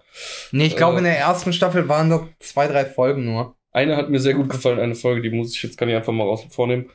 Nee, 0.51 0.67
ich 0.67 0.77
glaube, 0.77 0.95
Äh. 0.95 0.99
in 0.99 1.03
der 1.03 1.17
ersten 1.19 1.51
Staffel 1.51 1.89
waren 1.89 2.09
da 2.09 2.27
zwei, 2.39 2.67
drei 2.67 2.85
Folgen 2.85 3.25
nur. 3.25 3.55
Eine 3.71 3.97
hat 3.97 4.09
mir 4.09 4.19
sehr 4.19 4.33
gut 4.35 4.49
gefallen, 4.49 4.79
eine 4.79 4.95
Folge, 4.95 5.21
die 5.21 5.35
muss 5.35 5.53
ich 5.53 5.61
jetzt 5.63 5.77
kann 5.77 5.89
ich 5.89 5.95
einfach 5.95 6.13
mal 6.13 6.23
raus 6.23 6.45
vornehmen. 6.49 6.85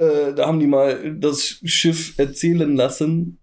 Äh, 0.00 0.32
da 0.34 0.46
haben 0.46 0.60
die 0.60 0.66
mal 0.66 1.14
das 1.18 1.60
Schiff 1.64 2.14
erzählen 2.18 2.74
lassen, 2.74 3.38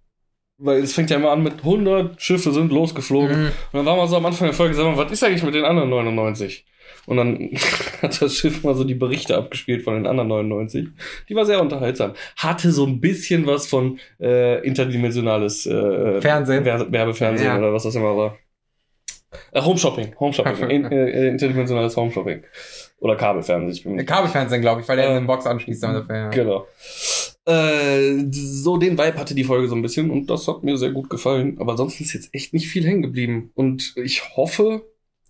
weil 0.58 0.82
es 0.82 0.94
fängt 0.94 1.12
ja 1.12 1.18
immer 1.18 1.32
an 1.32 1.44
mit 1.44 1.60
100 1.60 2.20
Schiffe 2.20 2.52
sind 2.52 2.72
losgeflogen. 2.72 3.40
Mhm. 3.44 3.46
Und 3.46 3.74
dann 3.74 3.86
war 3.86 3.96
man 3.96 4.08
so 4.08 4.18
am 4.18 4.26
Anfang 4.26 4.48
der 4.48 4.56
Folge, 4.56 4.74
sag 4.74 4.86
mal, 4.86 4.98
was 4.98 5.12
ist 5.12 5.24
eigentlich 5.24 5.44
mit 5.44 5.54
den 5.54 5.66
anderen 5.66 5.90
99? 5.90 6.66
Und 7.06 7.18
dann 7.18 7.52
hat 8.02 8.20
das 8.22 8.36
Schiff 8.36 8.64
mal 8.64 8.74
so 8.74 8.84
die 8.84 8.96
Berichte 8.96 9.38
abgespielt 9.38 9.84
von 9.84 9.94
den 9.94 10.08
anderen 10.08 10.30
99. 10.30 10.88
Die 11.30 11.36
war 11.36 11.46
sehr 11.46 11.62
unterhaltsam. 11.62 12.14
Hatte 12.38 12.72
so 12.72 12.88
ein 12.88 13.00
bisschen 13.00 13.46
was 13.46 13.68
von 13.68 14.00
äh, 14.20 14.66
interdimensionales 14.66 15.68
äh, 15.68 16.20
Fernsehen. 16.22 16.66
Wer 16.66 16.92
Werbefernsehen 16.92 17.48
Ja. 17.50 17.60
oder 17.60 17.72
was 17.72 17.84
das 17.84 17.96
immer 17.96 18.18
war. 18.18 18.38
Äh, 19.52 19.62
Home 19.62 19.78
Shopping, 19.78 20.16
Home 20.20 20.34
Shopping, 20.34 20.70
in, 20.70 20.86
äh, 20.86 21.28
interdimensionales 21.28 21.96
Home 21.98 22.12
Shopping. 22.12 22.44
Oder 23.00 23.16
Kabelfernsehen. 23.16 23.72
Ich 23.72 23.84
bin 23.84 23.92
mir 23.94 23.98
nicht 24.00 24.10
Kabelfernsehen, 24.10 24.62
glaube 24.62 24.82
ich, 24.82 24.88
weil 24.88 24.98
der 24.98 25.06
in 25.06 25.12
Ähm, 25.12 25.18
eine 25.18 25.28
Box 25.28 25.46
anschließt. 25.46 25.84
Damit 25.84 26.04
dafür, 26.04 26.16
ja. 26.16 26.30
Genau. 26.30 26.68
Äh, 27.46 28.26
so 28.32 28.78
den 28.78 28.98
Vibe 28.98 29.18
hatte 29.18 29.36
die 29.36 29.44
Folge 29.44 29.68
so 29.68 29.76
ein 29.76 29.82
bisschen 29.82 30.10
und 30.10 30.30
das 30.30 30.48
hat 30.48 30.64
mir 30.64 30.78
sehr 30.78 30.92
gut 30.92 31.10
gefallen. 31.10 31.58
Aber 31.60 31.78
sonst 31.78 32.02
ist 32.02 32.14
jetzt 32.14 32.34
echt 32.34 32.54
nicht 32.54 32.68
viel 32.68 32.86
hängen 32.86 33.04
geblieben. 33.04 33.52
Und 33.54 33.94
ich 33.96 34.36
hoffe, 34.36 34.84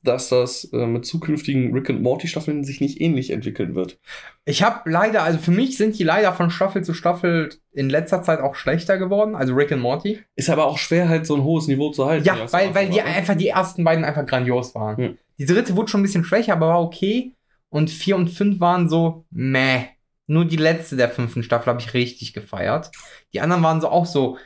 dass 0.04 0.30
das 0.30 0.64
äh, 0.72 0.86
mit 0.86 1.06
zukünftigen 1.06 1.74
Rick 1.74 1.90
and 1.90 2.02
Morty 2.02 2.28
Staffeln 2.28 2.64
sich 2.64 2.80
nicht 2.80 3.02
ähnlich 3.02 3.32
entwickeln 3.32 3.76
wird. 3.76 4.00
Ich 4.46 4.64
habe 4.64 4.90
leider, 4.90 5.24
also 5.24 5.38
für 5.38 5.52
mich 5.52 5.78
sind 5.78 6.00
die 6.00 6.04
leider 6.04 6.34
von 6.34 6.50
Staffel 6.50 6.84
zu 6.84 6.94
Staffel 6.94 7.50
in 7.74 7.90
letzter 7.90 8.22
Zeit 8.24 8.40
auch 8.40 8.56
schlechter 8.56 8.98
geworden. 8.98 9.36
Also 9.36 9.54
Rick 9.54 9.72
and 9.72 9.82
Morty. 9.82 10.20
Ist 10.36 10.50
aber 10.50 10.66
auch 10.66 10.78
schwer, 10.78 11.10
halt 11.10 11.28
so 11.28 11.36
ein 11.36 11.44
hohes 11.44 11.68
Niveau 11.68 11.92
zu 11.92 12.06
halten. 12.06 12.26
Ja, 12.26 12.52
weil, 12.52 12.74
weil 12.74 12.90
die 12.90 13.02
einfach 13.02 13.36
die 13.36 13.50
ersten 13.50 13.84
beiden 13.84 14.06
einfach 14.06 14.26
grandios 14.26 14.74
waren. 14.74 14.98
Hm. 14.98 15.18
Die 15.38 15.46
dritte 15.46 15.76
wurde 15.76 15.90
schon 15.90 16.00
ein 16.00 16.04
bisschen 16.04 16.24
schwächer, 16.24 16.54
aber 16.54 16.70
war 16.70 16.82
okay. 16.82 17.34
Und 17.78 17.92
vier 17.92 18.16
und 18.16 18.30
fünf 18.30 18.60
waren 18.60 18.90
so, 18.90 19.26
meh. 19.30 19.86
Nur 20.26 20.46
die 20.46 20.56
letzte 20.58 20.96
der 20.96 21.10
fünften 21.10 21.44
Staffel 21.44 21.68
habe 21.68 21.80
ich 21.80 21.94
richtig 21.94 22.34
gefeiert. 22.34 22.90
Die 23.34 23.40
anderen 23.40 23.62
waren 23.62 23.82
so 23.82 23.88
auch 23.90 24.08
so, 24.08 24.40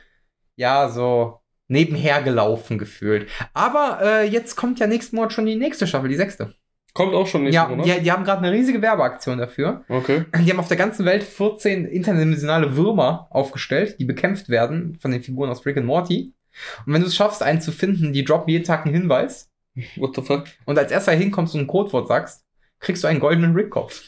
ja, 0.57 0.89
so 0.89 1.39
nebenher 1.69 2.21
gelaufen 2.23 2.77
gefühlt. 2.77 3.29
Aber 3.53 3.99
äh, 4.03 4.27
jetzt 4.27 4.57
kommt 4.57 4.79
ja 4.81 4.87
nächsten 4.87 5.15
Monat 5.15 5.31
schon 5.31 5.45
die 5.45 5.55
nächste 5.55 5.87
Staffel, 5.87 6.09
die 6.09 6.17
sechste. 6.17 6.53
Kommt 6.93 7.13
auch 7.13 7.25
schon 7.25 7.43
nächsten 7.43 7.55
Ja, 7.55 7.69
Monat. 7.69 7.85
die, 7.85 8.01
die 8.03 8.11
haben 8.11 8.25
gerade 8.25 8.39
eine 8.45 8.51
riesige 8.51 8.81
Werbeaktion 8.81 9.37
dafür. 9.37 9.85
Okay. 9.87 10.25
Die 10.37 10.51
haben 10.51 10.59
auf 10.59 10.67
der 10.67 10.75
ganzen 10.75 11.05
Welt 11.05 11.23
14 11.23 11.85
interdimensionale 11.85 12.75
Würmer 12.75 13.27
aufgestellt, 13.29 13.95
die 13.97 14.05
bekämpft 14.05 14.49
werden 14.49 14.97
von 14.99 15.11
den 15.11 15.23
Figuren 15.23 15.49
aus 15.49 15.65
Rick 15.65 15.77
and 15.77 15.85
Morty. 15.85 16.33
Und 16.85 16.93
wenn 16.93 17.01
du 17.01 17.07
es 17.07 17.15
schaffst, 17.15 17.41
einen 17.41 17.61
zu 17.61 17.71
finden, 17.71 18.11
die 18.11 18.25
droppen 18.25 18.49
jeden 18.51 18.65
Tag 18.65 18.85
einen 18.85 18.93
Hinweis. 18.93 19.49
What 19.95 20.17
the 20.17 20.21
fuck? 20.21 20.43
Und 20.65 20.77
als 20.77 20.91
erster 20.91 21.13
hinkommst 21.13 21.55
und 21.55 21.61
ein 21.61 21.67
Codewort 21.67 22.09
sagst, 22.09 22.43
kriegst 22.81 23.03
du 23.03 23.07
einen 23.07 23.19
goldenen 23.21 23.55
Rickkopf. 23.55 24.01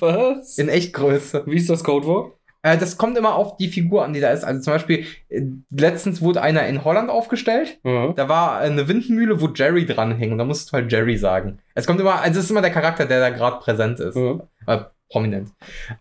Was? 0.00 0.58
In 0.58 0.68
Echtgröße. 0.68 1.44
Wie 1.46 1.56
ist 1.56 1.70
das 1.70 1.84
Codewort? 1.84 2.34
Äh, 2.62 2.76
das 2.76 2.98
kommt 2.98 3.16
immer 3.16 3.36
auf 3.36 3.56
die 3.56 3.68
Figur 3.68 4.04
an, 4.04 4.12
die 4.12 4.20
da 4.20 4.30
ist. 4.30 4.42
Also 4.44 4.60
zum 4.60 4.72
Beispiel, 4.72 5.06
äh, 5.28 5.42
letztens 5.70 6.20
wurde 6.20 6.42
einer 6.42 6.66
in 6.66 6.84
Holland 6.84 7.08
aufgestellt. 7.10 7.78
Ja. 7.84 8.12
Da 8.12 8.28
war 8.28 8.58
eine 8.58 8.88
Windmühle, 8.88 9.40
wo 9.40 9.46
Jerry 9.48 9.86
dran 9.86 10.16
hing. 10.16 10.32
Und 10.32 10.38
da 10.38 10.44
musst 10.44 10.68
du 10.68 10.72
halt 10.72 10.90
Jerry 10.90 11.16
sagen. 11.16 11.60
Es 11.74 11.86
kommt 11.86 12.00
immer, 12.00 12.20
also 12.20 12.38
es 12.40 12.46
ist 12.46 12.50
immer 12.50 12.60
der 12.60 12.72
Charakter, 12.72 13.06
der 13.06 13.20
da 13.20 13.30
gerade 13.30 13.60
präsent 13.60 14.00
ist. 14.00 14.16
Ja. 14.16 14.40
Äh, 14.66 14.80
prominent. 15.08 15.50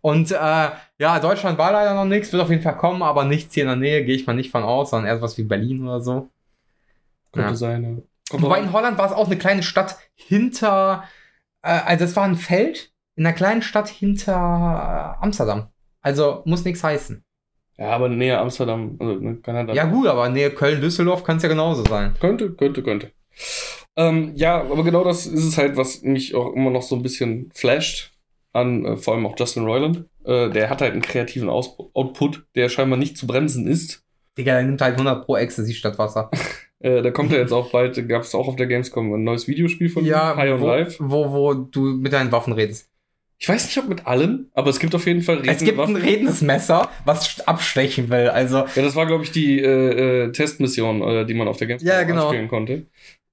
Und 0.01 0.31
äh, 0.31 0.35
ja, 0.35 1.19
Deutschland 1.21 1.59
war 1.59 1.71
leider 1.71 1.93
noch 1.93 2.05
nichts, 2.05 2.33
wird 2.33 2.41
auf 2.41 2.49
jeden 2.49 2.63
Fall 2.63 2.77
kommen, 2.77 3.03
aber 3.03 3.23
nichts 3.23 3.53
hier 3.53 3.63
in 3.63 3.69
der 3.69 3.77
Nähe, 3.77 4.03
gehe 4.03 4.15
ich 4.15 4.25
mal 4.25 4.33
nicht 4.33 4.49
von 4.51 4.63
aus, 4.63 4.89
sondern 4.89 5.07
eher 5.15 5.21
was 5.21 5.37
wie 5.37 5.43
Berlin 5.43 5.83
oder 5.87 6.01
so. 6.01 6.29
Könnte 7.31 7.51
Ja. 7.51 7.55
sein. 7.55 8.03
Ja. 8.31 8.39
Wobei 8.41 8.59
in 8.59 8.73
Holland 8.73 8.97
war 8.97 9.05
es 9.05 9.13
auch 9.13 9.27
eine 9.27 9.37
kleine 9.37 9.61
Stadt 9.63 9.97
hinter, 10.15 11.03
äh, 11.03 11.07
also 11.61 12.05
es 12.05 12.15
war 12.15 12.23
ein 12.23 12.35
Feld 12.35 12.91
in 13.15 13.25
einer 13.25 13.35
kleinen 13.35 13.61
Stadt 13.61 13.89
hinter 13.89 14.33
äh, 14.33 15.23
Amsterdam. 15.23 15.67
Also 16.01 16.41
muss 16.45 16.63
nichts 16.63 16.83
heißen. 16.83 17.23
Ja, 17.77 17.89
aber 17.91 18.09
näher 18.09 18.41
Amsterdam, 18.41 18.97
also 18.99 19.15
ne, 19.15 19.35
Kanada. 19.37 19.73
Ja 19.73 19.85
gut, 19.85 20.07
aber 20.07 20.29
Nähe 20.29 20.49
Köln-Düsseldorf 20.49 21.23
kann 21.23 21.37
es 21.37 21.43
ja 21.43 21.49
genauso 21.49 21.83
sein. 21.83 22.15
Könnte, 22.19 22.51
könnte, 22.51 22.81
könnte. 22.81 23.11
Ähm, 23.95 24.31
ja, 24.35 24.61
aber 24.61 24.83
genau 24.83 25.03
das 25.03 25.25
ist 25.25 25.43
es 25.43 25.57
halt, 25.57 25.77
was 25.77 26.01
mich 26.01 26.33
auch 26.35 26.53
immer 26.53 26.69
noch 26.69 26.81
so 26.81 26.95
ein 26.95 27.03
bisschen 27.03 27.51
flasht 27.53 28.13
an, 28.53 28.85
äh, 28.85 28.97
vor 28.97 29.13
allem 29.13 29.25
auch 29.25 29.35
Justin 29.37 29.65
Roiland. 29.65 30.05
Äh, 30.23 30.49
der 30.49 30.69
hat 30.69 30.81
halt 30.81 30.93
einen 30.93 31.01
kreativen 31.01 31.49
Aus 31.49 31.77
Output, 31.93 32.45
der 32.55 32.69
scheinbar 32.69 32.97
nicht 32.97 33.17
zu 33.17 33.27
bremsen 33.27 33.67
ist. 33.67 34.03
Digga, 34.37 34.53
der 34.53 34.63
nimmt 34.63 34.81
halt 34.81 34.93
100 34.93 35.25
pro 35.25 35.35
Ecstasy 35.37 35.73
statt 35.73 35.97
Wasser. 35.97 36.29
Äh, 36.79 37.01
da 37.01 37.09
kommt 37.09 37.31
ja 37.31 37.39
jetzt 37.39 37.53
auch 37.53 37.71
bald, 37.71 38.07
gab 38.07 38.21
es 38.21 38.35
auch 38.35 38.47
auf 38.47 38.55
der 38.55 38.67
Gamescom 38.67 39.11
ein 39.11 39.23
neues 39.23 39.47
Videospiel 39.47 39.89
von 39.89 40.05
ihm, 40.05 40.13
High 40.15 40.51
on 40.53 40.61
wo, 40.61 40.67
Life. 40.67 40.95
wo, 40.99 41.31
wo 41.31 41.53
du 41.55 41.81
mit 41.81 42.13
deinen 42.13 42.31
Waffen 42.31 42.53
redest. 42.53 42.87
Ich 43.39 43.49
weiß 43.49 43.65
nicht, 43.65 43.75
ob 43.79 43.89
mit 43.89 44.05
allen, 44.05 44.51
aber 44.53 44.69
es 44.69 44.77
gibt 44.77 44.93
auf 44.93 45.07
jeden 45.07 45.23
Fall 45.23 45.41
es 45.47 45.57
gibt 45.63 45.71
ein 45.71 45.77
Waffen. 45.79 45.95
redendes 45.95 46.41
Messer, 46.41 46.87
was 47.03 47.39
abstechen 47.47 48.11
will. 48.11 48.27
Also, 48.29 48.57
Ja, 48.57 48.83
das 48.83 48.95
war, 48.95 49.07
glaube 49.07 49.23
ich, 49.23 49.31
die 49.31 49.59
äh, 49.59 50.25
äh, 50.25 50.31
Testmission, 50.31 51.01
äh, 51.01 51.25
die 51.25 51.33
man 51.33 51.47
auf 51.47 51.57
der 51.57 51.65
Gamescom 51.65 51.87
Ja, 51.89 52.03
genau. 52.03 52.27
spielen 52.27 52.47
konnte. 52.47 52.85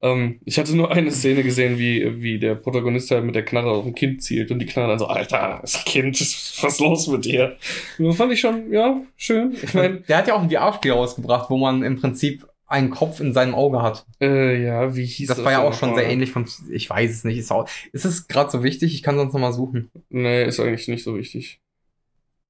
Ähm, 0.05 0.39
ich 0.45 0.59
hatte 0.59 0.77
nur 0.77 0.93
eine 0.93 1.11
Szene 1.11 1.43
gesehen, 1.43 1.79
wie, 1.79 2.23
wie 2.23 2.39
der 2.39 2.57
Protagonist 2.57 3.11
halt 3.11 3.25
mit 3.25 3.35
der 3.35 3.45
Knarre 3.45 3.71
auf 3.71 3.87
ein 3.87 3.95
Kind 3.95 4.23
zielt 4.23 4.51
und 4.51 4.59
die 4.59 4.67
Knarre 4.67 4.89
dann 4.89 4.99
so, 4.99 5.07
Alter, 5.07 5.61
das 5.63 5.83
Kind, 5.87 6.21
was 6.21 6.75
ist 6.75 6.81
los 6.81 7.07
mit 7.09 7.25
dir? 7.25 7.57
Und 7.99 8.09
das 8.09 8.17
fand 8.17 8.31
ich 8.35 8.41
schon, 8.41 8.71
ja, 8.71 9.01
schön. 9.17 9.57
Ich 9.63 9.73
meine, 9.73 10.01
der 10.01 10.17
hat 10.19 10.29
ja 10.29 10.35
auch 10.35 10.43
ein 10.43 10.51
VR-Spiel 10.51 10.93
rausgebracht, 10.93 11.49
wo 11.49 11.57
man 11.57 11.83
im 11.83 11.99
Prinzip 11.99 12.47
einen 12.67 12.91
Kopf 12.91 13.21
in 13.21 13.33
seinem 13.33 13.55
Auge 13.55 13.81
hat. 13.81 14.05
äh, 14.21 14.63
ja, 14.63 14.95
wie 14.95 15.07
hieß 15.07 15.29
das? 15.29 15.39
Das 15.39 15.45
war 15.45 15.53
ja 15.53 15.63
auch 15.63 15.73
schon 15.73 15.91
nochmal? 15.91 16.05
sehr 16.05 16.13
ähnlich 16.13 16.33
von, 16.33 16.47
ich 16.71 16.91
weiß 16.91 17.11
es 17.11 17.25
nicht. 17.25 17.39
Ist, 17.39 17.51
auch, 17.51 17.67
ist 17.93 18.05
es 18.05 18.29
gerade 18.29 18.51
so 18.51 18.63
wichtig? 18.63 18.95
Ich 18.95 19.03
kann 19.03 19.17
sonst 19.17 19.33
noch 19.33 19.41
mal 19.41 19.53
suchen. 19.53 19.91
Nee, 20.11 20.45
ist 20.45 20.61
eigentlich 20.61 20.89
nicht 20.89 21.05
so 21.05 21.17
wichtig. 21.17 21.61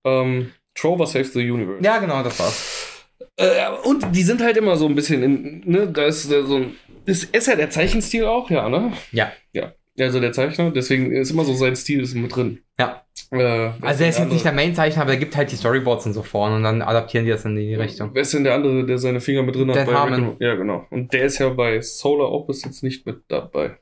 Ähm, 0.04 0.50
Trover 0.74 1.06
Saves 1.06 1.32
the 1.32 1.48
Universe. 1.48 1.84
Ja, 1.84 1.98
genau, 1.98 2.22
das 2.24 2.38
war's. 2.40 2.94
Äh, 3.36 3.70
und 3.84 4.14
die 4.14 4.22
sind 4.22 4.40
halt 4.40 4.56
immer 4.56 4.76
so 4.76 4.86
ein 4.86 4.94
bisschen 4.94 5.22
in, 5.22 5.62
ne, 5.64 5.88
da 5.88 6.06
ist 6.06 6.22
so 6.22 6.56
ein, 6.56 6.74
ist, 7.06 7.34
ist 7.34 7.46
ja 7.46 7.56
der 7.56 7.70
Zeichenstil 7.70 8.24
auch, 8.24 8.50
ja, 8.50 8.68
ne? 8.68 8.92
Ja. 9.12 9.32
Ja. 9.52 9.72
Also 9.98 10.18
der 10.18 10.32
Zeichner, 10.32 10.72
deswegen 10.72 11.12
ist 11.12 11.30
immer 11.30 11.44
so 11.44 11.54
sein 11.54 11.76
Stil 11.76 12.02
ist 12.02 12.14
mit 12.14 12.34
drin. 12.34 12.58
Ja. 12.80 13.04
Äh, 13.30 13.70
Also 13.80 14.02
er 14.02 14.10
ist 14.10 14.18
jetzt 14.18 14.32
nicht 14.32 14.44
der 14.44 14.52
Main-Zeichner, 14.52 15.02
aber 15.02 15.12
er 15.12 15.18
gibt 15.18 15.36
halt 15.36 15.52
die 15.52 15.56
Storyboards 15.56 16.06
und 16.06 16.14
so 16.14 16.22
vorne 16.24 16.56
und 16.56 16.64
dann 16.64 16.82
adaptieren 16.82 17.24
die 17.24 17.30
das 17.30 17.44
in 17.44 17.54
die 17.54 17.74
Richtung. 17.76 18.10
Wer 18.12 18.22
ist 18.22 18.34
denn 18.34 18.42
der 18.42 18.54
andere, 18.54 18.84
der 18.84 18.98
seine 18.98 19.20
Finger 19.20 19.42
mit 19.44 19.54
drin 19.54 19.68
hat? 19.70 19.76
Dan 19.76 19.86
bei 19.86 19.94
Harmon. 19.94 20.36
Ja, 20.40 20.56
genau. 20.56 20.84
Und 20.90 21.12
der 21.12 21.26
ist 21.26 21.38
ja 21.38 21.48
bei 21.50 21.80
Solar 21.80 22.32
Opposites 22.32 22.82
nicht 22.82 23.06
mit 23.06 23.22
dabei. 23.28 23.78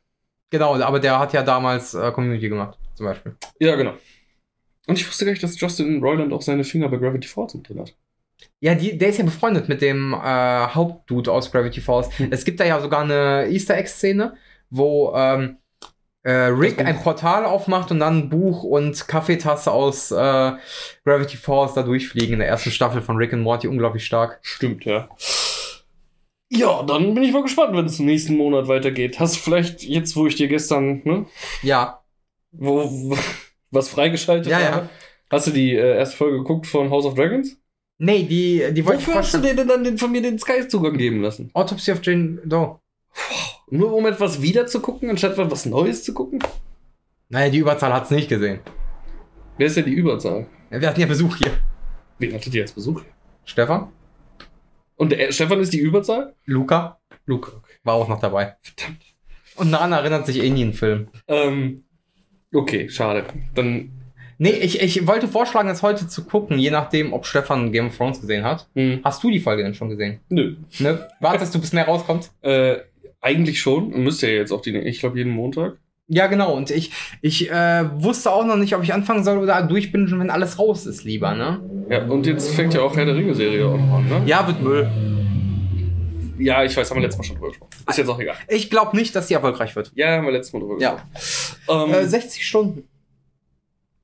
Genau, 0.51 0.79
aber 0.79 1.01
der 1.01 1.19
hat 1.19 1.33
ja 1.33 1.43
damals 1.43 1.95
äh, 1.95 2.13
Community 2.13 2.51
gemacht, 2.51 2.79
zum 2.95 3.07
Beispiel. 3.07 3.35
Ja, 3.59 3.75
genau. 3.77 3.95
Und 4.87 4.99
ich 4.99 5.09
wusste 5.09 5.25
gar 5.25 5.33
nicht, 5.33 5.43
dass 5.43 5.59
Justin 5.59 6.03
Roiland 6.03 6.33
auch 6.33 6.43
seine 6.43 6.65
Finger 6.65 6.91
bei 6.91 6.99
Gravity 6.99 7.27
Falls 7.27 7.55
mit 7.55 7.67
drin 7.67 7.81
hat. 7.81 7.95
Ja, 8.61 8.75
die, 8.75 8.97
der 8.97 9.09
ist 9.09 9.19
ja 9.19 9.25
befreundet 9.25 9.69
mit 9.69 9.83
dem 9.83 10.13
äh, 10.15 10.17
Hauptdude 10.19 11.33
aus 11.33 11.51
Gravity 11.51 11.81
Falls. 11.81 12.17
Hm. 12.19 12.29
Es 12.31 12.45
gibt 12.45 12.61
da 12.61 12.65
ja 12.65 12.81
sogar 12.81 13.03
eine 13.03 13.49
Easter 13.51 13.77
Egg-Szene, 13.77 14.35
wo 14.71 15.13
ähm, 15.17 15.57
äh, 16.23 16.31
Rick 16.33 16.79
ein 16.79 17.01
Portal 17.03 17.45
aufmacht 17.45 17.91
und 17.91 17.99
dann 17.99 18.19
ein 18.19 18.29
Buch 18.29 18.63
und 18.63 19.09
Kaffeetasse 19.09 19.73
aus 19.73 20.13
äh, 20.13 20.53
Gravity 21.05 21.37
Falls 21.37 21.75
da 21.75 21.83
durchfliegen 21.83 22.35
in 22.35 22.39
der 22.39 22.49
ersten 22.49 22.71
Staffel 22.71 23.03
von 23.03 23.17
Rick 23.17 23.33
and 23.33 23.43
Morty. 23.43 23.67
Unglaublich 23.67 24.05
stark. 24.07 24.39
Stimmt, 24.43 24.85
ja. 24.85 25.09
Ja, 26.49 26.83
dann 26.83 27.15
bin 27.15 27.23
ich 27.25 27.33
mal 27.33 27.43
gespannt, 27.43 27.75
wenn 27.75 27.87
es 27.87 27.99
im 27.99 28.07
nächsten 28.07 28.37
Monat 28.37 28.69
weitergeht. 28.69 29.19
Hast 29.19 29.37
du 29.37 29.41
vielleicht 29.41 29.83
jetzt, 29.83 30.15
wo 30.17 30.27
ich 30.27 30.37
dir 30.37 30.49
gestern, 30.49 31.01
ne, 31.05 31.27
Ja. 31.63 32.03
wo, 32.53 32.85
wo 32.85 33.17
was 33.71 33.89
freigeschaltet 33.89 34.53
Ja, 34.53 34.61
ja. 34.61 34.71
habe, 34.73 34.89
hast 35.31 35.47
du 35.47 35.51
die 35.51 35.75
äh, 35.75 35.97
erste 35.97 36.17
Folge 36.19 36.39
geguckt 36.39 36.67
von 36.67 36.91
House 36.91 37.07
of 37.07 37.15
Dragons? 37.15 37.57
Nee, 38.05 38.25
die, 38.25 38.75
die 38.75 38.85
wollte 38.85 39.01
ich 39.01 39.07
Wofür 39.07 39.21
hast 39.21 39.33
du 39.33 39.39
dir 39.39 39.55
denn 39.55 39.69
dann 39.69 39.85
den, 39.85 39.97
von 39.97 40.11
mir 40.11 40.21
den 40.21 40.37
Sky-Zugang 40.37 40.97
geben 40.97 41.23
lassen? 41.23 41.51
Autopsy 41.55 41.93
of 41.93 42.01
Jane 42.03 42.41
Doe. 42.45 42.81
Nur 43.71 43.93
um 43.93 44.05
etwas 44.07 44.43
wieder 44.43 44.67
zu 44.67 44.81
gucken, 44.81 45.09
anstatt 45.09 45.39
was 45.39 45.67
Neues 45.67 46.03
zu 46.03 46.13
gucken? 46.13 46.41
Naja, 47.29 47.49
die 47.49 47.59
Überzahl 47.59 47.93
hat's 47.93 48.11
nicht 48.11 48.29
gesehen. 48.29 48.59
Wer 49.57 49.69
ist 49.69 49.77
denn 49.77 49.85
die 49.85 49.93
Überzahl? 49.93 50.49
Wir 50.71 50.89
hatten 50.89 51.01
ja 51.01 51.07
Besuch 51.07 51.37
hier. 51.37 51.53
Wen 52.19 52.35
hattet 52.35 52.53
ihr 52.53 52.63
als 52.63 52.73
Besuch? 52.73 53.03
Stefan? 53.45 53.93
Und 54.97 55.13
der, 55.13 55.31
Stefan 55.31 55.61
ist 55.61 55.73
die 55.73 55.79
Überzahl? 55.79 56.35
Luca? 56.45 56.99
Luca, 57.25 57.53
okay. 57.57 57.75
War 57.85 57.95
auch 57.95 58.09
noch 58.09 58.19
dabei. 58.19 58.57
Verdammt. 58.63 59.03
Und 59.55 59.71
Nana 59.71 60.01
erinnert 60.01 60.27
sich 60.27 60.39
eh 60.39 60.51
nie 60.51 60.65
an 60.65 60.71
den 60.71 60.75
Film. 60.75 61.09
Ähm, 61.29 61.85
okay, 62.53 62.89
schade. 62.89 63.27
Dann, 63.55 63.93
Nee, 64.43 64.51
ich, 64.51 64.81
ich 64.81 65.07
wollte 65.07 65.29
vorschlagen, 65.29 65.69
es 65.69 65.83
heute 65.83 66.09
zu 66.09 66.25
gucken, 66.25 66.59
je 66.59 66.71
nachdem, 66.73 67.13
ob 67.13 67.27
Stefan 67.27 67.71
Game 67.71 67.87
of 67.87 67.97
Thrones 67.97 68.21
gesehen 68.21 68.43
hat. 68.45 68.67
hm, 68.75 68.99
Hast 69.05 69.23
du 69.23 69.31
die 69.31 69.39
Folge 69.39 69.63
denn 69.63 69.73
schon 69.75 69.89
gesehen? 69.89 70.19
nö. 70.31 70.57
Ne? 70.81 71.07
Wartest 71.21 71.55
du, 71.55 71.61
bis 71.61 71.73
mehr 71.73 71.85
rauskommt? 71.87 72.31
Äh, 72.43 72.79
eigentlich 73.21 73.61
schon. 73.61 73.91
Müsste 74.03 74.27
ja 74.29 74.39
jetzt 74.39 74.51
auch 74.51 74.61
die, 74.61 74.77
ich 74.77 74.99
glaube, 74.99 75.17
jeden 75.17 75.31
Montag. 75.33 75.77
Ja, 76.09 76.27
genau. 76.27 76.55
Und 76.57 76.73
ich, 76.73 76.91
ich 77.21 77.49
äh, 77.53 77.85
wusste 78.03 78.33
auch 78.33 78.45
noch 78.45 78.57
nicht, 78.57 78.75
ob 78.75 78.83
ich 78.83 78.93
anfangen 78.93 79.23
soll 79.23 79.39
oder 79.39 79.63
durchbingen, 79.63 80.19
wenn 80.19 80.29
alles 80.29 80.59
raus 80.59 80.87
ist, 80.87 81.05
lieber, 81.05 81.33
ne? 81.37 81.61
Ja, 81.89 82.05
und 82.07 82.27
jetzt 82.27 82.51
fängt 82.53 82.75
ja 82.75 82.81
auch 82.83 82.97
Herr 82.97 83.05
der 83.05 83.15
Ringe-Serie 83.15 83.65
auch 83.65 83.79
noch 83.79 83.93
an, 83.99 84.09
ne? 84.09 84.23
Ja, 84.27 84.45
wird 84.49 84.61
Müll. 84.61 84.91
Ja, 86.39 86.65
ich 86.65 86.77
weiß, 86.77 86.91
haben 86.91 86.97
wir 86.97 87.03
letztes 87.03 87.19
Mal 87.19 87.25
schon 87.25 87.37
drüber 87.37 87.49
gesprochen. 87.51 87.71
Ist 87.89 87.99
jetzt 87.99 88.09
auch 88.09 88.19
egal. 88.19 88.35
Ich 88.49 88.69
glaube 88.71 88.97
nicht, 88.97 89.15
dass 89.15 89.29
die 89.29 89.35
erfolgreich 89.35 89.77
wird. 89.77 89.93
Ja, 89.95 90.17
haben 90.17 90.25
wir 90.25 90.33
letztes 90.33 90.53
Mal 90.53 90.59
drüber 90.61 90.81
Ja. 90.81 90.97
gesprochen. 91.15 91.93
Ähm, 91.93 91.95
Äh, 91.95 92.07
60 92.09 92.45
Stunden. 92.45 92.89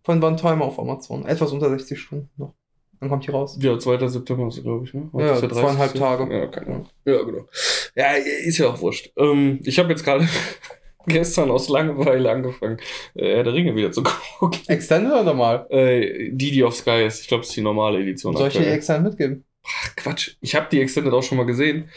Von 0.09 0.23
Van 0.23 0.39
Timer 0.39 0.65
auf 0.65 0.79
Amazon. 0.79 1.27
Etwas 1.27 1.53
unter 1.53 1.69
60 1.69 2.01
Stunden 2.01 2.31
noch. 2.39 2.55
Dann 2.99 3.11
kommt 3.11 3.27
die 3.27 3.31
raus. 3.31 3.59
ja, 3.61 3.79
2. 3.79 4.09
September 4.09 4.49
ist 4.49 4.63
glaube 4.63 4.87
ich, 4.87 4.95
ne? 4.95 5.11
Ja, 5.13 5.35
ist 5.35 5.43
der 5.43 5.51
zweieinhalb 5.51 5.93
30.. 5.93 6.01
Tage. 6.01 6.35
Ja, 6.35 6.47
keine 6.47 6.67
Ahnung. 6.67 6.89
Ja, 7.05 7.23
genau. 7.23 7.47
Ja, 7.95 8.13
ist 8.15 8.57
ja 8.57 8.69
auch 8.69 8.81
wurscht. 8.81 9.13
Ähm, 9.19 9.61
ich 9.65 9.79
habe 9.79 9.91
jetzt 9.91 10.05
gerade 10.05 10.27
gestern 11.07 11.51
aus 11.51 11.69
Langeweile 11.69 12.31
angefangen, 12.31 12.79
äh, 13.17 13.35
Herr 13.35 13.45
der 13.45 13.53
Ringe 13.53 13.77
wieder 13.77 13.93
zu 13.93 14.03
gucken. 14.39 14.63
Extended 14.67 15.13
oder 15.13 15.25
normal? 15.25 15.67
Äh, 15.69 16.31
die, 16.33 16.53
die 16.53 16.65
auf 16.65 16.75
Sky 16.75 17.05
ist. 17.05 17.21
Ich 17.21 17.29
glaube, 17.29 17.43
es 17.43 17.51
ist 17.51 17.57
die 17.57 17.61
normale 17.61 18.01
Edition. 18.01 18.35
Soll 18.35 18.49
ich 18.49 18.55
dir 18.55 18.61
die 18.61 18.65
aktuell. 18.65 18.79
Extended 18.79 19.11
mitgeben? 19.11 19.45
Ach, 19.67 19.95
Quatsch. 19.97 20.37
Ich 20.41 20.55
habe 20.55 20.69
die 20.73 20.81
Extended 20.81 21.13
auch 21.13 21.23
schon 21.23 21.37
mal 21.37 21.45
gesehen. 21.45 21.91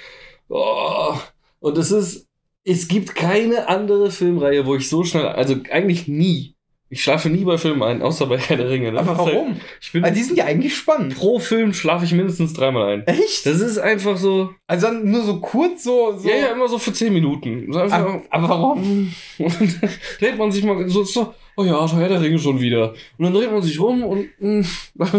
Oh, 0.49 1.13
und 1.61 1.77
es 1.77 1.91
ist, 1.93 2.27
es 2.65 2.89
gibt 2.89 3.15
keine 3.15 3.69
andere 3.69 4.11
Filmreihe, 4.11 4.65
wo 4.65 4.75
ich 4.75 4.89
so 4.89 5.05
schnell, 5.05 5.27
also 5.27 5.55
eigentlich 5.71 6.09
nie. 6.09 6.55
Ich 6.93 7.01
schlafe 7.03 7.29
nie 7.29 7.45
bei 7.45 7.57
Filmen 7.57 7.81
ein, 7.83 8.01
außer 8.01 8.25
bei 8.27 8.37
Herr 8.37 8.57
der 8.57 8.69
Ringe. 8.69 8.91
Das 8.91 9.07
Aber 9.07 9.17
halt- 9.25 9.33
warum? 9.35 9.61
Ich 9.79 9.93
bin 9.93 10.03
Weil 10.03 10.11
die 10.13 10.23
sind 10.23 10.37
ja 10.37 10.43
eigentlich 10.43 10.75
spannend. 10.75 11.15
pro 11.15 11.39
Film 11.39 11.73
schlafe 11.73 12.03
ich 12.03 12.11
mindestens 12.11 12.53
dreimal 12.53 12.91
ein. 12.93 13.07
Echt? 13.07 13.45
Das 13.45 13.61
ist 13.61 13.77
einfach 13.77 14.17
so, 14.17 14.49
Also 14.67 14.87
dann 14.87 15.09
nur 15.09 15.23
so 15.23 15.39
kurz 15.39 15.85
so. 15.85 16.17
so 16.17 16.27
ja, 16.27 16.35
ja, 16.35 16.47
immer 16.51 16.67
so 16.67 16.77
für 16.77 16.91
zehn 16.91 17.13
Minuten. 17.13 17.71
So 17.71 17.79
aber, 17.79 18.21
aber 18.29 18.49
warum? 18.49 19.11
Und 19.37 19.81
dann 19.81 19.89
dreht 20.19 20.37
man 20.37 20.51
sich 20.51 20.65
mal 20.65 20.87
so, 20.89 21.03
so, 21.05 21.33
oh 21.55 21.63
ja, 21.63 21.89
Herr 21.95 22.09
der 22.09 22.21
Ringe 22.21 22.37
schon 22.39 22.59
wieder. 22.59 22.89
Und 23.17 23.23
dann 23.25 23.33
dreht 23.33 23.51
man 23.51 23.61
sich 23.61 23.79
rum 23.79 24.03
und 24.03 24.27
mh, 24.39 24.65
ein 24.99 25.11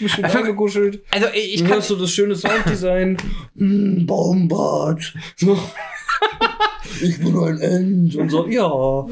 bisschen 0.00 0.24
Also- 0.24 0.38
angekuschelt. 0.38 1.02
Also 1.12 1.28
ich, 1.32 1.58
Dann 1.58 1.66
kann. 1.68 1.76
hörst 1.76 1.90
du 1.90 1.94
das 1.96 2.10
schöne 2.10 2.34
Sounddesign. 2.34 3.16
mm, 3.54 4.04
Baumbart. 4.04 5.14
So. 5.36 5.56
Ich 7.02 7.18
bin 7.18 7.36
ein 7.38 7.58
End. 7.60 8.16
Und 8.16 8.28
so, 8.30 8.46
ja. 8.46 8.68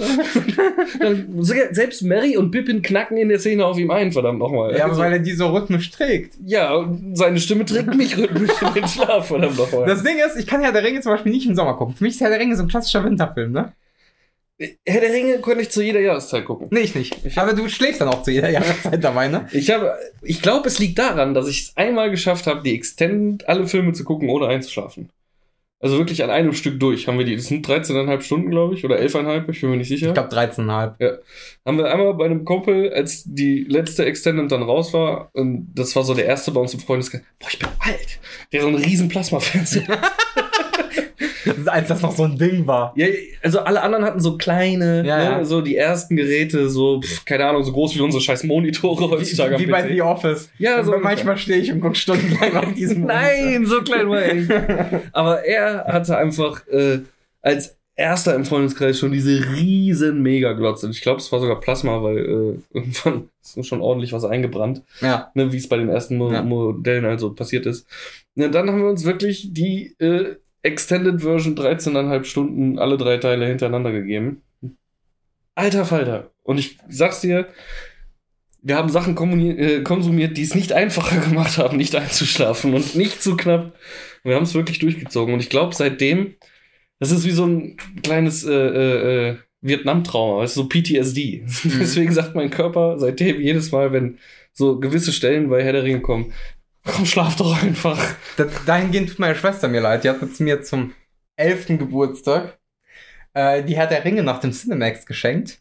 Dann, 1.01 1.27
selbst 1.41 2.03
Mary 2.03 2.37
und 2.37 2.51
Pippin 2.51 2.83
knacken 2.83 3.17
in 3.17 3.29
der 3.29 3.39
Szene 3.39 3.65
auf 3.65 3.79
ihm 3.79 3.91
ein, 3.91 4.13
verdammt 4.13 4.39
nochmal. 4.39 4.77
Ja, 4.77 4.87
Also, 4.87 5.01
weil 5.01 5.13
er 5.13 5.19
die 5.21 5.33
so 5.33 5.49
rhythmisch 5.49 5.91
trägt. 5.91 6.35
ja, 6.45 6.75
und 6.75 7.17
seine 7.17 7.39
Stimme 7.39 7.65
trägt 7.65 7.95
mich 7.95 8.17
rhythmisch 8.19 8.51
in 8.61 8.75
den 8.75 8.89
Schlaf, 8.89 9.29
verdammt 9.29 9.57
nochmal. 9.57 9.87
Das 9.87 10.03
Ding 10.03 10.17
ist, 10.19 10.37
ich 10.39 10.47
kann 10.47 10.61
Herr 10.63 10.73
der 10.73 10.83
Ringe 10.85 11.01
zum 11.01 11.13
Beispiel 11.13 11.33
nicht 11.33 11.47
im 11.47 11.55
Sommer 11.55 11.75
gucken. 11.75 11.95
Für 11.95 12.05
mich 12.05 12.15
ist 12.15 12.21
Herr 12.21 12.31
der 12.31 12.41
Ringe 12.41 12.57
so 12.57 12.63
ein 12.63 12.69
klassischer 12.69 13.05
Winterfilm, 13.05 13.53
ne? 13.53 13.73
Herr 14.85 15.01
der 15.01 15.13
Ringe 15.13 15.39
könnte 15.39 15.63
ich 15.63 15.71
zu 15.71 15.83
jeder 15.83 16.01
Jahreszeit 16.01 16.45
gucken. 16.45 16.67
Nee, 16.71 16.81
ich 16.81 16.95
nicht. 16.97 17.17
Aber 17.39 17.53
du 17.53 17.69
schläfst 17.69 18.01
dann 18.01 18.09
auch 18.09 18.25
zu 18.25 18.33
jeder 18.33 18.51
Jahreszeit 18.51 19.03
dabei, 19.05 19.29
ne? 19.29 19.47
Ich 19.53 19.71
habe, 19.71 19.95
ich 20.21 20.43
glaube, 20.43 20.67
es 20.67 20.81
liegt 20.81 20.99
daran, 20.99 21.33
dass 21.33 21.47
ich 21.47 21.61
es 21.69 21.77
einmal 21.77 22.11
geschafft 22.11 22.49
habe, 22.49 22.63
die 22.65 22.75
Extend 22.75 23.49
alle 23.49 23.69
Filme 23.69 23.93
zu 23.93 24.03
gucken, 24.03 24.29
ohne 24.29 24.49
einzuschlafen. 24.49 25.11
Also 25.81 25.97
wirklich 25.97 26.25
an 26.25 26.31
einem 26.31 26.55
Stück 26.55 26.81
durch. 26.81 27.07
Haben 27.07 27.19
wir 27.19 27.25
die, 27.25 27.37
das 27.37 27.47
sind 27.47 27.67
13,5 27.67 28.21
Stunden, 28.23 28.51
glaube 28.51 28.75
ich, 28.75 28.85
oder 28.85 28.97
11,5, 28.97 29.51
ich 29.51 29.61
bin 29.61 29.71
mir 29.71 29.77
nicht 29.77 29.89
sicher. 29.89 30.09
Ich 30.09 30.15
glaube 30.15 30.35
13,5. 30.35 31.19
haben 31.65 31.79
wir 31.79 31.93
einmal 31.93 32.15
bei 32.15 32.25
einem 32.25 32.45
Kumpel, 32.45 32.93
als 32.93 33.23
die 33.25 33.65
letzte 33.65 34.05
Extended 34.05 34.51
dann 34.51 34.63
raus 34.63 34.93
war, 34.93 35.31
und 35.35 35.69
das 35.75 35.95
war 35.95 36.03
so 36.03 36.15
der 36.15 36.27
erste 36.27 36.51
bei 36.51 36.61
uns 36.61 36.75
im 36.75 36.81
Freundeskreis, 36.81 37.23
boah, 37.39 37.49
ich 37.51 37.59
bin 37.61 37.69
alt, 37.79 38.19
der 38.53 38.63
so 38.63 38.69
einen 38.69 38.77
riesen 38.77 39.09
Plasma-Fernseher. 39.09 39.87
Als 41.67 41.89
das 41.89 42.03
noch 42.03 42.13
so 42.15 42.25
ein 42.25 42.37
Ding 42.39 42.67
war. 42.67 42.93
ja, 42.97 43.07
also 43.43 43.61
alle 43.61 43.83
anderen 43.83 44.05
hatten 44.05 44.21
so 44.21 44.37
kleine, 44.37 45.05
Ja, 45.07 45.17
ne, 45.19 45.25
ja. 45.25 45.45
so 45.45 45.61
die 45.61 45.77
ersten 45.77 46.17
Geräte, 46.17 46.69
so, 46.69 47.01
pf, 47.01 47.25
keine 47.25 47.47
Ahnung, 47.47 47.63
so 47.65 47.73
groß 47.73 47.95
wie 47.97 48.01
unsere 48.01 48.23
scheiß 48.23 48.45
Monitore 48.45 49.11
heutzutage 49.11 49.59
Wie, 49.59 49.67
wie 49.67 49.71
bei. 49.71 49.89
The 49.89 50.03
Office. 50.03 50.51
Ja, 50.59 50.83
so 50.85 50.95
Und 50.95 51.03
manchmal 51.03 51.37
stehe 51.39 51.59
ich 51.61 51.73
und 51.73 51.81
gucke 51.81 51.95
stundenlang 51.97 52.57
auf 52.57 52.73
diesem 52.75 53.03
Nein, 53.07 53.67
so 53.67 53.83
klein 53.83 54.09
war 54.09 54.25
ich. 54.27 54.49
Aber 55.13 55.45
er 55.45 55.85
hatte 55.87 56.17
einfach 56.17 56.67
äh, 56.69 57.01
als 57.43 57.77
erster 57.97 58.35
im 58.37 58.45
Freundeskreis 58.45 58.97
schon 58.99 59.11
diese 59.11 59.41
riesen 59.57 60.23
Megaglotze. 60.23 60.89
Ich 60.91 61.01
glaube, 61.01 61.19
es 61.19 61.33
war 61.33 61.41
sogar 61.41 61.59
Plasma, 61.59 62.01
weil 62.03 62.19
äh, 62.19 62.77
irgendwann 62.77 63.29
ist 63.43 63.67
schon 63.67 63.81
ordentlich 63.81 64.13
was 64.13 64.25
eingebrannt, 64.25 64.83
Ja. 65.01 65.33
ne, 65.35 65.53
wie 65.53 65.57
es 65.57 65.69
bei 65.69 65.79
den 65.79 65.89
ersten 65.89 66.17
Mo 66.17 66.31
Ja. 66.33 66.43
Modellen 66.43 67.05
also 67.05 67.33
passiert 67.35 67.67
ist. 67.67 67.87
Ja, 68.37 68.47
dann 68.49 68.71
haben 68.71 68.83
wir 68.83 68.89
uns 68.91 69.05
wirklich 69.05 69.53
die 69.53 69.97
äh, 69.99 70.37
Extended 70.63 71.21
Version 71.21 71.57
13,5 71.57 72.25
Stunden 72.25 72.79
alle 72.79 72.97
drei 72.97 73.19
Teile 73.19 73.47
hintereinander 73.47 73.93
gegeben. 73.93 74.43
Alter 75.55 75.85
Falter. 75.85 76.31
Und 76.43 76.59
ich 76.59 76.79
sag's 76.89 77.21
dir, 77.21 77.49
wir 78.63 78.77
haben 78.77 78.89
Sachen 78.89 79.17
äh, 79.59 79.83
konsumiert, 79.83 80.37
die 80.37 80.43
es 80.43 80.55
nicht 80.55 80.73
einfacher 80.73 81.21
gemacht 81.29 81.59
haben, 81.59 81.77
nicht 81.77 81.95
einzuschlafen 81.95 82.75
und 82.75 82.95
nicht 82.95 83.23
zu 83.23 83.37
knapp. 83.37 83.75
Wir 84.25 84.35
haben 84.35 84.45
es 84.45 84.55
wirklich 84.55 84.79
durchgezogen. 84.79 85.35
Und 85.35 85.41
ich 85.41 85.51
glaube, 85.51 85.75
seitdem, 85.75 86.35
das 86.99 87.11
ist 87.11 87.25
wie 87.25 87.31
so 87.31 87.47
ein 87.47 87.77
kleines 88.03 88.45
äh, 88.45 88.53
äh, 88.53 89.29
äh, 89.29 89.37
Vietnam-Trauma, 89.61 90.43
weißt 90.43 90.57
du, 90.57 90.63
so 90.63 90.69
PTSD. 90.69 91.45
Deswegen 91.65 92.13
sagt 92.13 92.35
mein 92.35 92.51
Körper 92.51 92.99
seitdem 92.99 93.41
jedes 93.41 93.73
Mal, 93.73 93.93
wenn 93.93 94.19
so 94.53 94.79
gewisse 94.81 95.13
Stellen 95.13 95.51
bei 95.51 95.63
Herr 95.63 95.73
der 95.73 95.85
Ringe 95.85 96.01
kommen, 96.01 96.33
komm, 96.89 97.07
schlaf 97.07 97.37
doch 97.37 97.63
einfach. 97.63 97.99
Das, 98.37 98.49
dahingehend 98.67 99.09
tut 99.11 99.19
meine 99.19 99.35
Schwester 99.35 99.69
mir 99.69 99.81
leid. 99.81 100.05
Die 100.05 100.09
hat 100.11 100.21
jetzt 100.23 100.41
mir 100.41 100.63
zum 100.63 100.93
11. 101.37 101.67
Geburtstag 101.79 102.59
äh, 103.35 103.63
die 103.63 103.77
Herr 103.77 103.87
der 103.87 104.05
Ringe 104.05 104.23
nach 104.23 104.41
dem 104.41 104.53
Cinemax 104.53 105.07
geschenkt. 105.07 105.61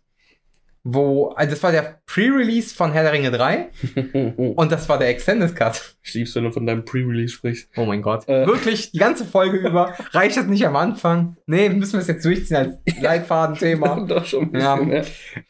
Wo, 0.89 1.29
also 1.31 1.51
das 1.51 1.61
war 1.63 1.73
der 1.73 1.99
Pre-Release 2.05 2.73
von 2.73 2.93
Herr 2.93 3.03
der 3.03 3.11
Ringe 3.11 3.29
3 3.29 3.67
und 4.37 4.71
das 4.71 4.87
war 4.87 4.97
der 4.97 5.09
Extended 5.09 5.53
Cut. 5.53 5.97
ich 6.01 6.13
lieb's, 6.13 6.33
wenn 6.33 6.45
du 6.45 6.51
von 6.53 6.65
deinem 6.65 6.85
Pre-Release 6.85 7.33
sprichst. 7.33 7.69
Oh 7.75 7.85
mein 7.85 8.01
Gott. 8.01 8.25
Äh. 8.29 8.47
Wirklich, 8.47 8.91
die 8.93 8.97
ganze 8.97 9.25
Folge 9.25 9.57
über. 9.57 9.93
Reicht 10.11 10.37
das 10.37 10.45
nicht 10.45 10.65
am 10.65 10.77
Anfang? 10.77 11.35
Nee, 11.45 11.67
müssen 11.67 11.93
wir 11.93 11.99
es 11.99 12.07
jetzt 12.07 12.23
durchziehen 12.23 12.55
als 12.55 12.77
Leitfadenthema. 13.01 13.99
Doch 14.07 14.25
schon 14.25 14.53
ein 14.53 14.61
Ja. 14.61 14.75
bisschen, 14.77 14.91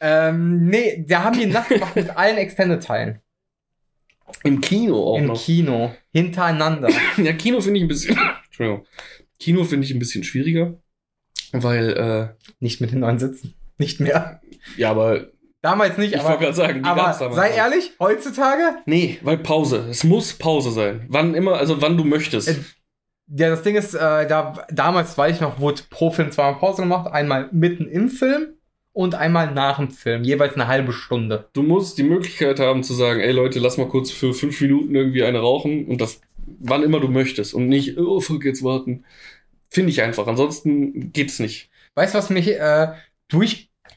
ja. 0.01 0.29
ähm, 0.29 0.65
nee, 0.65 1.05
da 1.07 1.25
haben 1.25 1.37
die 1.39 1.45
Nacht 1.45 1.69
gemacht 1.69 1.95
mit 1.95 2.09
allen 2.17 2.37
Extended-Teilen. 2.37 3.21
Im 4.43 4.61
Kino 4.61 4.95
auch 5.03 5.17
Im 5.17 5.27
noch. 5.27 5.41
Kino. 5.43 5.93
Hintereinander. 6.11 6.89
Ja, 7.17 7.33
Kino 7.33 7.61
finde 7.61 7.77
ich 7.79 7.85
ein 7.85 7.87
bisschen. 7.87 8.17
Entschuldigung. 8.45 8.85
Kino 9.39 9.63
finde 9.63 9.85
ich 9.85 9.93
ein 9.93 9.99
bisschen 9.99 10.23
schwieriger. 10.23 10.79
Weil, 11.51 11.93
äh, 12.37 12.45
Nicht 12.59 12.81
mit 12.81 12.91
den 12.91 12.99
neuen 12.99 13.19
Sitzen. 13.19 13.53
Nicht 13.77 13.99
mehr. 13.99 14.41
ja, 14.77 14.91
aber 14.91 15.27
Damals 15.61 15.97
nicht, 15.97 16.13
ich 16.13 16.19
wollte 16.19 16.29
aber, 16.33 16.39
gerade 16.39 16.53
sagen, 16.55 16.83
die 16.83 16.89
aber 16.89 17.01
gab's 17.01 17.19
damals 17.19 17.35
sei 17.35 17.49
ehrlich, 17.49 17.91
heutzutage, 17.99 18.77
Nee, 18.85 19.17
weil 19.23 19.39
Pause. 19.39 19.87
Es 19.89 20.03
muss 20.03 20.33
Pause 20.33 20.71
sein. 20.71 21.05
Wann 21.09 21.33
immer, 21.33 21.57
also 21.57 21.81
wann 21.81 21.97
du 21.97 22.03
möchtest. 22.03 22.47
Äh, 22.47 22.55
ja, 23.35 23.49
das 23.49 23.63
Ding 23.63 23.75
ist, 23.75 23.93
äh, 23.95 24.27
da, 24.27 24.65
damals 24.71 25.17
weiß 25.17 25.35
ich 25.35 25.41
noch, 25.41 25.59
wurde 25.59 25.81
pro 25.89 26.11
Film 26.11 26.31
zweimal 26.31 26.59
Pause 26.59 26.83
gemacht. 26.83 27.11
Einmal 27.11 27.49
mitten 27.51 27.87
im 27.87 28.09
Film 28.09 28.53
und 28.97 29.13
einmal 29.13 29.53
nach 29.53 29.77
dem 29.77 29.91
Film. 29.91 30.23
Jeweils 30.23 30.55
eine 30.55 30.65
halbe 30.65 30.91
Stunde. 30.91 31.49
Du 31.53 31.61
musst 31.61 31.99
die 31.99 32.03
Möglichkeit 32.03 32.59
haben 32.59 32.81
zu 32.81 32.95
sagen, 32.95 33.19
ey 33.19 33.31
Leute, 33.31 33.59
lass 33.59 33.77
mal 33.77 33.87
kurz 33.87 34.09
für 34.09 34.33
fünf 34.33 34.59
Minuten 34.59 34.95
irgendwie 34.95 35.23
eine 35.23 35.37
rauchen 35.37 35.85
und 35.85 36.01
das 36.01 36.19
wann 36.59 36.81
immer 36.81 36.99
du 36.99 37.07
möchtest 37.07 37.53
und 37.53 37.67
nicht, 37.67 37.99
oh 37.99 38.19
fuck, 38.21 38.43
jetzt 38.43 38.63
warten. 38.63 39.05
Finde 39.69 39.91
ich 39.91 40.01
einfach. 40.01 40.25
Ansonsten 40.25 41.11
geht's 41.13 41.37
nicht. 41.37 41.69
Weißt 41.93 42.15
du, 42.15 42.17
was 42.17 42.31
mich 42.31 42.47
äh, 42.47 42.87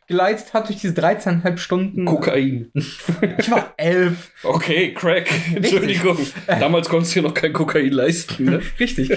geleitet 0.06 0.52
hat 0.52 0.68
durch 0.68 0.80
diese 0.80 0.92
13,5 1.00 1.56
Stunden. 1.56 2.04
Kokain. 2.04 2.70
Ich 2.74 3.50
war 3.50 3.72
elf. 3.78 4.32
Okay, 4.42 4.92
Crack. 4.92 5.30
Entschuldigung. 5.54 6.18
Damals 6.46 6.90
konntest 6.90 7.16
du 7.16 7.20
dir 7.20 7.28
noch 7.28 7.34
kein 7.34 7.54
Kokain 7.54 7.90
leisten, 7.90 8.44
ne? 8.44 8.62
Richtig. 8.78 9.08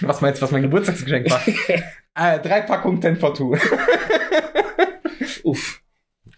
was 0.00 0.20
meinst 0.20 0.40
du, 0.40 0.44
was 0.44 0.50
mein 0.50 0.62
Geburtstagsgeschenk 0.62 1.30
war? 1.30 1.42
äh, 2.34 2.40
drei 2.40 2.62
Packungen 2.62 3.00
Ten 3.00 3.16
for 3.16 3.32
Two. 3.32 3.56
Uff. 5.44 5.82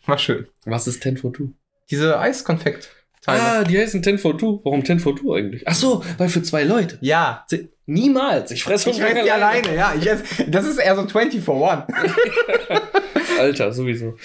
War 0.06 0.18
schön. 0.18 0.46
Was 0.64 0.86
ist 0.86 1.02
10 1.02 1.16
for 1.18 1.32
2? 1.32 1.44
Diese 1.90 2.18
Eiskonfekt. 2.18 2.90
Ah, 3.26 3.64
die 3.64 3.78
heißen 3.78 4.02
10 4.02 4.18
for 4.18 4.38
2. 4.38 4.64
Warum 4.64 4.84
10 4.84 5.00
for 5.00 5.16
2 5.16 5.38
eigentlich? 5.38 5.62
Ach 5.66 5.74
so, 5.74 6.04
weil 6.18 6.28
für 6.28 6.42
zwei 6.42 6.64
Leute. 6.64 6.98
Ja. 7.00 7.46
Niemals. 7.86 8.50
Ich 8.50 8.64
fresse 8.64 8.90
Ich 8.90 9.00
esse 9.00 9.22
die 9.22 9.30
alleine, 9.30 9.74
ja. 9.74 9.94
Ich 9.98 10.06
esse, 10.06 10.50
das 10.50 10.66
ist 10.66 10.78
eher 10.78 10.96
so 10.96 11.04
20 11.04 11.42
for 11.42 11.56
one. 11.56 11.86
Alter, 13.38 13.72
sowieso. 13.72 14.16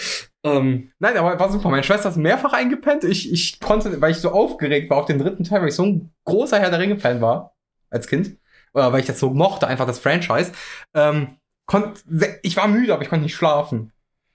Ähm, 0.43 0.91
Nein, 0.99 1.17
aber 1.17 1.39
war 1.39 1.51
super. 1.51 1.69
Meine 1.69 1.83
Schwester 1.83 2.09
ist 2.09 2.17
mehrfach 2.17 2.53
eingepennt. 2.53 3.03
Ich, 3.03 3.31
ich 3.31 3.59
konnte, 3.59 3.99
weil 4.01 4.11
ich 4.11 4.17
so 4.17 4.31
aufgeregt 4.31 4.89
war 4.89 4.97
auf 4.97 5.05
den 5.05 5.19
dritten 5.19 5.43
Teil, 5.43 5.61
weil 5.61 5.69
ich 5.69 5.75
so 5.75 5.85
ein 5.85 6.13
großer 6.25 6.59
Herr 6.59 6.69
der 6.69 6.79
Ringe-Fan 6.79 7.21
war 7.21 7.55
als 7.89 8.07
Kind. 8.07 8.37
Oder 8.73 8.93
weil 8.93 9.01
ich 9.01 9.07
das 9.07 9.19
so 9.19 9.31
mochte, 9.31 9.67
einfach 9.67 9.87
das 9.87 9.99
Franchise. 9.99 10.51
Ähm, 10.93 11.37
konnt, 11.65 12.03
ich 12.43 12.55
war 12.55 12.67
müde, 12.67 12.93
aber 12.93 13.03
ich 13.03 13.09
konnte 13.09 13.23
nicht 13.23 13.35
schlafen. 13.35 13.91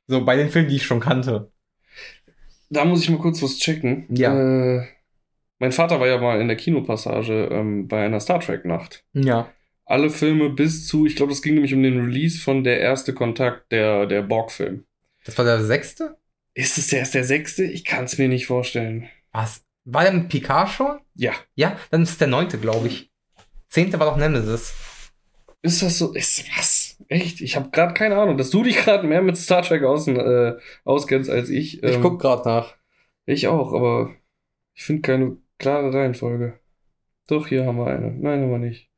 So 0.06 0.24
bei 0.24 0.36
den 0.36 0.50
Filmen, 0.50 0.68
die 0.68 0.76
ich 0.76 0.84
schon 0.84 1.00
kannte. 1.00 1.50
da 2.70 2.84
muss 2.84 3.02
ich 3.02 3.10
mal 3.10 3.18
kurz 3.18 3.42
was 3.42 3.58
checken. 3.58 4.06
Ja. 4.10 4.34
Äh, 4.78 4.86
mein 5.58 5.72
Vater 5.72 6.00
war 6.00 6.08
ja 6.08 6.18
mal 6.18 6.40
in 6.40 6.48
der 6.48 6.56
Kinopassage 6.56 7.48
ähm, 7.50 7.88
bei 7.88 8.04
einer 8.04 8.20
Star 8.20 8.40
Trek-Nacht. 8.40 9.04
Ja. 9.12 9.50
Alle 9.86 10.10
Filme 10.10 10.50
bis 10.50 10.86
zu, 10.86 11.06
ich 11.06 11.16
glaube, 11.16 11.32
es 11.32 11.42
ging 11.42 11.54
nämlich 11.54 11.74
um 11.74 11.82
den 11.82 12.00
Release 12.04 12.40
von 12.40 12.64
der 12.64 12.80
erste 12.80 13.14
Kontakt, 13.14 13.70
der, 13.70 14.06
der 14.06 14.22
Borg-Film. 14.22 14.84
Das 15.24 15.38
war 15.38 15.44
der 15.44 15.62
sechste? 15.62 16.16
Ist 16.54 16.78
es 16.78 16.92
erst 16.92 17.14
der 17.14 17.24
sechste? 17.24 17.64
Ich 17.64 17.84
kann 17.84 18.04
es 18.04 18.18
mir 18.18 18.28
nicht 18.28 18.46
vorstellen. 18.46 19.08
Was? 19.32 19.62
War 19.84 20.04
der 20.04 20.12
mit 20.12 20.28
Picard 20.28 20.70
schon? 20.70 21.00
Ja. 21.14 21.32
Ja, 21.54 21.78
dann 21.90 22.02
ist 22.02 22.10
es 22.10 22.18
der 22.18 22.28
neunte, 22.28 22.58
glaube 22.58 22.88
ich. 22.88 23.10
Zehnte 23.68 23.98
war 23.98 24.10
doch 24.10 24.16
Nemesis. 24.16 24.72
Ist 25.62 25.82
das 25.82 25.98
so? 25.98 26.12
Ist 26.12 26.44
was? 26.56 26.93
Echt? 27.14 27.40
Ich 27.40 27.54
habe 27.54 27.70
gerade 27.70 27.94
keine 27.94 28.16
Ahnung, 28.16 28.36
dass 28.36 28.50
du 28.50 28.64
dich 28.64 28.76
gerade 28.76 29.06
mehr 29.06 29.22
mit 29.22 29.36
Star 29.36 29.62
Trek 29.62 29.84
außen, 29.84 30.16
äh, 30.18 30.56
auskennst 30.84 31.30
als 31.30 31.48
ich. 31.48 31.80
Ich 31.82 31.94
Ähm, 31.94 32.02
guck 32.02 32.20
gerade 32.20 32.48
nach. 32.48 32.74
Ich 33.24 33.46
auch, 33.46 33.72
aber 33.72 34.10
ich 34.74 34.82
finde 34.82 35.02
keine 35.02 35.36
klare 35.58 35.94
Reihenfolge. 35.94 36.58
Doch, 37.28 37.46
hier 37.46 37.66
haben 37.66 37.78
wir 37.78 37.86
eine. 37.86 38.10
Nein, 38.10 38.42
haben 38.42 38.50
wir 38.50 38.58
nicht. 38.58 38.90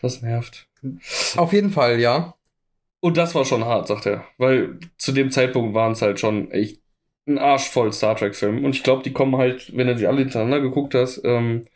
Das 0.00 0.22
nervt. 0.22 0.68
Auf 1.36 1.52
jeden 1.52 1.70
Fall, 1.70 2.00
ja. 2.00 2.34
Und 2.98 3.16
das 3.16 3.36
war 3.36 3.44
schon 3.44 3.64
hart, 3.64 3.86
sagt 3.86 4.06
er. 4.06 4.24
Weil 4.38 4.80
zu 4.98 5.12
dem 5.12 5.30
Zeitpunkt 5.30 5.72
waren 5.72 5.92
es 5.92 6.02
halt 6.02 6.18
schon 6.18 6.50
echt 6.50 6.82
ein 7.28 7.38
Arsch 7.38 7.68
voll 7.68 7.92
Star 7.92 8.16
Trek-Film. 8.16 8.64
Und 8.64 8.74
ich 8.74 8.82
glaube, 8.82 9.04
die 9.04 9.12
kommen 9.12 9.36
halt, 9.36 9.76
wenn 9.76 9.86
du 9.86 9.96
sie 9.96 10.08
alle 10.08 10.18
hintereinander 10.18 10.60
geguckt 10.60 10.94
hast, 10.94 11.22
ähm, 11.24 11.66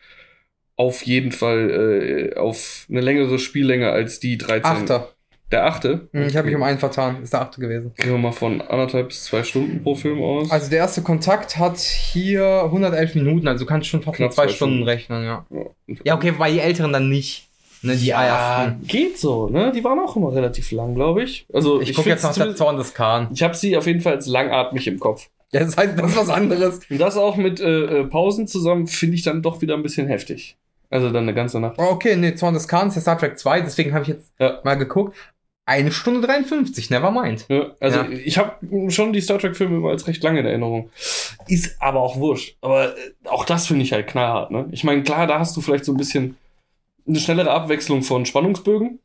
auf 0.74 1.02
jeden 1.02 1.30
Fall 1.30 2.32
äh, 2.34 2.36
auf 2.36 2.86
eine 2.90 3.00
längere 3.02 3.38
Spiellänge 3.38 3.92
als 3.92 4.18
die 4.18 4.36
13. 4.36 4.64
Achter. 4.64 5.14
Der 5.52 5.66
achte? 5.66 6.08
Hm, 6.12 6.26
Ich 6.28 6.36
habe 6.36 6.46
mich 6.46 6.54
um 6.56 6.62
einen 6.62 6.78
vertan. 6.78 7.22
Ist 7.22 7.32
der 7.32 7.42
achte 7.42 7.60
gewesen. 7.60 7.92
Gehen 7.96 8.10
wir 8.12 8.18
mal 8.18 8.32
von 8.32 8.60
anderthalb 8.60 9.08
bis 9.08 9.24
zwei 9.24 9.42
Stunden 9.42 9.82
pro 9.82 9.94
Film 9.96 10.22
aus. 10.22 10.50
Also 10.50 10.70
der 10.70 10.78
erste 10.78 11.02
Kontakt 11.02 11.58
hat 11.58 11.78
hier 11.78 12.62
111 12.64 13.14
Minuten, 13.16 13.48
also 13.48 13.64
du 13.64 13.68
kannst 13.68 13.88
schon 13.88 14.02
fast 14.02 14.16
Knapp 14.18 14.32
zwei 14.32 14.44
zwei 14.46 14.52
Stunden 14.52 14.74
Stunden. 14.76 14.88
rechnen, 14.88 15.24
ja. 15.24 15.44
ja, 15.50 15.96
Ja, 16.04 16.14
okay, 16.14 16.32
wobei 16.34 16.52
die 16.52 16.60
Älteren 16.60 16.92
dann 16.92 17.08
nicht. 17.08 17.48
Ne, 17.82 17.96
die 17.96 18.06
ja, 18.08 18.22
ersten. 18.66 18.86
geht 18.86 19.18
so, 19.18 19.48
ne? 19.48 19.72
Die 19.74 19.82
waren 19.82 19.98
auch 19.98 20.14
immer 20.14 20.34
relativ 20.34 20.70
lang, 20.70 20.94
glaube 20.94 21.22
ich. 21.22 21.46
Also 21.50 21.80
Ich, 21.80 21.94
gucke 21.94 22.10
jetzt 22.10 22.22
nach 22.22 22.34
der 22.34 22.54
Zorn 22.54 22.76
des 22.76 22.92
Khan. 22.92 23.28
Ich 23.32 23.42
habe 23.42 23.54
sie 23.54 23.74
auf 23.74 23.86
jeden 23.86 24.02
Fall 24.02 24.16
als 24.16 24.26
langatmig 24.26 24.86
im 24.86 25.00
Kopf. 25.00 25.30
Ja, 25.50 25.60
das 25.60 25.78
heißt, 25.78 25.98
das 25.98 26.10
ist 26.10 26.16
was 26.18 26.28
anderes. 26.28 26.80
Und 26.90 27.00
das 27.00 27.16
auch 27.16 27.36
mit 27.36 27.58
äh, 27.58 28.00
äh, 28.00 28.04
Pausen 28.04 28.46
zusammen 28.46 28.86
finde 28.86 29.14
ich 29.16 29.22
dann 29.22 29.40
doch 29.42 29.62
wieder 29.62 29.74
ein 29.74 29.82
bisschen 29.82 30.06
heftig. 30.08 30.58
Also 30.90 31.08
dann 31.10 31.22
eine 31.22 31.32
ganze 31.34 31.58
Nacht. 31.58 31.78
Okay, 31.78 32.16
nee, 32.16 32.34
Zorn 32.34 32.52
des 32.52 32.64
ist 32.66 32.70
ja 32.72 32.88
Star 33.00 33.16
Trek 33.18 33.38
2, 33.38 33.62
deswegen 33.62 33.94
habe 33.94 34.02
ich 34.02 34.08
jetzt 34.08 34.30
Ja. 34.38 34.60
mal 34.62 34.74
geguckt. 34.74 35.16
Eine 35.70 35.92
Stunde 35.92 36.20
53, 36.26 36.90
never 36.90 37.12
mind. 37.12 37.46
Ja, 37.48 37.70
also 37.78 38.00
Ja. 38.00 38.08
ich 38.10 38.38
habe 38.38 38.90
schon 38.90 39.12
die 39.12 39.20
Star 39.20 39.38
Trek-Filme 39.38 39.76
immer 39.76 39.90
als 39.90 40.08
recht 40.08 40.20
lange 40.24 40.40
in 40.40 40.46
Erinnerung. 40.46 40.90
Ist 41.46 41.80
aber 41.80 42.00
auch 42.00 42.16
wurscht. 42.16 42.56
Aber 42.60 42.96
äh, 42.96 43.10
auch 43.28 43.44
das 43.44 43.68
finde 43.68 43.84
ich 43.84 43.92
halt 43.92 44.08
knallhart. 44.08 44.50
Ne? 44.50 44.68
Ich 44.72 44.82
meine, 44.82 45.04
klar, 45.04 45.28
da 45.28 45.38
hast 45.38 45.56
du 45.56 45.60
vielleicht 45.60 45.84
so 45.84 45.92
ein 45.92 45.96
bisschen 45.96 46.36
eine 47.06 47.20
schnellere 47.20 47.52
Abwechslung 47.52 48.02
von 48.02 48.26
Spannungsbögen. 48.26 48.98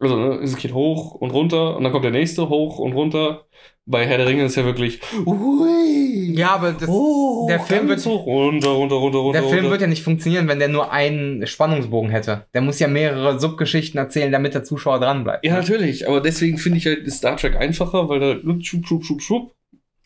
Also 0.00 0.16
ne, 0.16 0.34
es 0.42 0.56
geht 0.56 0.74
hoch 0.74 1.14
und 1.14 1.30
runter 1.30 1.76
und 1.76 1.84
dann 1.84 1.92
kommt 1.92 2.04
der 2.04 2.10
nächste 2.10 2.48
hoch 2.48 2.78
und 2.80 2.92
runter. 2.92 3.44
Bei 3.86 4.04
Herr 4.04 4.18
der 4.18 4.26
Ringe 4.26 4.44
ist 4.44 4.56
ja 4.56 4.64
wirklich. 4.64 5.00
Ui, 5.24 6.03
Ja, 6.14 6.50
aber 6.54 6.72
das, 6.72 6.88
oh, 6.88 7.46
der 7.48 7.60
Film 7.60 7.88
wird- 7.88 8.04
hoch, 8.06 8.26
runter, 8.26 8.70
runter, 8.70 8.96
runter, 8.96 9.18
runter. 9.18 9.40
der 9.40 9.48
Film 9.48 9.56
runter. 9.60 9.70
wird 9.72 9.80
ja 9.82 9.86
nicht 9.86 10.02
funktionieren, 10.02 10.48
wenn 10.48 10.58
der 10.58 10.68
nur 10.68 10.92
einen 10.92 11.46
Spannungsbogen 11.46 12.10
hätte. 12.10 12.46
Der 12.54 12.60
muss 12.60 12.78
ja 12.78 12.88
mehrere 12.88 13.40
Subgeschichten 13.40 13.98
erzählen, 13.98 14.30
damit 14.32 14.54
der 14.54 14.64
Zuschauer 14.64 15.00
dranbleibt. 15.00 15.44
Ja, 15.44 15.54
natürlich, 15.54 16.06
aber 16.08 16.20
deswegen 16.20 16.58
finde 16.58 16.78
ich 16.78 16.86
halt 16.86 17.10
Star 17.12 17.36
Trek 17.36 17.56
einfacher, 17.56 18.08
weil 18.08 18.20
da 18.20 18.36
schub, 18.62 18.86
schub, 18.86 19.04
schub, 19.04 19.20
schub, 19.22 19.54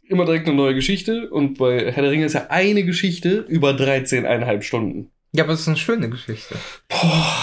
immer 0.08 0.24
direkt 0.24 0.46
eine 0.48 0.56
neue 0.56 0.74
Geschichte 0.74 1.28
und 1.30 1.58
bei 1.58 1.92
Herr 1.92 2.02
der 2.02 2.10
Ringe 2.10 2.24
ist 2.26 2.32
ja 2.34 2.46
eine 2.48 2.84
Geschichte 2.84 3.44
über 3.48 3.70
13,5 3.70 4.62
Stunden. 4.62 5.10
Ja, 5.32 5.44
aber 5.44 5.52
es 5.52 5.60
ist 5.60 5.68
eine 5.68 5.76
schöne 5.76 6.08
Geschichte. 6.08 6.54
Boah. 6.88 7.36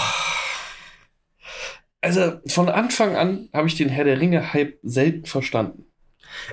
Also 2.01 2.34
von 2.47 2.70
Anfang 2.70 3.16
an 3.16 3.49
habe 3.51 3.68
ich 3.68 3.76
den 3.76 3.89
Herr 3.89 4.03
der 4.05 4.20
Ringe-Hype 4.20 4.78
selten 4.84 5.26
verstanden. 5.26 5.86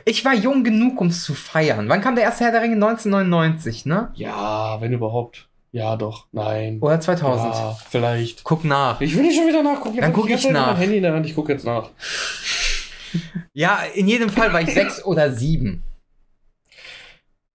Ich 0.04 0.24
war 0.24 0.34
jung 0.34 0.64
genug, 0.64 1.00
um 1.00 1.08
es 1.08 1.24
zu 1.24 1.34
feiern. 1.34 1.88
Wann 1.88 2.00
kam 2.00 2.14
der 2.14 2.24
erste 2.24 2.44
Herr 2.44 2.52
der 2.52 2.62
Ringe? 2.62 2.74
1999, 2.74 3.86
ne? 3.86 4.10
Ja, 4.14 4.80
wenn 4.80 4.92
überhaupt. 4.92 5.48
Ja, 5.72 5.96
doch. 5.96 6.26
Nein. 6.32 6.78
Oder 6.80 7.00
2000. 7.00 7.54
Ja, 7.54 7.78
vielleicht. 7.88 8.44
Guck 8.44 8.64
nach. 8.64 9.00
Ich 9.00 9.16
will 9.16 9.22
nicht 9.22 9.36
schon 9.36 9.48
wieder 9.48 9.62
nachgucken. 9.62 9.94
Jetzt 9.94 10.02
Dann 10.02 10.10
hab 10.10 10.14
guck 10.14 10.26
die 10.26 10.32
ganze 10.32 10.48
ich 10.48 10.52
noch 10.52 10.60
nach. 10.60 10.72
Mein 10.72 10.76
Handy 10.76 10.96
in 10.98 11.02
der 11.02 11.14
Hand. 11.14 11.26
Ich 11.26 11.34
gucke 11.34 11.52
jetzt 11.52 11.64
nach. 11.64 11.90
Ja, 13.52 13.80
in 13.94 14.08
jedem 14.08 14.30
Fall 14.30 14.54
war 14.54 14.62
ich 14.62 14.70
sechs 14.74 15.04
oder 15.04 15.32
sieben. 15.32 15.82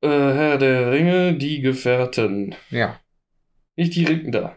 Äh, 0.02 0.08
Herr 0.08 0.60
der 0.60 0.92
Ringe, 0.92 1.34
die 1.34 1.62
Gefährten. 1.62 2.54
Ja. 2.70 3.00
Nicht 3.76 3.96
die 3.96 4.06
Ringe 4.06 4.30
da. 4.30 4.56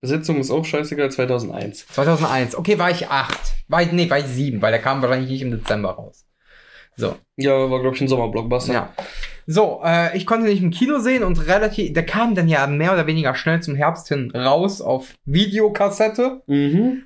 Besetzung 0.00 0.38
ist 0.38 0.50
auch 0.50 0.64
scheißegal, 0.64 1.10
2001. 1.10 1.88
2001. 1.88 2.54
Okay, 2.56 2.78
war 2.78 2.90
ich 2.90 3.08
acht. 3.08 3.38
War 3.66 3.82
ich, 3.82 3.92
nee, 3.92 4.08
war 4.08 4.18
ich 4.18 4.26
sieben, 4.26 4.62
weil 4.62 4.70
der 4.72 4.80
kam 4.80 5.02
wahrscheinlich 5.02 5.30
nicht 5.30 5.42
im 5.42 5.50
Dezember 5.50 5.90
raus. 5.90 6.24
So, 6.98 7.16
Ja, 7.36 7.70
war, 7.70 7.80
glaube 7.80 7.94
ich, 7.96 8.02
ein 8.02 8.08
Sommerblockbuster. 8.08 8.72
ja. 8.74 8.92
So, 9.46 9.80
äh, 9.82 10.14
ich 10.16 10.26
konnte 10.26 10.46
nicht 10.46 10.62
im 10.62 10.70
Kino 10.70 10.98
sehen 10.98 11.22
und 11.24 11.46
relativ, 11.46 11.94
der 11.94 12.04
kam 12.04 12.34
dann 12.34 12.48
ja 12.48 12.66
mehr 12.66 12.92
oder 12.92 13.06
weniger 13.06 13.34
schnell 13.34 13.62
zum 13.62 13.76
Herbst 13.76 14.08
hin 14.08 14.30
raus 14.34 14.82
auf 14.82 15.14
Videokassette. 15.24 16.42
Mhm. 16.46 17.04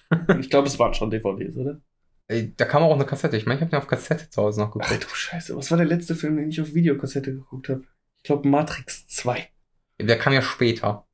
ich 0.40 0.50
glaube, 0.50 0.66
es 0.66 0.78
waren 0.78 0.94
schon 0.94 1.10
DVDs, 1.10 1.56
oder? 1.56 1.80
Äh, 2.26 2.48
Da 2.56 2.64
kam 2.64 2.82
auch 2.82 2.94
eine 2.94 3.04
Kassette. 3.04 3.36
Ich 3.36 3.46
meine, 3.46 3.58
ich 3.58 3.60
habe 3.62 3.70
den 3.70 3.78
auf 3.78 3.86
Kassette 3.86 4.28
zu 4.30 4.42
Hause 4.42 4.60
noch 4.62 4.74
Ach 4.80 4.88
geguckt. 4.88 5.04
du 5.04 5.14
Scheiße, 5.14 5.56
was 5.56 5.70
war 5.70 5.78
der 5.78 5.86
letzte 5.86 6.14
Film, 6.16 6.36
den 6.36 6.48
ich 6.48 6.60
auf 6.60 6.74
Videokassette 6.74 7.32
geguckt 7.32 7.68
habe? 7.68 7.82
Ich 8.18 8.24
glaube 8.24 8.48
Matrix 8.48 9.06
2. 9.08 9.46
Der 10.00 10.18
kam 10.18 10.32
ja 10.32 10.42
später. 10.42 11.06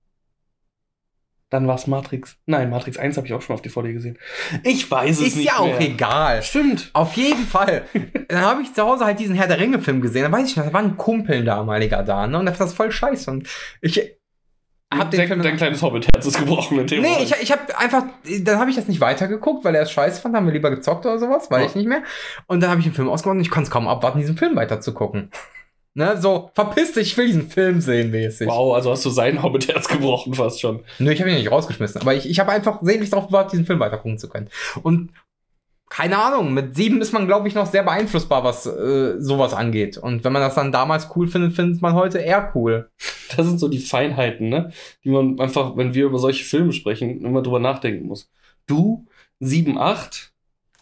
Dann 1.50 1.66
war 1.66 1.74
es 1.74 1.88
Matrix. 1.88 2.36
Nein, 2.46 2.70
Matrix 2.70 2.96
1 2.96 3.16
habe 3.16 3.26
ich 3.26 3.34
auch 3.34 3.42
schon 3.42 3.54
auf 3.54 3.62
DVD 3.62 3.92
gesehen. 3.92 4.16
Ich 4.62 4.88
weiß 4.88 5.18
es 5.20 5.26
Ist 5.28 5.36
nicht 5.36 5.48
ja 5.48 5.58
auch 5.58 5.66
mehr. 5.66 5.80
egal. 5.80 6.42
Stimmt. 6.44 6.90
Auf 6.92 7.14
jeden 7.14 7.44
Fall. 7.44 7.82
dann 8.28 8.40
habe 8.42 8.62
ich 8.62 8.72
zu 8.72 8.82
Hause 8.82 9.04
halt 9.04 9.18
diesen 9.18 9.34
Herr 9.34 9.48
der 9.48 9.58
Ringe-Film 9.58 10.00
gesehen. 10.00 10.22
Dann 10.22 10.32
weiß 10.32 10.48
ich 10.48 10.56
noch, 10.56 10.64
da 10.64 10.72
war 10.72 10.80
ein 10.80 10.96
Kumpel 10.96 11.38
ein 11.38 11.44
damaliger 11.44 12.04
da, 12.04 12.26
ne? 12.28 12.38
Und 12.38 12.46
der 12.46 12.54
fand 12.54 12.70
das 12.70 12.76
voll 12.76 12.92
scheiße. 12.92 13.30
Und 13.32 13.48
ich 13.80 14.00
hab 14.92 15.10
den 15.10 15.26
Film. 15.26 15.42
dein 15.42 15.56
kleines 15.56 15.82
Hobbit-Herz 15.82 16.26
ist 16.26 16.38
gebrochen 16.38 16.78
in 16.80 16.86
dem 16.86 17.02
Nee, 17.02 17.22
ich, 17.22 17.32
ich 17.42 17.52
habe 17.52 17.62
einfach, 17.78 18.04
dann 18.42 18.58
habe 18.58 18.70
ich 18.70 18.76
das 18.76 18.88
nicht 18.88 19.00
weitergeguckt, 19.00 19.64
weil 19.64 19.74
er 19.74 19.82
es 19.82 19.90
scheiße 19.92 20.20
fand, 20.20 20.34
haben 20.36 20.46
wir 20.46 20.52
lieber 20.52 20.70
gezockt 20.70 21.06
oder 21.06 21.18
sowas, 21.18 21.50
weiß 21.50 21.60
Ja. 21.62 21.68
ich 21.68 21.74
nicht 21.76 21.88
mehr. 21.88 22.02
Und 22.46 22.60
dann 22.60 22.70
habe 22.70 22.80
ich 22.80 22.86
den 22.86 22.94
Film 22.94 23.08
ausgemacht 23.08 23.36
und 23.36 23.42
ich 23.42 23.50
konnte 23.50 23.66
es 23.68 23.70
kaum 23.70 23.86
abwarten, 23.88 24.18
diesen 24.18 24.36
Film 24.36 24.56
weiterzugucken. 24.56 25.30
Ne, 25.94 26.20
so, 26.20 26.50
verpiss 26.54 26.92
dich, 26.92 27.08
ich 27.08 27.16
will 27.16 27.26
diesen 27.26 27.50
Film 27.50 27.80
sehen, 27.80 28.12
mäßig. 28.12 28.46
Wow, 28.46 28.74
also 28.74 28.92
hast 28.92 29.04
du 29.04 29.10
sein 29.10 29.42
Hobbit-Herz 29.42 29.88
gebrochen 29.88 30.34
fast 30.34 30.60
schon. 30.60 30.84
Nö, 31.00 31.10
ich 31.10 31.20
habe 31.20 31.30
ihn 31.30 31.36
nicht 31.36 31.50
rausgeschmissen, 31.50 32.00
aber 32.00 32.14
ich, 32.14 32.28
ich 32.28 32.38
habe 32.38 32.52
einfach 32.52 32.78
sehnlich 32.80 33.10
darauf 33.10 33.26
gewartet, 33.26 33.52
diesen 33.52 33.66
Film 33.66 33.80
weitergucken 33.80 34.18
zu 34.18 34.28
können. 34.28 34.48
Und 34.82 35.10
keine 35.90 36.18
Ahnung, 36.18 36.54
mit 36.54 36.76
sieben 36.76 37.00
ist 37.00 37.12
man, 37.12 37.26
glaube 37.26 37.48
ich, 37.48 37.56
noch 37.56 37.66
sehr 37.66 37.82
beeinflussbar, 37.82 38.44
was 38.44 38.64
äh, 38.64 39.16
sowas 39.18 39.52
angeht. 39.52 39.98
Und 39.98 40.22
wenn 40.22 40.32
man 40.32 40.40
das 40.40 40.54
dann 40.54 40.70
damals 40.70 41.08
cool 41.16 41.26
findet, 41.26 41.54
findet 41.54 41.82
man 41.82 41.94
heute 41.94 42.18
eher 42.18 42.52
cool. 42.54 42.90
Das 43.36 43.46
sind 43.46 43.58
so 43.58 43.68
die 43.68 43.80
Feinheiten, 43.80 44.48
ne? 44.48 44.72
Die 45.04 45.10
man 45.10 45.38
einfach, 45.40 45.76
wenn 45.76 45.94
wir 45.94 46.06
über 46.06 46.18
solche 46.18 46.44
Filme 46.44 46.72
sprechen, 46.72 47.24
immer 47.24 47.42
drüber 47.42 47.58
nachdenken 47.58 48.06
muss. 48.06 48.30
Du, 48.66 49.06
7, 49.40 49.78
8, 49.78 50.32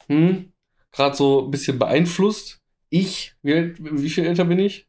hm, 0.08 0.52
gerade 0.92 1.16
so 1.16 1.44
ein 1.44 1.50
bisschen 1.50 1.78
beeinflusst. 1.78 2.60
Ich, 2.90 3.34
wie, 3.42 3.74
wie 3.78 4.10
viel 4.10 4.24
älter 4.24 4.44
bin 4.44 4.58
ich? 4.58 4.87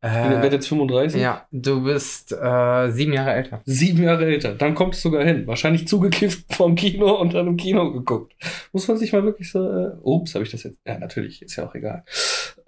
Ich 0.00 0.12
werde 0.12 0.46
Äh, 0.46 0.52
jetzt 0.52 0.68
35. 0.68 1.20
ja, 1.20 1.44
du 1.50 1.82
bist 1.82 2.30
äh, 2.32 2.90
sieben 2.90 3.12
Jahre 3.12 3.32
älter. 3.32 3.62
Sieben 3.64 4.04
Jahre 4.04 4.26
älter. 4.26 4.54
Dann 4.54 4.76
kommt 4.76 4.94
es 4.94 5.02
sogar 5.02 5.24
hin. 5.24 5.44
Wahrscheinlich 5.48 5.88
zugekifft 5.88 6.44
vom 6.54 6.76
Kino 6.76 7.20
und 7.20 7.34
dann 7.34 7.48
im 7.48 7.56
Kino 7.56 7.92
geguckt. 7.92 8.32
Muss 8.72 8.86
man 8.86 8.96
sich 8.96 9.12
mal 9.12 9.24
wirklich 9.24 9.50
so. 9.50 9.68
Äh, 9.68 9.96
ups, 10.02 10.34
habe 10.34 10.44
ich 10.44 10.52
das 10.52 10.62
jetzt? 10.62 10.78
Ja, 10.86 10.98
natürlich, 10.98 11.42
ist 11.42 11.56
ja 11.56 11.66
auch 11.66 11.74
egal. 11.74 12.04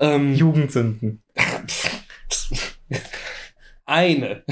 Ähm, 0.00 0.34
Jugendsünden. 0.34 1.22
eine. 3.86 4.42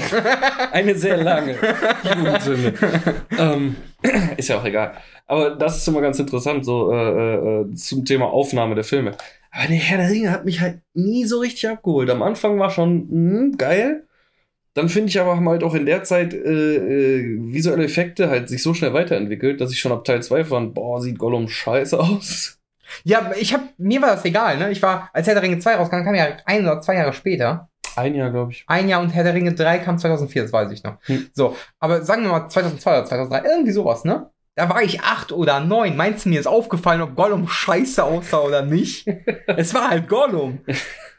Eine 0.71 0.95
sehr 0.95 1.17
lange 1.17 1.55
Jugendsünde. 2.03 2.73
ähm, 3.37 3.75
ist 4.37 4.47
ja 4.47 4.57
auch 4.57 4.65
egal. 4.65 4.93
Aber 5.27 5.51
das 5.51 5.77
ist 5.77 5.87
immer 5.87 6.01
ganz 6.01 6.17
interessant, 6.17 6.63
so 6.63 6.93
äh, 6.93 7.61
äh, 7.61 7.73
zum 7.73 8.05
Thema 8.05 8.27
Aufnahme 8.27 8.75
der 8.75 8.85
Filme. 8.85 9.11
Aber 9.51 9.67
der 9.67 9.77
Herr 9.77 9.97
der 9.97 10.09
Ringe 10.09 10.31
hat 10.31 10.45
mich 10.45 10.61
halt 10.61 10.81
nie 10.93 11.25
so 11.25 11.39
richtig 11.39 11.69
abgeholt. 11.69 12.09
Am 12.09 12.21
Anfang 12.21 12.59
war 12.59 12.69
schon 12.69 13.07
mh, 13.09 13.57
geil. 13.57 14.07
Dann 14.75 14.89
finde 14.89 15.09
ich 15.09 15.19
aber 15.19 15.35
haben 15.35 15.49
halt 15.49 15.63
auch 15.63 15.73
in 15.73 15.85
der 15.85 16.03
Zeit 16.03 16.33
äh, 16.33 16.75
äh, 16.75 17.37
visuelle 17.51 17.83
Effekte 17.85 18.29
halt 18.29 18.49
sich 18.49 18.61
so 18.61 18.73
schnell 18.73 18.93
weiterentwickelt, 18.93 19.59
dass 19.59 19.71
ich 19.71 19.79
schon 19.79 19.91
ab 19.91 20.05
Teil 20.05 20.21
2 20.21 20.45
fand, 20.45 20.73
boah, 20.75 21.01
sieht 21.01 21.17
Gollum 21.17 21.49
scheiße 21.49 21.99
aus. 21.99 22.59
Ja, 23.03 23.31
ich 23.39 23.53
hab, 23.53 23.61
mir 23.77 24.01
war 24.01 24.09
das 24.09 24.25
egal, 24.25 24.57
ne? 24.57 24.71
Ich 24.71 24.81
war, 24.81 25.09
als 25.13 25.27
Herr 25.27 25.35
der 25.35 25.43
Ringe 25.43 25.59
2 25.59 25.75
rauskam, 25.75 26.03
kam 26.03 26.15
ja 26.15 26.37
ein 26.45 26.63
oder 26.63 26.81
zwei 26.81 26.95
Jahre 26.95 27.13
später. 27.13 27.69
Ein 27.95 28.15
Jahr, 28.15 28.31
glaube 28.31 28.51
ich. 28.51 28.63
Ein 28.67 28.87
Jahr 28.87 29.01
und 29.01 29.09
Herr 29.09 29.23
der 29.23 29.33
Ringe 29.33 29.53
3 29.53 29.79
kam 29.79 29.97
2004, 29.97 30.43
das 30.43 30.53
weiß 30.53 30.71
ich 30.71 30.83
noch. 30.83 30.97
Hm. 31.03 31.29
So, 31.33 31.55
aber 31.79 32.03
sagen 32.03 32.23
wir 32.23 32.29
mal 32.29 32.47
2002 32.49 32.91
oder 32.91 33.05
2003, 33.05 33.49
irgendwie 33.49 33.71
sowas, 33.71 34.05
ne? 34.05 34.29
Da 34.59 34.67
war 34.67 34.83
ich 34.83 34.99
acht 34.99 35.31
oder 35.31 35.61
neun. 35.61 35.95
Meinst 35.95 36.25
du, 36.25 36.29
mir 36.29 36.37
ist 36.37 36.45
aufgefallen, 36.45 36.99
ob 36.99 37.15
Gollum 37.15 37.47
scheiße 37.47 38.03
aussah 38.03 38.39
oder 38.39 38.61
nicht? 38.61 39.07
es 39.47 39.73
war 39.73 39.89
halt 39.89 40.09
Gollum. 40.09 40.59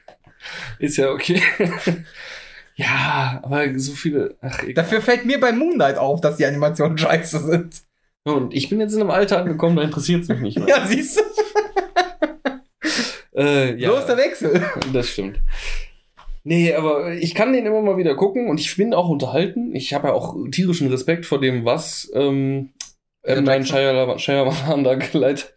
Ist 0.79 0.99
ja 0.99 1.11
okay. 1.11 1.41
ja, 2.75 3.41
aber 3.43 3.79
so 3.79 3.93
viele. 3.93 4.37
Ach, 4.43 4.63
egal. 4.63 4.75
Dafür 4.75 5.01
fällt 5.01 5.25
mir 5.25 5.41
bei 5.41 5.53
Moonlight 5.53 5.97
auf, 5.97 6.21
dass 6.21 6.37
die 6.37 6.45
Animationen 6.45 6.99
scheiße 6.99 7.39
sind. 7.39 7.77
Und 8.25 8.53
ich 8.53 8.69
bin 8.69 8.79
jetzt 8.79 8.93
in 8.93 9.01
einem 9.01 9.11
Alter 9.11 9.39
angekommen, 9.39 9.77
da 9.77 9.83
interessiert 9.85 10.25
es 10.25 10.29
mich 10.29 10.41
nicht 10.41 10.59
mehr. 10.59 10.69
Ja, 10.69 10.87
siehst 10.87 11.19
du? 11.19 11.23
Äh, 13.41 13.75
ja, 13.81 13.99
ist 13.99 14.07
der 14.07 14.19
Wechsel. 14.19 14.63
das 14.93 15.09
stimmt. 15.09 15.41
Nee, 16.45 16.75
aber 16.75 17.15
ich 17.15 17.35
kann 17.35 17.55
den 17.55 17.65
immer 17.65 17.81
mal 17.81 17.97
wieder 17.97 18.15
gucken 18.17 18.49
und 18.49 18.61
ich 18.61 18.77
bin 18.77 18.93
auch 18.93 19.09
unterhalten. 19.09 19.75
Ich 19.75 19.95
habe 19.95 20.09
ja 20.09 20.15
auch 20.15 20.37
tierischen 20.51 20.89
Respekt 20.89 21.25
vor 21.25 21.41
dem, 21.41 21.65
was 21.65 22.11
ähm, 22.15 22.71
M. 23.23 23.45
Night? 23.45 23.69
Shyamalan 23.69 24.19
Shyamalan 24.19 24.85
da 24.85 24.95
geleitet, 24.95 25.55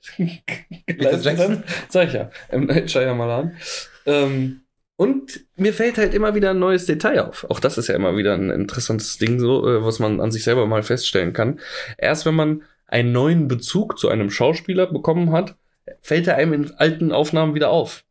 geleitet 0.86 1.24
Jackson? 1.24 1.58
hat. 1.60 1.64
Sag 1.90 2.08
ich 2.08 2.14
ja, 2.14 2.30
M. 2.50 2.66
Night 2.66 2.92
Shyamalan. 2.92 3.58
Ähm, 4.06 4.62
und 4.96 5.46
mir 5.56 5.74
fällt 5.74 5.98
halt 5.98 6.14
immer 6.14 6.36
wieder 6.36 6.52
ein 6.52 6.60
neues 6.60 6.86
Detail 6.86 7.22
auf. 7.22 7.46
Auch 7.50 7.60
das 7.60 7.78
ist 7.78 7.88
ja 7.88 7.96
immer 7.96 8.16
wieder 8.16 8.36
ein 8.36 8.50
interessantes 8.50 9.18
Ding, 9.18 9.40
so, 9.40 9.68
äh, 9.68 9.84
was 9.84 10.00
man 10.00 10.20
an 10.20 10.32
sich 10.32 10.44
selber 10.44 10.66
mal 10.66 10.84
feststellen 10.84 11.34
kann. 11.34 11.60
Erst 11.98 12.26
wenn 12.26 12.36
man 12.36 12.64
einen 12.88 13.12
neuen 13.12 13.48
Bezug 13.48 13.98
zu 13.98 14.10
einem 14.10 14.30
Schauspieler 14.30 14.88
bekommen 14.88 15.32
hat, 15.32 15.56
fällt 16.02 16.28
er 16.28 16.36
einem 16.36 16.54
in 16.54 16.72
alten 16.76 17.12
Aufnahmen 17.12 17.56
wieder 17.56 17.70
auf. 17.70 18.04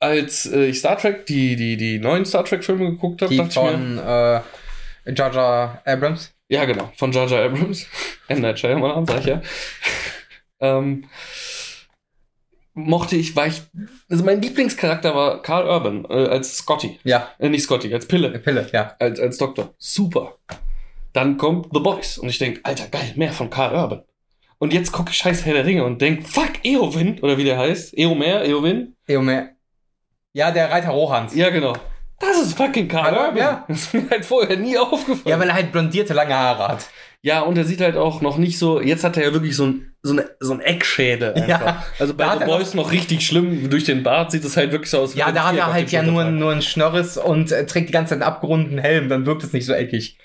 Als 0.00 0.46
äh, 0.46 0.66
ich 0.66 0.80
Star 0.80 0.98
Trek, 0.98 1.26
die, 1.26 1.54
die, 1.54 1.76
die 1.76 1.98
neuen 2.00 2.24
Star 2.24 2.44
Trek-Filme 2.44 2.90
geguckt 2.90 3.22
habe, 3.22 3.30
Die 3.30 3.36
dachte 3.36 3.50
ich 3.50 3.56
mir, 3.56 3.70
von 3.70 3.98
äh, 3.98 5.14
Jar 5.14 5.32
Jar 5.32 5.82
Abrams. 5.84 6.34
Ja, 6.52 6.66
genau, 6.66 6.92
von 6.96 7.12
Jar 7.12 7.26
Jar 7.26 7.44
Abrams. 7.46 7.86
M. 8.28 8.42
Night 8.42 8.58
Shyamalan, 8.58 9.06
sag 9.06 9.20
ich 9.20 9.26
ja. 9.26 9.40
ähm, 10.60 11.06
mochte 12.74 13.16
ich, 13.16 13.34
war 13.34 13.46
ich, 13.46 13.62
also 14.10 14.22
mein 14.22 14.42
Lieblingscharakter 14.42 15.14
war 15.14 15.40
Carl 15.40 15.66
Urban, 15.66 16.04
äh, 16.10 16.28
als 16.28 16.58
Scotty. 16.58 17.00
Ja, 17.04 17.30
Äh, 17.38 17.48
nicht 17.48 17.62
Scotty, 17.62 17.92
als 17.94 18.06
Pille, 18.06 18.38
Pille, 18.38 18.68
ja. 18.70 18.94
als, 18.98 19.18
als 19.18 19.38
Doktor. 19.38 19.72
Super. 19.78 20.36
Dann 21.14 21.38
kommt 21.38 21.68
The 21.72 21.80
Boys 21.80 22.18
und 22.18 22.28
ich 22.28 22.38
denk, 22.38 22.60
Alter, 22.64 22.86
geil, 22.88 23.14
mehr 23.16 23.32
von 23.32 23.48
Carl 23.48 23.74
Urban. 23.74 24.02
Und 24.58 24.74
jetzt 24.74 24.92
gucke 24.92 25.10
ich 25.10 25.16
scheiß 25.16 25.46
Herr 25.46 25.54
der 25.54 25.64
Ringe 25.64 25.84
und 25.84 26.02
denk, 26.02 26.28
fuck, 26.28 26.64
Eowyn, 26.64 27.18
oder 27.20 27.38
wie 27.38 27.44
der 27.44 27.58
heißt. 27.58 27.96
Eomer, 27.96 28.44
Eowyn? 28.44 28.94
Eomer. 29.08 29.48
Ja, 30.34 30.50
der 30.50 30.70
Reiter 30.70 30.90
Rohans. 30.90 31.34
Ja, 31.34 31.48
genau. 31.48 31.74
Das 32.22 32.40
ist 32.40 32.56
fucking 32.56 32.88
Carl 32.88 33.14
Urban. 33.14 33.36
ja. 33.36 33.64
Das 33.68 33.80
ist 33.82 33.94
mir 33.94 34.08
halt 34.10 34.24
vorher 34.24 34.56
nie 34.56 34.78
aufgefallen. 34.78 35.20
Ja, 35.26 35.38
weil 35.38 35.48
er 35.48 35.54
halt 35.54 35.72
blondierte 35.72 36.14
lange 36.14 36.34
Haare 36.34 36.68
hat. 36.68 36.88
Ja, 37.20 37.40
und 37.40 37.56
er 37.56 37.64
sieht 37.64 37.80
halt 37.80 37.96
auch 37.96 38.20
noch 38.20 38.36
nicht 38.36 38.58
so, 38.58 38.80
jetzt 38.80 39.04
hat 39.04 39.16
er 39.16 39.24
ja 39.24 39.32
wirklich 39.32 39.54
so 39.54 39.66
ein, 39.66 39.94
so 40.02 40.12
eine, 40.12 40.30
so 40.40 40.52
ein 40.54 40.60
Eckschädel 40.60 41.34
einfach. 41.34 41.48
Ja, 41.48 41.84
also 42.00 42.14
bei 42.14 42.36
The 42.36 42.44
Boys 42.44 42.74
noch, 42.74 42.90
richtig 42.90 43.24
schlimm, 43.24 43.70
durch 43.70 43.84
den 43.84 44.02
Bart 44.02 44.32
sieht 44.32 44.44
es 44.44 44.56
halt 44.56 44.72
wirklich 44.72 44.90
so 44.90 44.98
aus. 44.98 45.14
wie 45.14 45.20
Ja, 45.20 45.30
da 45.30 45.44
hat 45.44 45.56
er 45.56 45.72
halt 45.72 45.92
ja 45.92 46.02
nur, 46.02 46.24
nur 46.24 46.50
einen 46.50 46.62
Schnörres 46.62 47.18
und 47.18 47.52
äh, 47.52 47.64
trägt 47.64 47.88
die 47.88 47.92
ganze 47.92 48.10
Zeit 48.10 48.22
einen 48.22 48.28
abgerundeten 48.28 48.78
Helm, 48.78 49.08
dann 49.08 49.24
wirkt 49.24 49.44
es 49.44 49.52
nicht 49.52 49.66
so 49.66 49.72
eckig. 49.72 50.18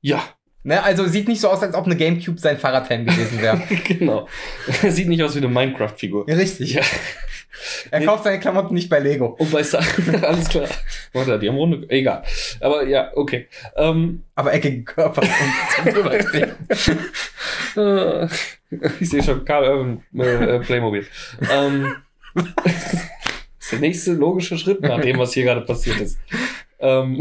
Ja, 0.00 0.22
Ne? 0.64 0.82
Also 0.82 1.06
sieht 1.06 1.28
nicht 1.28 1.40
so 1.40 1.48
aus, 1.48 1.62
als 1.62 1.74
ob 1.74 1.86
eine 1.86 1.96
Gamecube 1.96 2.38
sein 2.38 2.58
Fahrradhelm 2.58 3.06
gewesen 3.06 3.40
wäre. 3.40 3.62
genau. 3.84 4.28
Er 4.82 4.92
sieht 4.92 5.08
nicht 5.08 5.22
aus 5.22 5.34
wie 5.34 5.38
eine 5.38 5.48
Minecraft-Figur. 5.48 6.26
Richtig. 6.26 6.74
Ja. 6.74 6.82
Er 7.90 8.00
Nee. 8.00 8.06
kauft 8.06 8.24
seine 8.24 8.38
Klamotten 8.40 8.74
nicht 8.74 8.88
bei 8.88 8.98
Lego. 9.00 9.26
Und 9.38 9.50
bei 9.50 9.62
Star 9.62 9.82
alles 10.22 10.48
klar. 10.48 10.68
Warte, 11.12 11.38
die 11.38 11.48
haben 11.48 11.56
runde, 11.56 11.86
egal. 11.90 12.22
Aber 12.60 12.86
ja, 12.86 13.10
okay. 13.14 13.48
Ähm, 13.76 14.22
Aber 14.34 14.52
eckige 14.52 14.84
Körper 14.84 15.22
drübertreten. 15.84 16.54
äh, 17.76 18.26
ich 19.00 19.08
sehe 19.10 19.22
schon 19.22 19.44
Karl 19.44 19.64
Urban 19.64 20.02
äh, 20.16 20.56
äh, 20.56 20.60
Playmobil. 20.60 21.06
Ähm, 21.50 21.96
das 22.34 22.44
ist 23.60 23.72
der 23.72 23.78
nächste 23.80 24.12
logische 24.12 24.56
Schritt 24.58 24.80
nach 24.82 25.00
dem, 25.00 25.18
was 25.18 25.32
hier 25.32 25.44
gerade 25.44 25.62
passiert 25.62 26.00
ist. 26.00 26.18
Ähm, 26.78 27.20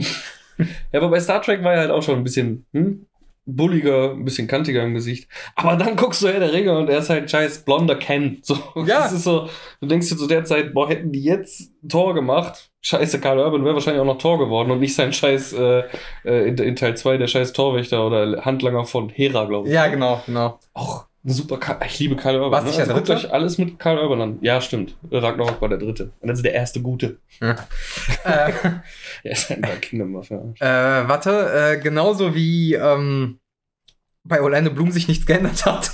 ja, 0.92 1.00
aber 1.00 1.10
bei 1.10 1.20
Star 1.20 1.42
Trek 1.42 1.64
war 1.64 1.74
er 1.74 1.80
halt 1.82 1.92
auch 1.92 2.04
schon 2.04 2.18
ein 2.18 2.24
bisschen 2.24 2.66
hm, 2.74 3.07
bulliger, 3.48 4.12
ein 4.12 4.26
bisschen 4.26 4.48
kantiger 4.48 4.84
im 4.84 4.94
Gesicht. 4.94 5.30
Aber 5.56 5.76
dann 5.76 5.96
guckst 5.96 6.22
du 6.22 6.28
Herr 6.28 6.40
der 6.40 6.54
Ringe 6.54 6.78
und 6.78 6.90
er 6.90 7.00
ist 7.00 7.10
halt 7.10 7.32
scheiß 7.32 7.64
blonder 7.66 7.96
Ken. 7.96 8.40
So, 8.44 8.56
Ja. 8.76 9.00
Das 9.00 9.14
ist 9.14 9.24
so, 9.24 9.50
du 9.82 9.88
denkst 9.88 10.10
dir 10.10 10.18
zu 10.18 10.28
der 10.28 10.44
Zeit, 10.46 10.74
boah, 10.74 10.88
hätten 10.90 11.12
die 11.12 11.24
jetzt 11.24 11.72
Tor 11.88 12.14
gemacht, 12.14 12.70
scheiße, 12.82 13.20
Karl 13.20 13.40
Urban 13.40 13.64
wäre 13.64 13.74
wahrscheinlich 13.74 14.02
auch 14.02 14.06
noch 14.06 14.18
Tor 14.18 14.38
geworden 14.38 14.70
und 14.72 14.80
nicht 14.80 14.96
sein 14.96 15.14
scheiß, 15.14 15.54
äh, 15.54 15.84
äh, 16.26 16.48
in, 16.50 16.58
in 16.58 16.76
Teil 16.76 16.96
2 16.96 17.18
der 17.18 17.28
scheiß 17.28 17.54
Torwächter 17.54 18.06
oder 18.06 18.46
Handlanger 18.46 18.86
von 18.86 19.10
Hera, 19.10 19.46
glaube 19.46 19.68
ich. 19.68 19.74
Ja, 19.74 19.88
genau, 19.88 20.22
genau. 20.26 20.60
Auch 20.74 21.06
ein 21.06 21.08
super 21.34 21.58
Karl, 21.58 21.80
ich 21.86 22.00
liebe 22.00 22.16
Karl 22.16 22.36
Urban. 22.40 22.52
Was, 22.52 22.66
ne? 22.66 22.72
der 22.72 22.80
Also 22.82 22.94
guckt 22.94 23.10
euch 23.10 23.32
alles 23.34 23.58
mit 23.58 23.78
Karl 23.80 23.98
Urban 24.00 24.22
an. 24.22 24.38
Ja, 24.42 24.62
stimmt. 24.62 24.96
Ragnarok 25.12 25.62
war 25.62 25.70
der 25.70 25.78
dritte. 25.78 26.12
Und 26.20 26.28
das 26.30 26.40
ist 26.40 26.44
der 26.46 26.54
erste 26.54 26.82
gute. 26.82 27.20
äh, 27.40 27.56
Er 28.24 29.32
ist 29.32 29.52
ein 29.52 29.62
Kingdom 29.82 30.14
Waffe. 30.16 30.54
äh, 30.60 30.66
warte, 31.08 31.52
äh, 31.78 31.82
genauso 31.82 32.34
wie 32.36 32.74
ähm, 32.76 33.40
bei 34.24 34.42
Orlando 34.42 34.72
Bloom 34.72 34.92
sich 34.92 35.08
nichts 35.08 35.26
geändert 35.26 35.66
hat. 35.66 35.92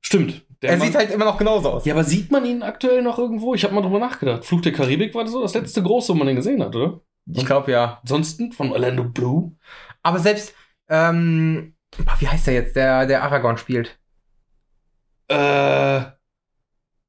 Stimmt. 0.00 0.44
Der 0.62 0.70
er 0.70 0.76
Mann- 0.76 0.86
sieht 0.86 0.96
halt 0.96 1.10
immer 1.10 1.24
noch 1.24 1.38
genauso 1.38 1.70
aus. 1.70 1.84
Ja, 1.84 1.94
aber 1.94 2.04
sieht 2.04 2.30
man 2.30 2.44
ihn 2.44 2.62
aktuell 2.62 3.02
noch 3.02 3.18
irgendwo? 3.18 3.54
Ich 3.54 3.64
habe 3.64 3.74
mal 3.74 3.82
drüber 3.82 3.98
nachgedacht. 3.98 4.44
Fluch 4.44 4.60
der 4.60 4.72
Karibik 4.72 5.14
war 5.14 5.26
so 5.26 5.42
das 5.42 5.54
letzte 5.54 5.82
große, 5.82 6.12
wo 6.12 6.16
man 6.16 6.28
ihn 6.28 6.36
gesehen 6.36 6.62
hat, 6.62 6.74
oder? 6.76 7.00
Ich 7.32 7.46
glaube 7.46 7.70
ja. 7.72 7.98
Ansonsten 8.02 8.52
von 8.52 8.72
Orlando 8.72 9.04
Blue. 9.04 9.52
Aber 10.02 10.18
selbst, 10.18 10.54
ähm, 10.88 11.74
boah, 11.98 12.16
wie 12.18 12.28
heißt 12.28 12.46
der 12.46 12.54
jetzt, 12.54 12.76
der, 12.76 13.06
der 13.06 13.22
Aragorn 13.22 13.56
spielt? 13.56 13.98
Äh. 15.28 15.98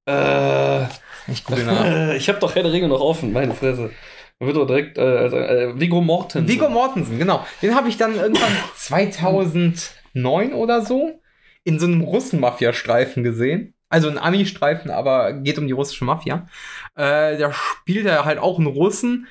Äh. 0.06 0.86
Ich 1.28 1.44
google 1.46 1.66
nach. 1.66 2.14
ich 2.14 2.28
habe 2.28 2.40
doch 2.40 2.56
Herr 2.56 2.64
der 2.64 2.72
Ringe 2.72 2.88
noch 2.88 3.00
offen, 3.00 3.32
meine 3.32 3.54
Fresse. 3.54 3.92
Man 4.40 4.48
wird 4.48 4.58
doch 4.58 4.68
direkt, 4.68 4.98
äh, 4.98 5.02
also, 5.02 5.38
äh, 5.38 5.80
Viggo 5.80 6.02
Mortensen. 6.02 6.48
Vigo 6.48 6.70
Mortensen, 6.70 7.18
genau. 7.18 7.46
Den 7.62 7.76
habe 7.76 7.88
ich 7.88 7.98
dann 7.98 8.16
irgendwann 8.16 8.52
2009 8.76 10.54
oder 10.54 10.82
so 10.82 11.22
in 11.64 11.80
so 11.80 11.86
einem 11.86 12.02
Russen-Mafia-Streifen 12.02 13.24
gesehen. 13.24 13.74
Also 13.88 14.10
ein 14.10 14.18
Ami-Streifen, 14.18 14.92
aber 14.92 15.34
geht 15.34 15.58
um 15.60 15.68
die 15.68 15.74
russische 15.74 16.04
Mafia. 16.04 16.48
Äh, 16.96 17.38
da 17.38 17.54
spielt 17.54 18.06
er 18.06 18.26
halt 18.26 18.40
auch 18.40 18.58
einen 18.58 18.68
Russen. 18.68 19.28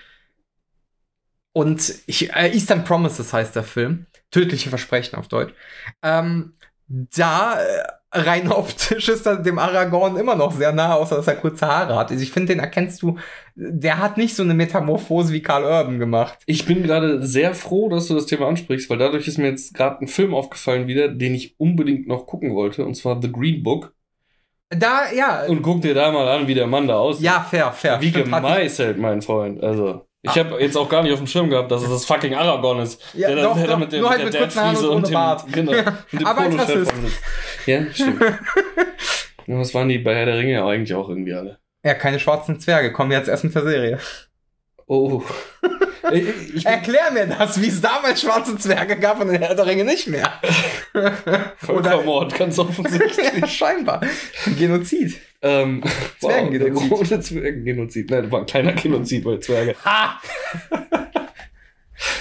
Und 1.53 1.95
ich, 2.07 2.33
äh, 2.35 2.53
Eastern 2.53 2.85
Promises 2.85 3.33
heißt 3.33 3.55
der 3.55 3.63
Film. 3.65 4.07
Tödliche 4.31 4.71
Versprechen 4.71 5.17
auf 5.17 5.29
Deutsch. 5.29 5.53
Ähm, 6.03 6.55
da 6.89 7.61
äh, 7.61 7.83
rein 8.13 8.49
optisch 8.53 9.09
ist 9.09 9.27
er 9.27 9.37
dem 9.37 9.59
Aragorn 9.59 10.17
immer 10.17 10.35
noch 10.35 10.53
sehr 10.53 10.73
nah, 10.73 10.95
außer 10.95 11.17
dass 11.17 11.27
er 11.29 11.37
kurze 11.37 11.67
Haare 11.67 11.97
hat. 11.97 12.11
Also 12.11 12.23
ich 12.23 12.33
finde, 12.33 12.55
den 12.55 12.61
erkennst 12.61 13.03
du, 13.03 13.19
der 13.55 13.99
hat 13.99 14.17
nicht 14.17 14.35
so 14.35 14.43
eine 14.43 14.55
Metamorphose 14.55 15.33
wie 15.33 15.43
Karl 15.43 15.65
Urban 15.65 15.99
gemacht. 15.99 16.39
Ich 16.47 16.67
bin 16.67 16.83
gerade 16.83 17.25
sehr 17.27 17.55
froh, 17.55 17.89
dass 17.89 18.09
du 18.09 18.15
das 18.15 18.27
Thema 18.27 18.49
ansprichst, 18.49 18.89
weil 18.91 18.99
dadurch 18.99 19.29
ist 19.29 19.39
mir 19.39 19.49
jetzt 19.49 19.75
gerade 19.75 20.01
ein 20.01 20.09
Film 20.09 20.35
aufgefallen 20.35 20.87
wieder, 20.87 21.09
den 21.09 21.35
ich 21.35 21.59
unbedingt 21.59 22.07
noch 22.07 22.27
gucken 22.27 22.55
wollte, 22.55 22.85
und 22.85 22.95
zwar 22.95 23.21
The 23.21 23.31
Green 23.31 23.63
Book. 23.63 23.95
Da, 24.71 25.13
ja, 25.15 25.45
Und 25.45 25.61
guck 25.61 25.83
dir 25.83 25.93
da 25.93 26.11
mal 26.11 26.27
an, 26.29 26.47
wie 26.47 26.55
der 26.55 26.67
Mann 26.67 26.89
da 26.89 26.97
aussieht. 26.97 27.27
ja, 27.27 27.41
fair, 27.41 27.73
fair. 27.73 28.01
Wie 28.01 28.09
Stimmt, 28.09 28.33
gemeißelt, 28.33 28.97
mein 28.97 29.21
Freund. 29.21 29.63
Also, 29.63 30.07
ich 30.23 30.31
Ah. 30.31 30.37
habe 30.37 30.61
jetzt 30.61 30.77
auch 30.77 30.89
gar 30.89 31.03
nicht 31.03 31.12
auf 31.12 31.18
dem 31.18 31.27
Schirm 31.27 31.51
gehabt, 31.51 31.70
dass 31.70 31.83
es 31.83 31.91
das 31.91 32.05
fucking 32.05 32.35
Aragorn 32.35 32.79
ist. 32.81 33.03
Ja, 33.14 33.35
da- 33.35 33.43
doch, 33.43 33.57
da 33.61 33.66
doch, 33.66 33.79
mit 33.79 33.93
dem- 33.93 34.01
nur 34.01 34.11
halt 34.11 34.20
der 34.20 34.27
mit 34.27 34.39
kurzen 34.39 34.61
Haaren 34.61 34.77
und 34.77 34.89
ohne 34.91 35.03
dem- 35.03 35.12
Bart. 35.14 35.45
Genau. 35.53 35.73
Ja, 35.73 35.99
und 36.12 36.20
dem 36.20 36.27
aber 36.27 36.41
als 36.43 36.59
Rassist. 36.59 36.93
Ja, 37.66 37.83
stimmt. 37.93 38.23
was 39.47 39.75
waren 39.75 39.89
die 39.89 39.99
bei 39.99 40.14
Herr 40.14 40.27
der 40.27 40.39
Ringe 40.39 40.53
ja 40.53 40.66
eigentlich 40.66 40.95
auch 40.95 41.09
irgendwie 41.09 41.35
alle? 41.35 41.59
Ja, 41.85 41.95
keine 41.95 42.20
schwarzen 42.20 42.61
Zwerge. 42.61 42.93
Kommen 42.93 43.11
jetzt 43.11 43.29
erst 43.29 43.43
mit 43.45 43.55
der 43.55 43.62
Serie. 43.62 43.99
Oh. 44.87 45.22
ich, 46.12 46.57
ich 46.57 46.66
Erklär 46.66 47.11
mir 47.12 47.26
das, 47.26 47.61
wie 47.61 47.68
es 47.68 47.80
damals 47.80 48.20
schwarze 48.20 48.57
Zwerge 48.59 48.99
gab 48.99 49.20
und 49.20 49.30
in 49.30 49.41
Herr 49.41 49.55
der 49.55 49.66
Ringe 49.66 49.85
nicht 49.85 50.09
mehr. 50.09 50.33
Völkermord, 51.57 52.35
ganz 52.35 52.59
offensichtlich. 52.59 53.16
ja, 53.41 53.47
scheinbar. 53.47 54.01
Genozid. 54.59 55.18
ähm, 55.41 55.83
Zwergengenozid. 56.20 56.74
Wow, 56.91 56.99
große 56.99 57.20
Zwergengenozid. 57.20 58.11
Nein, 58.11 58.30
war 58.30 58.41
ein 58.41 58.47
kleiner 58.47 58.72
Genozid 58.72 59.24
bei 59.24 59.39
Zwerge. 59.39 59.74
Ha! 59.85 60.20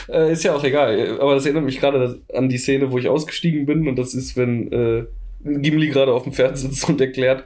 Äh, 0.09 0.33
ist 0.33 0.43
ja 0.43 0.55
auch 0.55 0.63
egal. 0.63 1.19
Aber 1.19 1.35
das 1.35 1.45
erinnert 1.45 1.65
mich 1.65 1.79
gerade 1.79 2.21
an 2.33 2.49
die 2.49 2.57
Szene, 2.57 2.91
wo 2.91 2.97
ich 2.97 3.07
ausgestiegen 3.07 3.65
bin. 3.65 3.87
Und 3.87 3.97
das 3.97 4.13
ist, 4.13 4.37
wenn 4.37 4.71
äh, 4.71 5.05
Gimli 5.43 5.89
gerade 5.89 6.13
auf 6.13 6.23
dem 6.23 6.33
Pferd 6.33 6.57
sitzt 6.57 6.87
und 6.87 7.01
erklärt, 7.01 7.45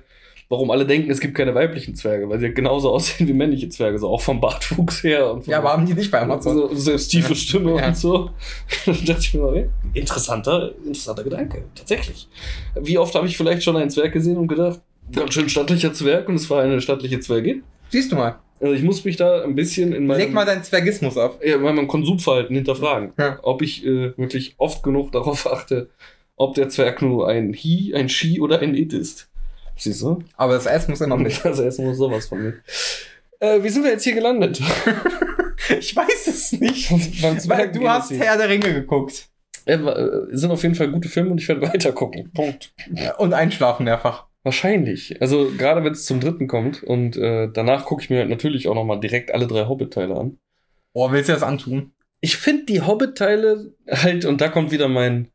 warum 0.50 0.70
alle 0.72 0.86
denken, 0.86 1.10
es 1.12 1.20
gibt 1.20 1.36
keine 1.36 1.56
weiblichen 1.56 1.96
Zwerge, 1.96 2.30
weil 2.30 2.40
sie 2.40 2.54
genauso 2.54 2.92
aussehen 2.92 3.28
wie 3.28 3.34
männliche 3.34 3.70
Zwerge, 3.70 3.98
so 4.00 4.10
auch 4.10 4.22
vom 4.22 4.40
Bartwuchs 4.42 5.04
her. 5.04 5.32
Und 5.34 5.48
Ja, 5.48 5.58
aber 5.60 5.72
haben 5.74 5.86
die 5.86 5.94
nicht 5.94 6.12
bei 6.12 6.22
Amazon? 6.22 6.56
so, 6.56 6.76
selbst 6.76 7.10
tiefe 7.10 7.36
Stimme 7.36 7.78
Ja. 7.80 7.88
und 7.88 7.98
so. 7.98 8.30
Dann 8.86 9.06
dachte 9.06 9.22
ich 9.22 9.34
mir 9.34 9.42
mal, 9.42 9.56
ey, 9.58 9.70
interessanter, 9.94 10.72
interessanter 10.86 11.24
Gedanke, 11.24 11.64
tatsächlich. 11.74 12.28
Wie 12.80 12.98
oft 12.98 13.16
habe 13.16 13.28
ich 13.28 13.38
vielleicht 13.38 13.64
schon 13.64 13.76
einen 13.78 13.90
Zwerg 13.90 14.14
gesehen 14.14 14.38
und 14.38 14.48
gedacht, 14.48 14.82
ganz 15.12 15.34
schön 15.34 15.50
stattlicher 15.50 15.94
Zwerg 15.94 16.28
und 16.30 16.36
es 16.36 16.50
war 16.50 16.62
eine 16.64 16.82
stattliche 16.82 17.20
Zwergin. 17.20 17.64
Siehst 17.90 18.12
du 18.12 18.16
mal. 18.16 18.36
Also 18.62 18.74
ich 18.74 18.84
muss 18.84 19.04
mich 19.04 19.18
da 19.18 19.44
ein 19.44 19.54
bisschen 19.54 19.92
in 19.94 20.08
meinem, 20.08 20.20
Leg 20.20 20.34
mal 20.34 20.46
deinen 20.46 20.64
Zwergismus 20.64 21.18
ab. 21.18 21.40
ja, 21.46 21.56
in 21.56 21.62
meinem 21.62 21.88
Konsumverhalten 21.88 22.56
hinterfragen, 22.56 23.12
Ja. 23.20 23.38
ob 23.44 23.62
ich 23.62 23.86
äh, 23.86 24.18
wirklich 24.18 24.56
oft 24.58 24.82
genug 24.82 25.12
darauf 25.12 25.52
achte, 25.52 25.90
ob 26.38 26.56
der 26.56 26.70
Zwerg 26.70 27.02
nur 27.02 27.28
ein 27.28 27.54
He, 27.54 27.94
ein 27.94 28.08
She 28.10 28.40
oder 28.40 28.60
ein 28.60 28.74
It 28.74 28.94
ist. 28.94 29.30
Siehst 29.78 30.02
du? 30.02 30.20
Aber 30.38 30.54
das 30.54 30.66
S 30.66 30.88
muss 30.88 31.02
immer 31.02 31.18
mit. 31.18 31.40
Also 31.46 31.64
erst 31.64 31.80
muss 31.80 31.98
sowas 31.98 32.28
von 32.28 32.42
mir. 32.42 32.54
Äh, 33.40 33.62
wie 33.62 33.70
sind 33.70 33.84
wir 33.84 33.92
jetzt 33.92 34.04
hier 34.04 34.16
gelandet? 34.16 34.62
Ich 35.80 35.96
weiß 35.96 36.28
es 36.28 36.52
nicht. 36.52 36.92
Weil 37.50 37.72
du 37.72 37.90
hast. 37.90 38.12
Herr 38.12 38.38
der 38.38 38.50
Ringe 38.50 38.74
geguckt. 38.74 39.30
Ja, 39.66 39.76
äh, 39.76 40.28
sind 40.30 40.52
auf 40.52 40.62
jeden 40.62 40.76
Fall 40.76 40.92
gute 40.92 41.10
Filme 41.10 41.32
und 41.32 41.42
ich 41.42 41.48
werde 41.48 41.62
weiter 41.62 41.92
gucken. 41.92 42.32
Punkt. 42.34 42.74
Und 43.18 43.34
einschlafen 43.34 43.86
mehrfach. 43.86 44.26
Wahrscheinlich. 44.44 45.20
Also 45.22 45.52
gerade 45.58 45.84
wenn 45.84 45.94
es 45.94 46.06
zum 46.06 46.20
dritten 46.20 46.48
kommt 46.48 46.84
und 46.84 47.18
äh, 47.18 47.50
danach 47.52 47.86
gucke 47.86 48.04
ich 48.04 48.12
mir 48.12 48.20
halt 48.20 48.30
natürlich 48.30 48.68
auch 48.68 48.76
nochmal 48.76 49.00
direkt 49.00 49.34
alle 49.34 49.48
drei 49.48 49.66
Hobbit-Teile 49.66 50.16
an. 50.16 50.38
Oh, 50.94 51.12
willst 51.12 51.30
du 51.30 51.34
das 51.34 51.42
antun? 51.42 51.94
Ich 52.22 52.38
finde 52.38 52.66
die 52.66 52.82
Hobbit-Teile 52.82 53.74
halt, 53.90 54.26
und 54.26 54.42
da 54.42 54.50
kommt 54.50 54.72
wieder 54.72 54.88
mein, 54.88 55.30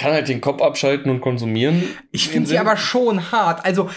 kann 0.00 0.12
halt 0.12 0.28
den 0.28 0.40
Kopf 0.40 0.60
abschalten 0.62 1.10
und 1.10 1.20
konsumieren. 1.20 1.82
Ich 2.10 2.28
finde 2.28 2.48
sie 2.48 2.58
aber 2.58 2.76
schon 2.76 3.30
hart. 3.32 3.64
Also, 3.64 3.90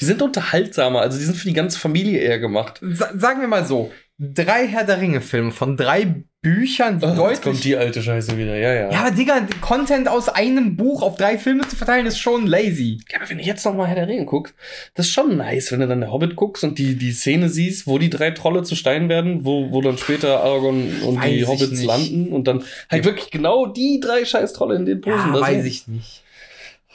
Die 0.00 0.04
sind 0.04 0.22
unterhaltsamer, 0.22 1.00
also 1.00 1.18
die 1.18 1.24
sind 1.24 1.36
für 1.36 1.48
die 1.48 1.54
ganze 1.54 1.78
Familie 1.78 2.18
eher 2.20 2.38
gemacht. 2.38 2.78
sa 2.82 3.10
sagen 3.14 3.40
wir 3.40 3.48
mal 3.48 3.64
so. 3.64 3.92
Drei 4.18 4.66
Herr 4.66 4.84
der 4.84 4.98
Ringe-Filme 4.98 5.50
von 5.50 5.76
drei 5.76 6.24
Büchern, 6.40 7.00
die 7.00 7.04
Oh, 7.04 7.08
jetzt 7.08 7.18
deutlich 7.18 7.40
kommt 7.42 7.64
die 7.64 7.76
alte 7.76 8.02
Scheiße 8.02 8.38
wieder, 8.38 8.56
ja, 8.56 8.72
ja. 8.72 8.90
Ja, 8.90 9.00
aber 9.00 9.10
Digga, 9.10 9.46
Content 9.60 10.08
aus 10.08 10.30
einem 10.30 10.74
Buch 10.76 11.02
auf 11.02 11.16
drei 11.16 11.36
Filme 11.36 11.68
zu 11.68 11.76
verteilen, 11.76 12.06
ist 12.06 12.18
schon 12.18 12.46
lazy. 12.46 12.98
Ja, 13.10 13.18
aber 13.20 13.28
wenn 13.28 13.36
du 13.38 13.44
jetzt 13.44 13.66
nochmal 13.66 13.88
Herr 13.88 13.96
der 13.96 14.08
Ringe 14.08 14.24
guckst, 14.24 14.54
das 14.94 15.06
ist 15.06 15.12
schon 15.12 15.36
nice, 15.36 15.70
wenn 15.70 15.80
du 15.80 15.88
dann 15.88 16.00
der 16.00 16.12
Hobbit 16.12 16.34
guckst 16.34 16.64
und 16.64 16.78
die, 16.78 16.96
die 16.96 17.12
Szene 17.12 17.50
siehst, 17.50 17.86
wo 17.86 17.98
die 17.98 18.08
drei 18.08 18.30
Trolle 18.30 18.62
zu 18.62 18.74
Stein 18.74 19.10
werden, 19.10 19.44
wo, 19.44 19.70
wo 19.70 19.82
dann 19.82 19.98
später 19.98 20.40
Aragorn 20.40 21.02
und 21.04 21.16
Weiß 21.20 21.28
die 21.30 21.44
Hobbits 21.46 21.70
nicht. 21.72 21.84
landen 21.84 22.28
und 22.32 22.48
dann 22.48 22.64
halt 22.90 23.04
wirklich 23.04 23.30
genau 23.30 23.66
die 23.66 24.00
drei 24.00 24.24
scheiß 24.24 24.54
Trolle 24.54 24.76
in 24.76 24.86
den 24.86 25.02
Posen. 25.02 25.34
da 25.34 25.44
sind. 25.46 25.66
ich 25.66 25.88
nicht. 25.88 26.22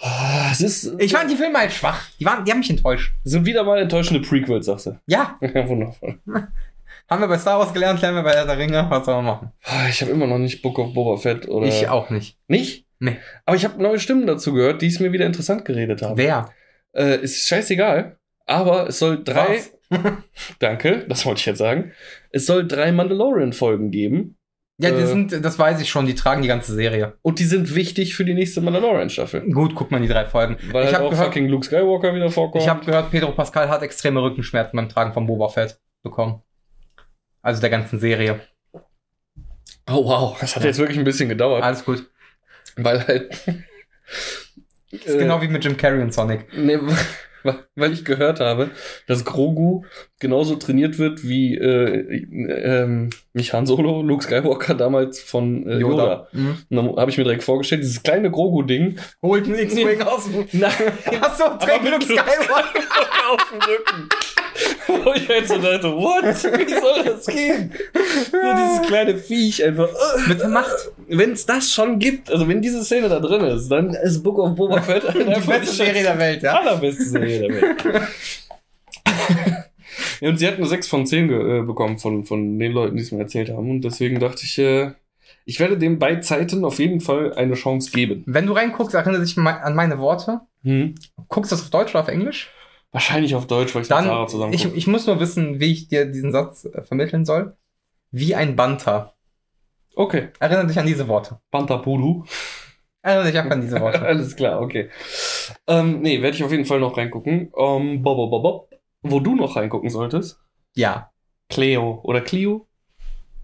Ah, 0.03 0.49
Es 0.51 0.61
ist, 0.61 0.95
Ich 0.97 1.11
fand 1.11 1.29
die 1.29 1.35
Filme 1.35 1.59
halt 1.59 1.71
schwach. 1.71 2.01
Die, 2.19 2.25
waren, 2.25 2.43
die 2.43 2.51
haben 2.51 2.59
mich 2.59 2.71
enttäuscht. 2.71 3.11
sind 3.23 3.45
wieder 3.45 3.63
mal 3.63 3.77
enttäuschende 3.79 4.27
Prequels, 4.27 4.65
sagst 4.65 4.87
du. 4.87 4.99
Ja, 5.05 5.37
Ja, 5.53 5.67
wundervoll. 5.69 6.17
haben 7.09 7.21
wir 7.21 7.27
bei 7.27 7.37
Star 7.37 7.59
Wars 7.59 7.73
gelernt, 7.73 8.01
lernen 8.01 8.17
wir 8.17 8.23
bei 8.23 8.33
Herr 8.33 8.45
der 8.45 8.57
Ringe. 8.57 8.85
Was 8.89 9.05
soll 9.05 9.15
man 9.15 9.25
machen? 9.25 9.51
Ich 9.89 10.01
habe 10.01 10.11
immer 10.11 10.27
noch 10.27 10.37
nicht 10.37 10.61
Book 10.61 10.79
of 10.79 10.93
Boba 10.93 11.17
Fett 11.17 11.47
oder. 11.47 11.67
Ich 11.67 11.87
auch 11.89 12.09
nicht. 12.09 12.37
Nicht? 12.47 12.85
Nee. 12.99 13.17
Aber 13.45 13.55
ich 13.57 13.65
habe 13.65 13.81
neue 13.81 13.99
Stimmen 13.99 14.27
dazu 14.27 14.53
gehört, 14.53 14.81
die 14.81 14.87
es 14.87 14.99
mir 14.99 15.11
wieder 15.11 15.25
interessant 15.25 15.65
geredet 15.65 16.01
haben. 16.01 16.17
Wer? 16.17 16.49
Äh, 16.95 17.17
ist 17.21 17.47
scheißegal. 17.47 18.17
Aber 18.45 18.87
es 18.87 18.99
soll 18.99 19.23
drei. 19.23 19.61
Danke, 20.59 21.05
das 21.07 21.25
wollte 21.25 21.39
ich 21.39 21.45
jetzt 21.45 21.57
sagen. 21.57 21.91
Es 22.31 22.45
soll 22.45 22.67
drei 22.67 22.91
Mandalorian-Folgen 22.91 23.91
geben. 23.91 24.37
Ja, 24.77 24.89
die 24.91 25.01
Äh. 25.01 25.05
sind, 25.05 25.45
das 25.45 25.59
weiß 25.59 25.79
ich 25.81 25.89
schon, 25.89 26.05
die 26.07 26.15
tragen 26.15 26.41
die 26.41 26.47
ganze 26.47 26.73
Serie. 26.73 27.13
Und 27.21 27.39
die 27.39 27.43
sind 27.43 27.75
wichtig 27.75 28.15
für 28.15 28.25
die 28.25 28.33
nächste 28.33 28.61
Mandalorian-Staffel. 28.61 29.41
Gut, 29.51 29.75
guck 29.75 29.91
mal 29.91 30.01
die 30.01 30.07
drei 30.07 30.25
Folgen. 30.25 30.57
Weil 30.71 30.83
ich 30.83 30.87
halt 30.87 30.95
habe 30.95 31.05
auch 31.05 31.09
gehört, 31.11 31.27
fucking 31.27 31.47
Luke 31.47 31.65
Skywalker 31.65 32.15
wieder 32.15 32.29
vorkommt. 32.31 32.63
ich 32.63 32.69
hab 32.69 32.85
gehört, 32.85 33.11
Pedro 33.11 33.31
Pascal 33.31 33.69
hat 33.69 33.83
extreme 33.83 34.21
Rückenschmerzen 34.23 34.75
beim 34.77 34.89
Tragen 34.89 35.13
von 35.13 35.27
Boba 35.27 35.49
Fett 35.49 35.79
bekommen. 36.03 36.41
Also 37.41 37.61
der 37.61 37.69
ganzen 37.69 37.99
Serie. 37.99 38.41
oh 39.89 40.05
wow, 40.05 40.37
das 40.39 40.55
hat 40.55 40.63
jetzt 40.63 40.79
wirklich 40.79 40.97
ein 40.97 41.03
bisschen 41.03 41.29
gedauert. 41.29 41.63
Alles 41.63 41.83
gut. 41.83 42.09
Weil 42.75 43.05
halt. 43.07 43.31
Ist 44.91 45.17
genau 45.17 45.41
wie 45.41 45.47
mit 45.47 45.63
Jim 45.63 45.77
Carrey 45.77 46.01
und 46.01 46.13
Sonic. 46.13 46.45
Nee, 46.53 46.77
weil 47.75 47.93
ich 47.93 48.05
gehört 48.05 48.39
habe, 48.39 48.69
dass 49.07 49.25
Grogu 49.25 49.83
genauso 50.19 50.55
trainiert 50.55 50.99
wird 50.99 51.23
wie 51.23 51.57
äh, 51.57 52.25
ähm, 52.31 53.09
nicht 53.33 53.53
Han 53.53 53.65
Solo, 53.65 54.01
Luke 54.01 54.23
Skywalker 54.23 54.75
damals 54.75 55.19
von 55.19 55.67
äh, 55.67 55.77
Yoda. 55.77 56.27
Mhm. 56.31 56.57
Und 56.69 56.77
dann 56.77 56.95
habe 56.97 57.11
ich 57.11 57.17
mir 57.17 57.23
direkt 57.23 57.43
vorgestellt, 57.43 57.81
dieses 57.81 58.03
kleine 58.03 58.29
Grogu-Ding. 58.29 58.99
Holt 59.21 59.45
einen 59.45 59.59
X-Wing 59.59 60.01
aus 60.01 60.25
dem... 60.25 60.47
Nein, 60.51 60.71
Achso, 61.21 61.45
trägt 61.57 61.85
Luke 61.85 62.03
Skywalker. 62.03 62.81
auf 63.31 63.49
dem 63.49 63.59
Rücken. 63.61 64.09
Wo 64.87 65.13
ich 65.13 65.27
halt 65.27 65.47
so 65.47 65.57
dachte, 65.57 65.91
what? 65.93 66.23
Wie 66.23 66.73
soll 66.73 67.03
das 67.03 67.25
gehen? 67.25 67.71
Nur 68.31 68.53
dieses 68.55 68.87
kleine 68.87 69.17
Viech 69.17 69.63
einfach. 69.63 69.89
Mit 70.27 70.47
Macht. 70.47 70.91
Wenn 71.07 71.33
es 71.33 71.45
das 71.45 71.71
schon 71.71 71.99
gibt, 71.99 72.31
also 72.31 72.47
wenn 72.47 72.61
diese 72.61 72.83
Szene 72.83 73.09
da 73.09 73.19
drin 73.19 73.41
ist, 73.41 73.69
dann 73.69 73.93
ist 73.93 74.23
Book 74.23 74.39
of 74.39 74.55
Boba 74.55 74.81
Fett 74.81 75.03
halt 75.03 75.15
Die 75.37 75.47
beste 75.47 75.75
Serie 75.75 76.03
der 76.03 76.17
Welt, 76.17 76.43
ja. 76.43 76.59
allerbeste 76.59 77.03
Serie 77.03 77.30
der 77.39 77.49
Welt. 77.49 77.85
ja, 80.21 80.29
und 80.29 80.37
sie 80.37 80.47
hat 80.47 80.57
eine 80.57 80.65
6 80.65 80.87
von 80.87 81.05
10 81.05 81.27
ge 81.27 81.59
äh, 81.59 81.61
bekommen 81.63 81.97
von, 81.97 82.23
von 82.25 82.59
den 82.59 82.71
Leuten, 82.71 82.95
die 82.95 83.03
es 83.03 83.11
mir 83.11 83.19
erzählt 83.19 83.49
haben. 83.49 83.69
Und 83.69 83.81
deswegen 83.81 84.19
dachte 84.19 84.43
ich, 84.43 84.57
äh, 84.57 84.91
ich 85.45 85.59
werde 85.59 85.77
dem 85.77 85.99
bei 85.99 86.17
Zeiten 86.17 86.63
auf 86.65 86.79
jeden 86.79 87.01
Fall 87.01 87.33
eine 87.33 87.55
Chance 87.55 87.91
geben. 87.91 88.23
Wenn 88.25 88.45
du 88.45 88.53
reinguckst, 88.53 88.93
erinnere 88.93 89.21
dich 89.21 89.37
an 89.37 89.75
meine 89.75 89.99
Worte. 89.99 90.41
Hm. 90.63 90.95
Guckst 91.27 91.51
du 91.51 91.55
das 91.55 91.63
auf 91.63 91.69
Deutsch 91.69 91.91
oder 91.91 92.01
auf 92.01 92.07
Englisch? 92.07 92.49
Wahrscheinlich 92.91 93.35
auf 93.35 93.47
Deutsch, 93.47 93.73
weil 93.73 93.83
ich 93.83 93.89
mit 93.89 93.97
Sarah 93.97 94.19
Dann, 94.19 94.27
zusammen 94.27 94.53
ich, 94.53 94.65
ich 94.75 94.87
muss 94.87 95.07
nur 95.07 95.19
wissen, 95.19 95.59
wie 95.59 95.71
ich 95.71 95.87
dir 95.87 96.05
diesen 96.05 96.31
Satz 96.31 96.65
äh, 96.65 96.81
vermitteln 96.83 97.25
soll. 97.25 97.55
Wie 98.11 98.35
ein 98.35 98.55
Banter. 98.55 99.15
Okay. 99.95 100.29
Erinnere 100.39 100.67
dich 100.67 100.77
an 100.77 100.85
diese 100.85 101.07
Worte. 101.07 101.39
Pantapudu. 101.51 102.25
Erinnere 103.03 103.27
dich 103.31 103.37
einfach 103.39 103.51
an 103.51 103.61
diese 103.61 103.79
Worte. 103.79 104.01
Alles 104.05 104.35
klar, 104.35 104.61
okay. 104.61 104.89
Ähm, 105.67 106.01
nee, 106.01 106.21
werde 106.21 106.35
ich 106.37 106.43
auf 106.43 106.51
jeden 106.51 106.65
Fall 106.65 106.79
noch 106.79 106.97
reingucken. 106.97 107.51
Ähm, 107.57 108.03
bob, 108.03 108.17
bob, 108.17 108.29
bob, 108.31 108.43
bob. 108.43 108.69
Wo 109.03 109.19
du 109.19 109.35
noch 109.35 109.55
reingucken 109.55 109.89
solltest, 109.89 110.39
Ja. 110.75 111.09
Cleo 111.49 111.99
oder 112.03 112.21
Clio 112.21 112.67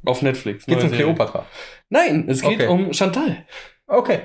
auf 0.05 0.21
Netflix. 0.21 0.65
Geht's 0.65 0.77
neue 0.83 0.85
um 0.85 0.89
Serie. 0.91 1.05
Kleopatra? 1.05 1.45
Nein, 1.89 2.25
es 2.29 2.41
geht 2.41 2.61
Okay. 2.61 2.67
um 2.67 2.93
Chantal. 2.93 3.45
Okay. 3.87 4.19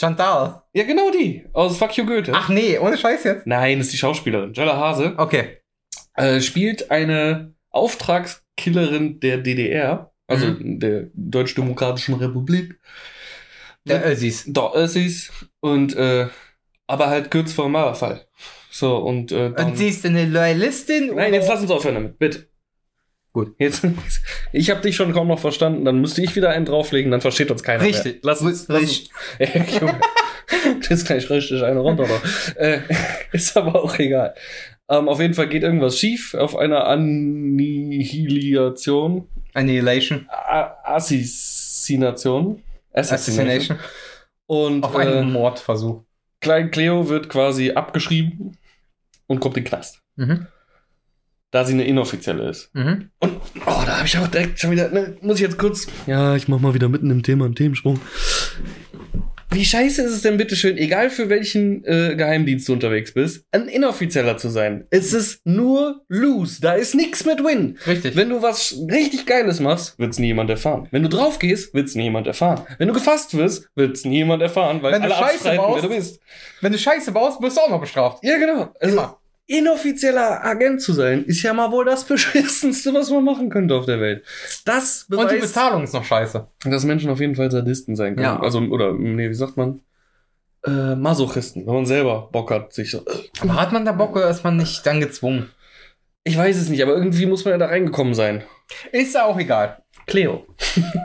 Chantal. 0.00 0.62
Ja, 0.72 0.84
genau 0.84 1.10
die. 1.10 1.46
Aus 1.52 1.76
Fuck 1.78 1.96
You 1.96 2.06
Goethe. 2.06 2.32
Ach 2.34 2.48
nee, 2.48 2.78
ohne 2.78 2.96
Scheiß 2.98 3.24
jetzt. 3.24 3.46
Nein, 3.46 3.80
ist 3.80 3.92
die 3.92 3.96
Schauspielerin. 3.98 4.52
Jella 4.54 4.76
Hase 4.76 5.14
Okay. 5.18 5.58
äh, 6.14 6.40
spielt 6.40 6.90
eine 6.90 7.54
Auftragskillerin 7.70 9.20
der 9.20 9.38
DDR, 9.38 10.12
also 10.26 10.46
Mhm. 10.46 10.80
der 10.80 11.06
Deutsch-Demokratischen 11.14 12.14
Republik. 12.14 12.78
Der 13.88 14.10
Ösis. 14.10 14.44
Da 14.48 14.72
ist 14.74 14.92
sie's. 14.94 15.30
Und, 15.60 15.94
äh, 15.96 16.26
aber 16.86 17.06
halt 17.08 17.30
kurz 17.30 17.52
vor 17.52 17.66
dem 17.66 17.72
Mauerfall. 17.72 18.26
So, 18.70 18.96
und, 18.98 19.32
äh, 19.32 19.50
dann- 19.52 19.68
Und 19.70 19.76
sie 19.78 19.88
ist 19.88 20.04
eine 20.04 20.26
Loyalistin? 20.26 21.06
Nein, 21.08 21.28
oder- 21.28 21.36
jetzt 21.36 21.48
lass 21.48 21.62
uns 21.62 21.70
aufhören 21.70 21.94
damit, 21.94 22.18
bitte. 22.18 22.46
Gut. 23.32 23.54
Jetzt, 23.58 23.82
ich 24.52 24.70
habe 24.70 24.80
dich 24.82 24.96
schon 24.96 25.12
kaum 25.12 25.28
noch 25.28 25.38
verstanden, 25.38 25.84
dann 25.84 26.00
müsste 26.00 26.22
ich 26.22 26.34
wieder 26.36 26.50
einen 26.50 26.64
drauflegen, 26.66 27.10
dann 27.10 27.20
versteht 27.20 27.50
uns 27.50 27.62
keiner 27.62 27.82
Richtig. 27.82 28.04
mehr. 28.14 28.20
Lass 28.22 28.40
uns, 28.42 28.66
lass 28.68 28.82
uns, 28.82 29.08
Richtig. 29.40 29.80
Ja, 29.82 29.98
das 30.78 30.90
ist 30.90 31.06
gleich 31.06 31.28
richtig 31.28 31.62
eine 31.64 31.80
runter. 31.80 32.04
Doch. 32.06 32.22
Äh, 32.56 32.80
ist 33.32 33.56
aber 33.56 33.82
auch 33.82 33.98
egal. 33.98 34.34
Ähm, 34.88 35.08
auf 35.08 35.18
jeden 35.20 35.34
Fall 35.34 35.48
geht 35.48 35.64
irgendwas 35.64 35.98
schief 35.98 36.34
auf 36.34 36.54
einer 36.56 36.86
Annihilation. 36.86 39.26
Annihilation. 39.54 40.28
A- 40.30 40.76
Assassination. 40.84 42.62
Assassination. 42.96 43.78
Und 44.46 44.84
Auf 44.84 44.94
äh, 44.94 44.98
einen 44.98 45.32
Mordversuch. 45.32 46.04
Klein 46.40 46.70
Cleo 46.70 47.08
wird 47.08 47.28
quasi 47.28 47.72
abgeschrieben 47.72 48.56
und 49.26 49.40
kommt 49.40 49.56
in 49.56 49.64
den 49.64 49.68
Knast. 49.68 50.02
Mhm. 50.16 50.46
Da 51.50 51.64
sie 51.64 51.74
eine 51.74 51.84
inoffizielle 51.84 52.48
ist. 52.48 52.74
Mhm. 52.74 53.10
Und 53.18 53.36
oh, 53.66 53.82
da 53.86 53.96
habe 53.96 54.06
ich 54.06 54.18
auch 54.18 54.26
direkt 54.28 54.58
schon 54.58 54.70
wieder, 54.70 54.88
ne, 54.90 55.16
muss 55.20 55.36
ich 55.36 55.42
jetzt 55.42 55.58
kurz. 55.58 55.86
Ja, 56.06 56.36
ich 56.36 56.48
mach 56.48 56.58
mal 56.60 56.74
wieder 56.74 56.88
mitten 56.88 57.10
im 57.10 57.22
Thema 57.22 57.44
einen 57.44 57.54
Themensprung. 57.54 58.00
Wie 59.56 59.64
scheiße 59.64 60.02
ist 60.02 60.12
es 60.12 60.20
denn 60.20 60.36
bitteschön, 60.36 60.76
egal 60.76 61.08
für 61.08 61.30
welchen 61.30 61.82
äh, 61.86 62.14
Geheimdienst 62.14 62.68
du 62.68 62.74
unterwegs 62.74 63.14
bist, 63.14 63.46
ein 63.52 63.68
Inoffizieller 63.68 64.36
zu 64.36 64.50
sein? 64.50 64.86
Es 64.90 65.14
ist 65.14 65.46
nur 65.46 66.04
Lose. 66.08 66.60
Da 66.60 66.74
ist 66.74 66.94
nichts 66.94 67.24
mit 67.24 67.42
Win. 67.42 67.78
Richtig. 67.86 68.16
Wenn 68.16 68.28
du 68.28 68.42
was 68.42 68.76
richtig 68.92 69.24
Geiles 69.24 69.60
machst, 69.60 69.98
wird's 69.98 70.18
nie 70.18 70.26
jemand 70.26 70.50
erfahren. 70.50 70.88
Wenn 70.90 71.04
du 71.04 71.08
drauf 71.08 71.38
gehst, 71.38 71.72
wird's 71.72 71.94
nie 71.94 72.02
jemand 72.02 72.26
erfahren. 72.26 72.66
Wenn 72.76 72.88
du 72.88 72.92
gefasst 72.92 73.34
wirst, 73.34 73.70
wird's 73.74 74.04
nie 74.04 74.16
jemand 74.16 74.42
erfahren, 74.42 74.82
weil 74.82 74.92
Wenn 74.92 75.00
du 75.00 75.08
alle 75.08 75.14
Scheiße 75.14 75.34
abstreiten, 75.36 75.56
baust, 75.56 75.82
wer 75.82 75.88
du 75.88 75.96
bist. 75.96 76.20
Wenn 76.60 76.72
du 76.72 76.78
Scheiße 76.78 77.12
baust, 77.12 77.40
wirst 77.40 77.56
du 77.56 77.60
auch 77.62 77.70
noch 77.70 77.80
bestraft. 77.80 78.22
Ja, 78.22 78.36
genau. 78.36 78.74
Also, 78.78 78.92
Immer. 78.92 79.18
Inoffizieller 79.46 80.44
Agent 80.44 80.82
zu 80.82 80.92
sein, 80.92 81.24
ist 81.24 81.42
ja 81.42 81.52
mal 81.54 81.70
wohl 81.70 81.84
das 81.84 82.04
beschissenste, 82.08 82.92
was 82.94 83.10
man 83.10 83.24
machen 83.24 83.48
könnte 83.48 83.74
auf 83.74 83.86
der 83.86 84.00
Welt. 84.00 84.24
Das 84.64 85.06
Und 85.08 85.18
die 85.18 85.24
beweist, 85.24 85.40
Bezahlung 85.40 85.84
ist 85.84 85.94
noch 85.94 86.04
scheiße. 86.04 86.46
dass 86.64 86.84
Menschen 86.84 87.10
auf 87.10 87.20
jeden 87.20 87.36
Fall 87.36 87.50
Sadisten 87.50 87.96
sein 87.96 88.16
können. 88.16 88.26
Ja. 88.26 88.40
Also, 88.40 88.60
oder, 88.60 88.92
nee, 88.92 89.28
wie 89.28 89.34
sagt 89.34 89.56
man? 89.56 89.80
Äh, 90.66 90.96
Masochisten, 90.96 91.66
wenn 91.66 91.74
man 91.74 91.86
selber 91.86 92.28
Bock 92.32 92.50
hat, 92.50 92.72
sich 92.72 92.90
so. 92.90 93.04
Aber 93.40 93.54
hat 93.60 93.72
man 93.72 93.84
da 93.84 93.92
Bock 93.92 94.16
oder 94.16 94.28
ist 94.28 94.42
man 94.42 94.56
nicht 94.56 94.84
dann 94.84 95.00
gezwungen? 95.00 95.50
Ich 96.24 96.36
weiß 96.36 96.56
es 96.56 96.68
nicht, 96.68 96.82
aber 96.82 96.96
irgendwie 96.96 97.26
muss 97.26 97.44
man 97.44 97.52
ja 97.52 97.58
da 97.58 97.66
reingekommen 97.66 98.14
sein. 98.14 98.42
Ist 98.90 99.14
ja 99.14 99.26
auch 99.26 99.38
egal. 99.38 99.82
Cleo. 100.08 100.44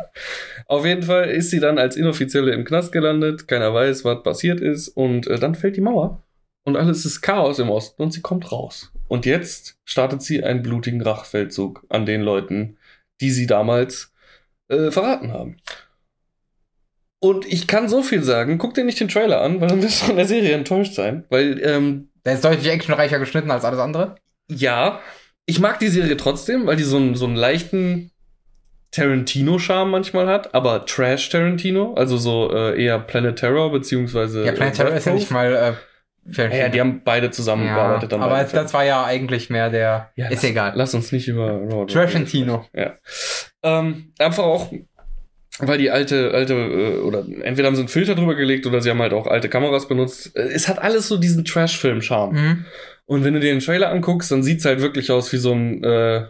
Auf 0.67 0.85
jeden 0.85 1.03
Fall 1.03 1.29
ist 1.29 1.51
sie 1.51 1.59
dann 1.59 1.77
als 1.77 1.95
Inoffizielle 1.95 2.53
im 2.53 2.65
Knast 2.65 2.91
gelandet. 2.91 3.47
Keiner 3.47 3.73
weiß, 3.73 4.03
was 4.05 4.23
passiert 4.23 4.59
ist. 4.61 4.87
Und 4.87 5.27
äh, 5.27 5.37
dann 5.37 5.53
fällt 5.53 5.75
die 5.75 5.81
Mauer. 5.81 6.23
Und 6.63 6.77
alles 6.77 7.05
ist 7.05 7.21
Chaos 7.21 7.59
im 7.59 7.69
Osten 7.69 8.01
und 8.03 8.11
sie 8.11 8.21
kommt 8.21 8.51
raus. 8.51 8.91
Und 9.07 9.25
jetzt 9.25 9.77
startet 9.83 10.21
sie 10.21 10.43
einen 10.43 10.61
blutigen 10.61 11.01
Rachfeldzug 11.01 11.85
an 11.89 12.05
den 12.05 12.21
Leuten, 12.21 12.77
die 13.19 13.31
sie 13.31 13.47
damals 13.47 14.13
äh, 14.69 14.91
verraten 14.91 15.33
haben. 15.33 15.57
Und 17.19 17.45
ich 17.45 17.67
kann 17.67 17.87
so 17.89 18.01
viel 18.03 18.23
sagen, 18.23 18.57
guck 18.57 18.73
dir 18.73 18.83
nicht 18.83 18.99
den 18.99 19.07
Trailer 19.09 19.41
an, 19.41 19.61
weil 19.61 19.67
dann 19.67 19.81
wirst 19.83 20.01
du 20.01 20.05
von 20.07 20.15
der 20.15 20.25
Serie 20.25 20.53
enttäuscht 20.53 20.93
sein. 20.93 21.25
Weil, 21.29 21.59
ähm, 21.63 22.09
Der 22.25 22.33
ist 22.33 22.43
deutlich 22.45 22.71
actionreicher 22.71 23.19
geschnitten 23.19 23.51
als 23.51 23.65
alles 23.65 23.79
andere. 23.79 24.15
ja, 24.49 24.99
ich 25.47 25.59
mag 25.59 25.79
die 25.79 25.87
Serie 25.89 26.15
trotzdem, 26.17 26.65
weil 26.67 26.77
die 26.77 26.83
so 26.83 26.95
einen, 26.97 27.15
so 27.15 27.25
einen 27.25 27.35
leichten 27.35 28.11
Tarantino-Charme 28.91 29.89
manchmal 29.89 30.27
hat, 30.27 30.53
aber 30.53 30.85
Trash-Tarantino, 30.85 31.95
also 31.95 32.15
so 32.17 32.51
äh, 32.53 32.81
eher 32.81 32.99
Planet 32.99 33.37
Terror, 33.37 33.71
beziehungsweise. 33.71 34.45
Ja, 34.45 34.51
Planet 34.53 34.73
äh, 34.73 34.77
Terror 34.77 34.93
ist 34.93 35.05
ja 35.05 35.13
nicht 35.13 35.31
mal. 35.31 35.53
Äh, 35.53 35.73
Ja, 36.25 36.47
ja, 36.47 36.69
die 36.69 36.79
haben 36.79 37.01
beide 37.03 37.31
zusammengearbeitet. 37.31 38.11
dann 38.11 38.21
aber 38.21 38.43
das 38.43 38.73
war 38.73 38.85
ja 38.85 39.03
eigentlich 39.03 39.49
mehr 39.49 39.69
der. 39.69 40.11
Ja, 40.15 40.27
ist 40.27 40.43
lass, 40.43 40.43
egal. 40.43 40.73
Lass 40.75 40.93
uns 40.93 41.11
nicht 41.11 41.27
über 41.27 41.51
Robert 41.51 41.91
Trashantino. 41.91 42.65
Ja. 42.73 42.93
Ähm, 43.63 44.13
einfach 44.19 44.43
auch, 44.43 44.71
weil 45.59 45.77
die 45.79 45.89
alte, 45.89 46.31
alte, 46.31 46.53
äh, 46.53 46.97
oder 46.99 47.25
entweder 47.43 47.67
haben 47.67 47.75
sie 47.75 47.81
einen 47.81 47.87
Filter 47.87 48.15
drüber 48.15 48.35
gelegt 48.35 48.65
oder 48.67 48.81
sie 48.81 48.89
haben 48.89 49.01
halt 49.01 49.13
auch 49.13 49.27
alte 49.27 49.49
Kameras 49.49 49.87
benutzt. 49.87 50.35
Äh, 50.35 50.49
Es 50.53 50.67
hat 50.67 50.79
alles 50.79 51.07
so 51.07 51.17
diesen 51.17 51.43
Trash-Film-Charme. 51.43 52.33
Mhm. 52.35 52.65
Und 53.05 53.23
wenn 53.23 53.33
du 53.33 53.39
dir 53.39 53.51
den 53.51 53.59
Trailer 53.59 53.89
anguckst, 53.89 54.31
dann 54.31 54.43
sieht's 54.43 54.65
halt 54.65 54.79
wirklich 54.81 55.11
aus 55.11 55.33
wie 55.33 55.37
so 55.37 55.53
ein 55.53 55.83
äh, 55.83 56.25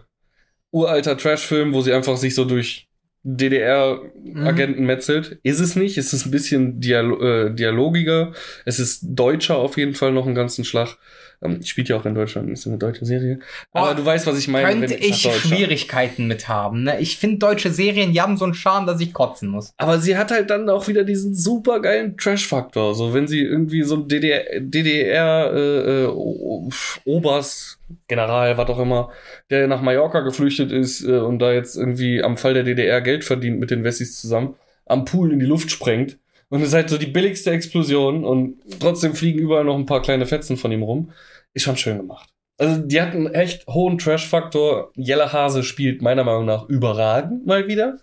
uralter 0.71 1.17
Trash-Film, 1.17 1.73
wo 1.73 1.81
sie 1.81 1.93
einfach 1.93 2.15
sich 2.17 2.33
so 2.33 2.45
durch 2.45 2.87
DDR-Agenten 3.23 4.85
metzelt. 4.85 5.39
Ist 5.43 5.59
es 5.59 5.75
nicht. 5.75 5.97
Es 5.97 6.13
ist 6.13 6.25
ein 6.25 6.31
bisschen 6.31 6.79
Dialo 6.79 7.19
äh, 7.21 7.53
dialogiger. 7.53 8.33
Es 8.65 8.79
ist 8.79 9.01
deutscher 9.03 9.57
auf 9.57 9.77
jeden 9.77 9.93
Fall 9.93 10.11
noch 10.11 10.25
einen 10.25 10.35
ganzen 10.35 10.65
Schlag. 10.65 10.97
Ähm, 11.43 11.63
spielt 11.63 11.89
ja 11.89 11.97
auch 11.97 12.05
in 12.05 12.13
Deutschland, 12.13 12.51
ist 12.51 12.67
eine 12.67 12.77
deutsche 12.77 13.03
Serie. 13.03 13.39
Aber 13.73 13.91
Oh, 13.91 13.93
du 13.95 14.05
weißt, 14.05 14.27
was 14.27 14.37
ich 14.37 14.47
meine. 14.47 14.67
Könnte 14.79 14.93
ich 14.93 15.25
ich. 15.25 15.33
Schwierigkeiten 15.41 16.27
mit 16.27 16.47
haben. 16.47 16.83
Ne? 16.83 16.99
Ich 16.99 17.17
finde 17.17 17.39
deutsche 17.39 17.71
Serien, 17.71 18.13
die 18.13 18.21
haben 18.21 18.37
so 18.37 18.45
einen 18.45 18.53
Charme, 18.53 18.85
dass 18.85 19.01
ich 19.01 19.11
kotzen 19.11 19.49
muss. 19.49 19.73
Aber 19.77 19.99
sie 19.99 20.15
hat 20.17 20.29
halt 20.29 20.51
dann 20.51 20.69
auch 20.69 20.87
wieder 20.87 21.03
diesen 21.03 21.33
super 21.33 21.79
geilen 21.79 22.15
Trash-Faktor. 22.15 22.93
So, 22.93 23.13
wenn 23.15 23.27
sie 23.27 23.41
irgendwie 23.41 23.81
so 23.81 23.95
ein 23.95 24.07
DDR, 24.07 24.59
DDR 24.59 25.51
äh, 25.51 26.03
äh, 26.03 26.05
O- 26.07 26.69
Oberst, 27.05 27.79
General, 28.07 28.57
was 28.57 28.69
auch 28.69 28.79
immer, 28.79 29.11
der 29.49 29.67
nach 29.67 29.81
Mallorca 29.81 30.21
geflüchtet 30.21 30.71
ist 30.71 31.03
äh, 31.03 31.19
und 31.19 31.39
da 31.39 31.51
jetzt 31.51 31.75
irgendwie 31.75 32.23
am 32.23 32.37
Fall 32.37 32.53
der 32.53 32.63
DDR 32.63 33.01
Geld 33.01 33.23
verdient 33.23 33.59
mit 33.59 33.71
den 33.71 33.83
Wessis 33.83 34.19
zusammen, 34.19 34.55
am 34.85 35.05
Pool 35.05 35.31
in 35.31 35.39
die 35.39 35.45
Luft 35.45 35.71
sprengt. 35.71 36.17
Und 36.49 36.61
es 36.61 36.69
ist 36.69 36.73
halt 36.73 36.89
so 36.89 36.97
die 36.97 37.07
billigste 37.07 37.51
Explosion 37.51 38.25
und 38.25 38.57
trotzdem 38.79 39.15
fliegen 39.15 39.39
überall 39.39 39.63
noch 39.63 39.77
ein 39.77 39.85
paar 39.85 40.01
kleine 40.01 40.25
Fetzen 40.25 40.57
von 40.57 40.71
ihm 40.71 40.83
rum. 40.83 41.11
Ist 41.53 41.63
schon 41.63 41.77
schön 41.77 41.97
gemacht. 41.97 42.29
Also, 42.57 42.81
die 42.81 43.01
hat 43.01 43.13
einen 43.13 43.33
echt 43.33 43.65
hohen 43.67 43.97
Trash-Faktor. 43.97 44.91
Jelle 44.95 45.31
Hase 45.31 45.63
spielt 45.63 46.01
meiner 46.01 46.25
Meinung 46.25 46.45
nach 46.45 46.67
überragend 46.67 47.45
mal 47.47 47.67
wieder 47.67 47.97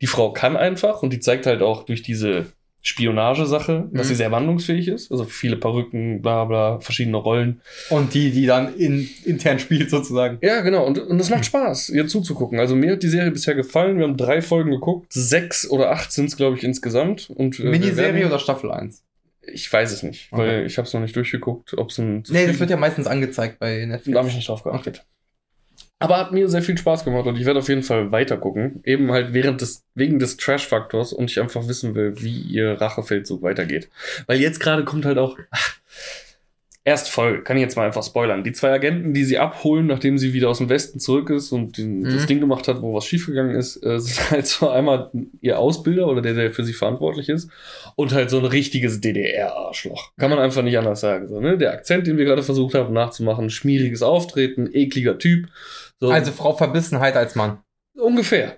die 0.00 0.06
Frau 0.06 0.32
kann 0.32 0.56
einfach 0.56 1.02
und 1.02 1.12
die 1.12 1.20
zeigt 1.20 1.46
halt 1.46 1.62
auch 1.62 1.84
durch 1.84 2.02
diese 2.02 2.46
Spionagesache, 2.82 3.88
dass 3.92 4.06
Mhm. 4.06 4.08
sie 4.08 4.14
sehr 4.14 4.30
wandlungsfähig 4.30 4.88
ist. 4.88 5.10
Also 5.10 5.24
viele 5.24 5.56
Perücken, 5.56 6.22
bla 6.22 6.44
bla, 6.44 6.80
verschiedene 6.80 7.16
Rollen. 7.16 7.60
Und 7.90 8.14
die, 8.14 8.30
die 8.30 8.46
dann 8.46 8.74
in, 8.76 9.08
intern 9.24 9.58
spielt 9.58 9.90
sozusagen. 9.90 10.38
Ja, 10.42 10.60
genau. 10.60 10.86
Und, 10.86 10.98
und 10.98 11.20
es 11.20 11.30
macht 11.30 11.44
Spaß, 11.44 11.90
ihr 11.90 12.06
zuzugucken. 12.06 12.58
Also 12.58 12.74
mir 12.76 12.92
hat 12.92 13.02
die 13.02 13.08
Serie 13.08 13.30
bisher 13.30 13.54
gefallen. 13.54 13.98
Wir 13.98 14.04
haben 14.04 14.16
drei 14.16 14.42
Folgen 14.42 14.70
geguckt. 14.70 15.12
Sechs 15.12 15.68
oder 15.68 15.90
acht 15.90 16.12
sind 16.12 16.26
es, 16.26 16.36
glaube 16.36 16.56
ich, 16.56 16.64
insgesamt. 16.64 17.30
Und, 17.30 17.58
äh, 17.60 17.64
Miniserie 17.64 18.14
werden- 18.14 18.26
oder 18.28 18.38
Staffel 18.38 18.70
1? 18.70 19.02
Ich 19.52 19.72
weiß 19.72 19.90
es 19.92 20.02
nicht, 20.02 20.28
Okay. 20.30 20.42
weil 20.42 20.66
ich 20.66 20.76
habe 20.78 20.86
es 20.86 20.94
noch 20.94 21.00
nicht 21.00 21.16
durchgeguckt, 21.16 21.76
ob 21.76 21.90
es 21.90 21.98
ein... 21.98 22.22
Nee, 22.28 22.46
das 22.46 22.60
wird 22.60 22.70
ja 22.70 22.76
meistens 22.76 23.06
angezeigt 23.06 23.58
bei 23.58 23.84
Netflix. 23.86 24.14
Da 24.14 24.18
habe 24.20 24.28
ich 24.28 24.36
nicht 24.36 24.48
drauf 24.48 24.62
geachtet. 24.62 25.04
Aber 26.02 26.16
hat 26.16 26.32
mir 26.32 26.48
sehr 26.48 26.62
viel 26.62 26.78
Spaß 26.78 27.04
gemacht 27.04 27.26
und 27.26 27.38
ich 27.38 27.44
werde 27.44 27.58
auf 27.60 27.68
jeden 27.68 27.82
Fall 27.82 28.10
weiter 28.10 28.38
gucken. 28.38 28.80
Eben 28.84 29.12
halt 29.12 29.34
während 29.34 29.60
des, 29.60 29.84
wegen 29.94 30.18
des 30.18 30.38
Trash-Faktors 30.38 31.12
und 31.12 31.30
ich 31.30 31.38
einfach 31.40 31.68
wissen 31.68 31.94
will, 31.94 32.14
wie 32.22 32.40
ihr 32.40 32.80
Rachefeldzug 32.80 33.42
weitergeht. 33.42 33.90
Weil 34.26 34.40
jetzt 34.40 34.60
gerade 34.60 34.84
kommt 34.84 35.04
halt 35.04 35.18
auch. 35.18 35.36
Ach, 35.50 35.74
erst 36.84 37.10
Folge, 37.10 37.42
kann 37.42 37.58
ich 37.58 37.62
jetzt 37.62 37.76
mal 37.76 37.84
einfach 37.84 38.02
spoilern. 38.02 38.42
Die 38.42 38.52
zwei 38.52 38.70
Agenten, 38.72 39.12
die 39.12 39.24
sie 39.24 39.36
abholen, 39.38 39.86
nachdem 39.86 40.16
sie 40.16 40.32
wieder 40.32 40.48
aus 40.48 40.56
dem 40.56 40.70
Westen 40.70 40.98
zurück 41.00 41.28
ist 41.28 41.52
und 41.52 41.76
den, 41.76 42.00
Mhm. 42.00 42.04
das 42.14 42.24
Ding 42.24 42.40
gemacht 42.40 42.66
hat, 42.66 42.80
wo 42.80 42.94
was 42.94 43.04
schiefgegangen 43.04 43.54
ist, 43.54 43.76
äh, 43.84 43.98
sind 44.00 44.30
halt 44.30 44.46
so 44.46 44.70
einmal 44.70 45.10
ihr 45.42 45.58
Ausbilder 45.58 46.08
oder 46.08 46.22
der, 46.22 46.32
der 46.32 46.50
für 46.50 46.64
sie 46.64 46.72
verantwortlich 46.72 47.28
ist 47.28 47.50
und 47.96 48.12
halt 48.14 48.30
so 48.30 48.38
ein 48.38 48.46
richtiges 48.46 49.02
DDR-Arschloch. 49.02 50.12
Kann 50.18 50.30
man 50.30 50.38
einfach 50.38 50.62
nicht 50.62 50.78
anders 50.78 51.00
sagen. 51.00 51.28
So, 51.28 51.40
ne? 51.40 51.58
Der 51.58 51.72
Akzent, 51.74 52.06
den 52.06 52.16
wir 52.16 52.24
gerade 52.24 52.42
versucht 52.42 52.74
haben 52.74 52.94
nachzumachen, 52.94 53.50
schmieriges 53.50 54.00
Auftreten, 54.02 54.70
ekliger 54.72 55.18
Typ. 55.18 55.48
So, 56.00 56.10
Also 56.10 56.32
Frau 56.32 56.56
Verbissenheit 56.56 57.16
als 57.16 57.34
Mann. 57.34 57.58
ungefähr. 57.94 58.56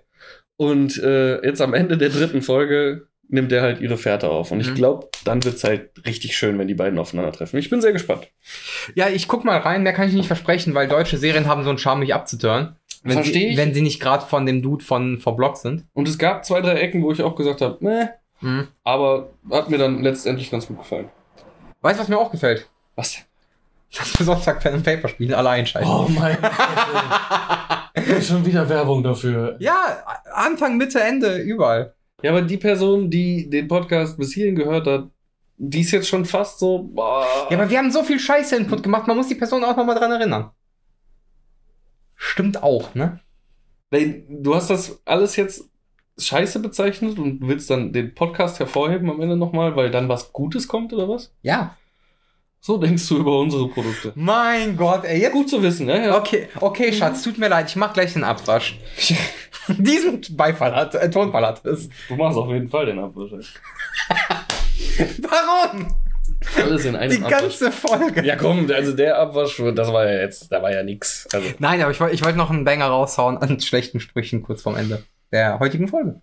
Und 0.56 0.96
äh, 1.02 1.44
jetzt 1.44 1.60
am 1.60 1.74
Ende 1.74 1.98
der 1.98 2.10
dritten 2.10 2.42
Folge 2.42 3.08
nimmt 3.28 3.50
er 3.50 3.62
halt 3.62 3.80
ihre 3.80 3.96
Fährte 3.96 4.28
auf. 4.30 4.50
Und 4.52 4.60
ich 4.60 4.70
Mhm. 4.70 4.74
glaube, 4.76 5.08
dann 5.24 5.42
wird's 5.42 5.64
halt 5.64 5.90
richtig 6.06 6.36
schön, 6.36 6.58
wenn 6.58 6.68
die 6.68 6.74
beiden 6.74 6.98
aufeinandertreffen. 6.98 7.58
Ich 7.58 7.70
bin 7.70 7.80
sehr 7.80 7.92
gespannt. 7.92 8.28
Ja, 8.94 9.08
ich 9.08 9.26
guck 9.26 9.44
mal 9.44 9.58
rein, 9.58 9.82
mehr 9.82 9.92
kann 9.94 10.06
ich 10.08 10.14
nicht 10.14 10.26
versprechen, 10.26 10.74
weil 10.74 10.86
deutsche 10.86 11.16
Serien 11.18 11.46
haben 11.48 11.64
so 11.64 11.70
einen 11.70 11.78
Charme, 11.78 12.00
mich 12.00 12.14
abzutören. 12.14 12.76
Wenn 13.02 13.14
Versteh 13.14 13.32
sie, 13.32 13.46
ich. 13.48 13.56
Wenn 13.56 13.74
sie 13.74 13.80
nicht 13.82 14.00
gerade 14.00 14.24
von 14.26 14.46
dem 14.46 14.62
Dude 14.62 14.84
von 14.84 15.18
Verblock 15.18 15.56
sind. 15.56 15.86
Und 15.94 16.06
es 16.06 16.18
gab 16.18 16.44
zwei, 16.44 16.60
drei 16.60 16.74
Ecken, 16.74 17.02
wo 17.02 17.10
ich 17.10 17.22
auch 17.22 17.34
gesagt 17.34 17.60
habe, 17.62 17.78
meh, 17.80 18.06
Mhm. 18.40 18.68
aber 18.84 19.30
hat 19.50 19.70
mir 19.70 19.78
dann 19.78 20.02
letztendlich 20.02 20.50
ganz 20.50 20.66
gut 20.68 20.78
gefallen. 20.78 21.08
Weißt 21.80 21.98
du, 21.98 22.02
was 22.02 22.08
mir 22.08 22.18
auch 22.18 22.30
gefällt? 22.30 22.68
Was 22.94 23.14
denn? 23.14 23.24
Dass 23.96 24.18
wir 24.18 24.26
Sonntag 24.26 24.60
Pen 24.60 24.74
and 24.74 24.84
Paper 24.84 25.08
spielen, 25.08 25.34
alle 25.34 25.50
einschalten. 25.50 25.88
Oh 25.88 26.08
mein 26.08 26.36
Gott. 26.40 26.52
Schon 28.22 28.44
wieder 28.46 28.68
Werbung 28.68 29.02
dafür. 29.02 29.56
Ja, 29.58 30.02
Anfang, 30.32 30.76
Mitte, 30.76 31.00
Ende, 31.00 31.36
überall. 31.38 31.94
Ja, 32.22 32.30
aber 32.30 32.42
die 32.42 32.56
Person, 32.56 33.10
die 33.10 33.50
den 33.50 33.68
Podcast 33.68 34.16
bis 34.16 34.32
hierhin 34.32 34.54
gehört 34.54 34.86
hat, 34.86 35.10
die 35.58 35.80
ist 35.80 35.90
jetzt 35.90 36.08
schon 36.08 36.24
fast 36.24 36.58
so. 36.58 36.90
Boah. 36.94 37.26
Ja, 37.50 37.58
aber 37.58 37.68
wir 37.68 37.78
haben 37.78 37.90
so 37.90 38.02
viel 38.02 38.18
Scheiße-Input 38.18 38.82
gemacht, 38.82 39.06
man 39.06 39.16
muss 39.16 39.28
die 39.28 39.34
Person 39.34 39.62
auch 39.64 39.76
nochmal 39.76 39.96
dran 39.96 40.12
erinnern. 40.12 40.50
Stimmt 42.14 42.62
auch, 42.62 42.94
ne? 42.94 43.20
Nee, 43.90 44.24
Du 44.28 44.54
hast 44.54 44.70
das 44.70 45.02
alles 45.04 45.36
jetzt 45.36 45.68
scheiße 46.18 46.60
bezeichnet 46.60 47.18
und 47.18 47.46
willst 47.46 47.68
dann 47.68 47.92
den 47.92 48.14
Podcast 48.14 48.58
hervorheben 48.58 49.10
am 49.10 49.20
Ende 49.20 49.36
nochmal, 49.36 49.76
weil 49.76 49.90
dann 49.90 50.08
was 50.08 50.32
Gutes 50.32 50.68
kommt 50.68 50.92
oder 50.92 51.08
was? 51.08 51.34
Ja. 51.42 51.76
So 52.64 52.78
denkst 52.78 53.08
du 53.08 53.18
über 53.18 53.40
unsere 53.40 53.66
Produkte. 53.66 54.12
Mein 54.14 54.76
Gott, 54.76 55.04
ey, 55.04 55.20
jetzt. 55.20 55.32
Gut 55.32 55.50
zu 55.50 55.60
wissen, 55.64 55.88
ja, 55.88 55.96
ja. 55.96 56.16
Okay, 56.16 56.46
okay, 56.60 56.92
Schatz, 56.92 57.24
tut 57.24 57.36
mir 57.36 57.48
leid, 57.48 57.68
ich 57.68 57.74
mach 57.74 57.92
gleich 57.92 58.12
den 58.12 58.22
Abwasch. 58.22 58.78
Diesen 59.68 60.20
Beifall 60.36 60.72
hat, 60.72 60.94
äh, 60.94 61.10
Tonfall 61.10 61.44
hat 61.44 61.64
es. 61.66 61.88
Du 62.06 62.14
machst 62.14 62.38
auf 62.38 62.48
jeden 62.50 62.68
Fall 62.68 62.86
den 62.86 63.00
Abwasch. 63.00 63.32
Warum? 65.22 65.92
Alles 66.56 66.84
in 66.84 66.94
einem 66.94 67.10
Die 67.10 67.28
ganze 67.28 67.72
Folge. 67.72 68.24
Ja, 68.24 68.36
komm, 68.36 68.70
also 68.70 68.92
der 68.92 69.18
Abwasch, 69.18 69.60
das 69.74 69.92
war 69.92 70.08
ja 70.08 70.20
jetzt, 70.20 70.52
da 70.52 70.62
war 70.62 70.72
ja 70.72 70.84
nix. 70.84 71.26
Also, 71.32 71.48
Nein, 71.58 71.82
aber 71.82 71.90
ich 71.90 71.98
wollte 71.98 72.14
ich 72.14 72.24
wollte 72.24 72.38
noch 72.38 72.50
einen 72.50 72.64
Banger 72.64 72.86
raushauen 72.86 73.38
an 73.38 73.58
schlechten 73.58 73.98
Sprüchen 73.98 74.44
kurz 74.44 74.62
vorm 74.62 74.76
Ende 74.76 75.02
der 75.32 75.58
heutigen 75.58 75.88
Folge. 75.88 76.22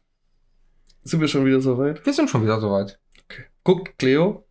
sind 1.03 1.19
wir 1.19 1.27
schon 1.27 1.45
wieder 1.45 1.59
so 1.59 1.77
weit? 1.77 2.05
Wir 2.05 2.13
sind 2.13 2.29
schon 2.29 2.43
wieder 2.43 2.61
soweit. 2.61 2.97
Guck, 3.63 3.97
Cleo, 3.97 4.45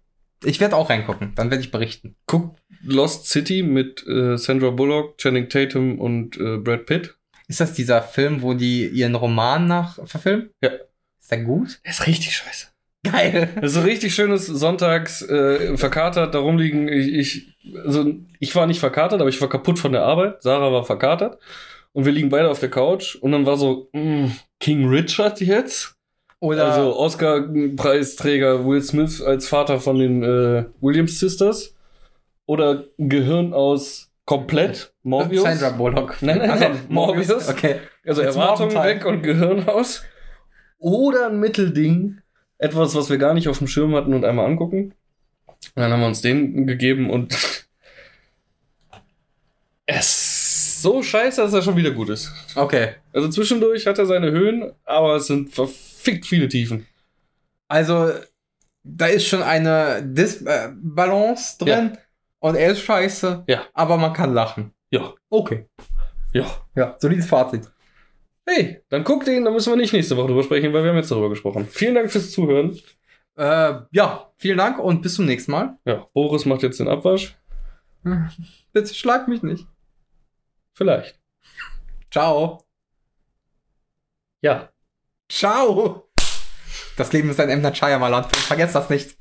Ich 0.44 0.60
werde 0.60 0.76
auch 0.76 0.90
reingucken, 0.90 1.32
dann 1.34 1.50
werde 1.50 1.62
ich 1.62 1.70
berichten. 1.70 2.16
guck 2.26 2.56
Lost 2.82 3.26
City 3.26 3.62
mit 3.62 4.06
äh, 4.06 4.36
Sandra 4.36 4.70
Bullock, 4.70 5.18
Channing 5.18 5.48
Tatum 5.48 5.98
und 5.98 6.36
äh, 6.36 6.58
Brad 6.58 6.86
Pitt. 6.86 7.16
Ist 7.48 7.60
das 7.60 7.72
dieser 7.72 8.02
Film, 8.02 8.42
wo 8.42 8.54
die 8.54 8.86
ihren 8.86 9.14
Roman 9.14 9.66
nach 9.66 9.98
verfilmen? 10.06 10.50
Ja. 10.62 10.70
Ist 11.20 11.30
der 11.30 11.42
gut? 11.42 11.80
Der 11.84 11.90
ist 11.90 12.06
richtig 12.06 12.36
scheiße. 12.36 12.68
Geil. 13.04 13.48
Das 13.56 13.72
ist 13.72 13.74
so 13.74 13.80
richtig 13.80 14.14
schönes 14.14 14.46
Sonntags 14.46 15.22
äh, 15.22 15.76
verkatert, 15.76 16.34
darum 16.34 16.58
liegen. 16.58 16.88
Ich, 16.88 17.08
ich, 17.12 17.56
also 17.84 18.12
ich 18.38 18.54
war 18.54 18.66
nicht 18.66 18.80
verkatert, 18.80 19.20
aber 19.20 19.30
ich 19.30 19.40
war 19.40 19.48
kaputt 19.48 19.78
von 19.78 19.92
der 19.92 20.02
Arbeit. 20.02 20.42
Sarah 20.42 20.72
war 20.72 20.84
verkatert. 20.84 21.38
Und 21.92 22.04
wir 22.04 22.12
liegen 22.12 22.28
beide 22.28 22.50
auf 22.50 22.60
der 22.60 22.70
Couch. 22.70 23.14
Und 23.16 23.32
dann 23.32 23.46
war 23.46 23.56
so, 23.56 23.88
mh, 23.92 24.30
King 24.60 24.88
Richard 24.88 25.40
jetzt? 25.40 25.97
Oder 26.40 26.66
Also 26.66 26.96
Oscar-Preisträger 26.96 28.64
Will 28.64 28.82
Smith 28.82 29.20
als 29.22 29.48
Vater 29.48 29.80
von 29.80 29.98
den 29.98 30.22
äh, 30.22 30.64
Williams 30.80 31.18
Sisters. 31.18 31.74
Oder 32.46 32.84
Gehirn 32.96 33.52
aus 33.52 34.10
komplett 34.24 34.92
Morbius. 35.02 35.42
Sandra 35.42 35.70
Bullock. 35.70 36.16
Nein, 36.20 36.38
nein, 36.38 36.50
Also, 36.50 36.64
nein, 36.68 36.80
Morbius. 36.88 37.48
Okay. 37.48 37.76
Also 38.06 38.22
Jetzt 38.22 38.36
Erwartungen 38.36 38.74
weg 38.82 39.04
und 39.04 39.22
Gehirn 39.22 39.68
aus. 39.68 40.02
Oder 40.78 41.26
ein 41.28 41.40
Mittelding. 41.40 42.18
Etwas, 42.58 42.94
was 42.94 43.10
wir 43.10 43.18
gar 43.18 43.34
nicht 43.34 43.48
auf 43.48 43.58
dem 43.58 43.66
Schirm 43.66 43.94
hatten 43.94 44.14
und 44.14 44.24
einmal 44.24 44.46
angucken. 44.46 44.94
Und 45.74 45.82
dann 45.82 45.92
haben 45.92 46.00
wir 46.00 46.06
uns 46.06 46.20
den 46.22 46.66
gegeben 46.66 47.10
und 47.10 47.34
es 49.86 50.06
ist 50.78 50.82
so 50.82 51.02
scheiße, 51.02 51.42
dass 51.42 51.52
er 51.52 51.62
schon 51.62 51.76
wieder 51.76 51.90
gut 51.90 52.08
ist. 52.08 52.32
Okay. 52.54 52.90
Also 53.12 53.28
zwischendurch 53.28 53.86
hat 53.86 53.98
er 53.98 54.06
seine 54.06 54.30
Höhen, 54.30 54.72
aber 54.84 55.16
es 55.16 55.26
sind 55.26 55.52
verfickt 55.98 56.26
viele 56.26 56.48
Tiefen. 56.48 56.86
Also, 57.68 58.12
da 58.82 59.06
ist 59.06 59.26
schon 59.26 59.42
eine 59.42 60.02
Disbalance 60.02 61.58
drin. 61.58 61.98
Und 62.40 62.54
er 62.54 62.70
ist 62.70 62.80
scheiße. 62.82 63.44
Ja. 63.48 63.66
Aber 63.74 63.96
man 63.96 64.12
kann 64.12 64.32
lachen. 64.32 64.72
Ja, 64.90 65.12
Okay. 65.28 65.66
ja. 66.32 66.46
Ja, 66.76 66.96
solides 66.98 67.26
Fazit. 67.26 67.68
Hey, 68.46 68.82
dann 68.88 69.04
guck 69.04 69.24
den, 69.24 69.44
dann 69.44 69.52
müssen 69.52 69.72
wir 69.72 69.76
nicht 69.76 69.92
nächste 69.92 70.16
Woche 70.16 70.28
drüber 70.28 70.44
sprechen, 70.44 70.72
weil 70.72 70.82
wir 70.82 70.90
haben 70.90 70.96
jetzt 70.96 71.10
darüber 71.10 71.28
gesprochen. 71.28 71.66
Vielen 71.66 71.96
Dank 71.96 72.10
fürs 72.10 72.30
Zuhören. 72.30 72.78
Äh, 73.36 73.80
ja, 73.90 74.32
vielen 74.36 74.56
Dank 74.58 74.78
und 74.78 75.02
bis 75.02 75.16
zum 75.16 75.26
nächsten 75.26 75.50
Mal. 75.52 75.76
Ja, 75.84 76.06
Boris 76.14 76.46
macht 76.46 76.62
jetzt 76.62 76.80
den 76.80 76.88
Abwasch. 76.88 77.36
Bitte 78.72 78.94
schlag 78.94 79.28
mich 79.28 79.42
nicht. 79.42 79.66
Vielleicht. 80.74 81.20
Ciao. 82.10 82.64
Ja. 84.40 84.70
Ciao. 85.30 86.08
Das 86.96 87.12
Leben 87.12 87.30
ist 87.30 87.38
ein 87.38 87.50
Emner 87.50 87.72
Chayamalan. 87.72 88.24
Vergesst 88.24 88.74
das 88.74 88.88
nicht. 88.88 89.16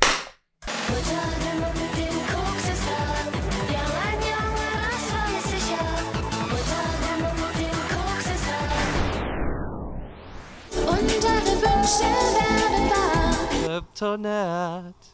Kryptonite. 13.63 15.06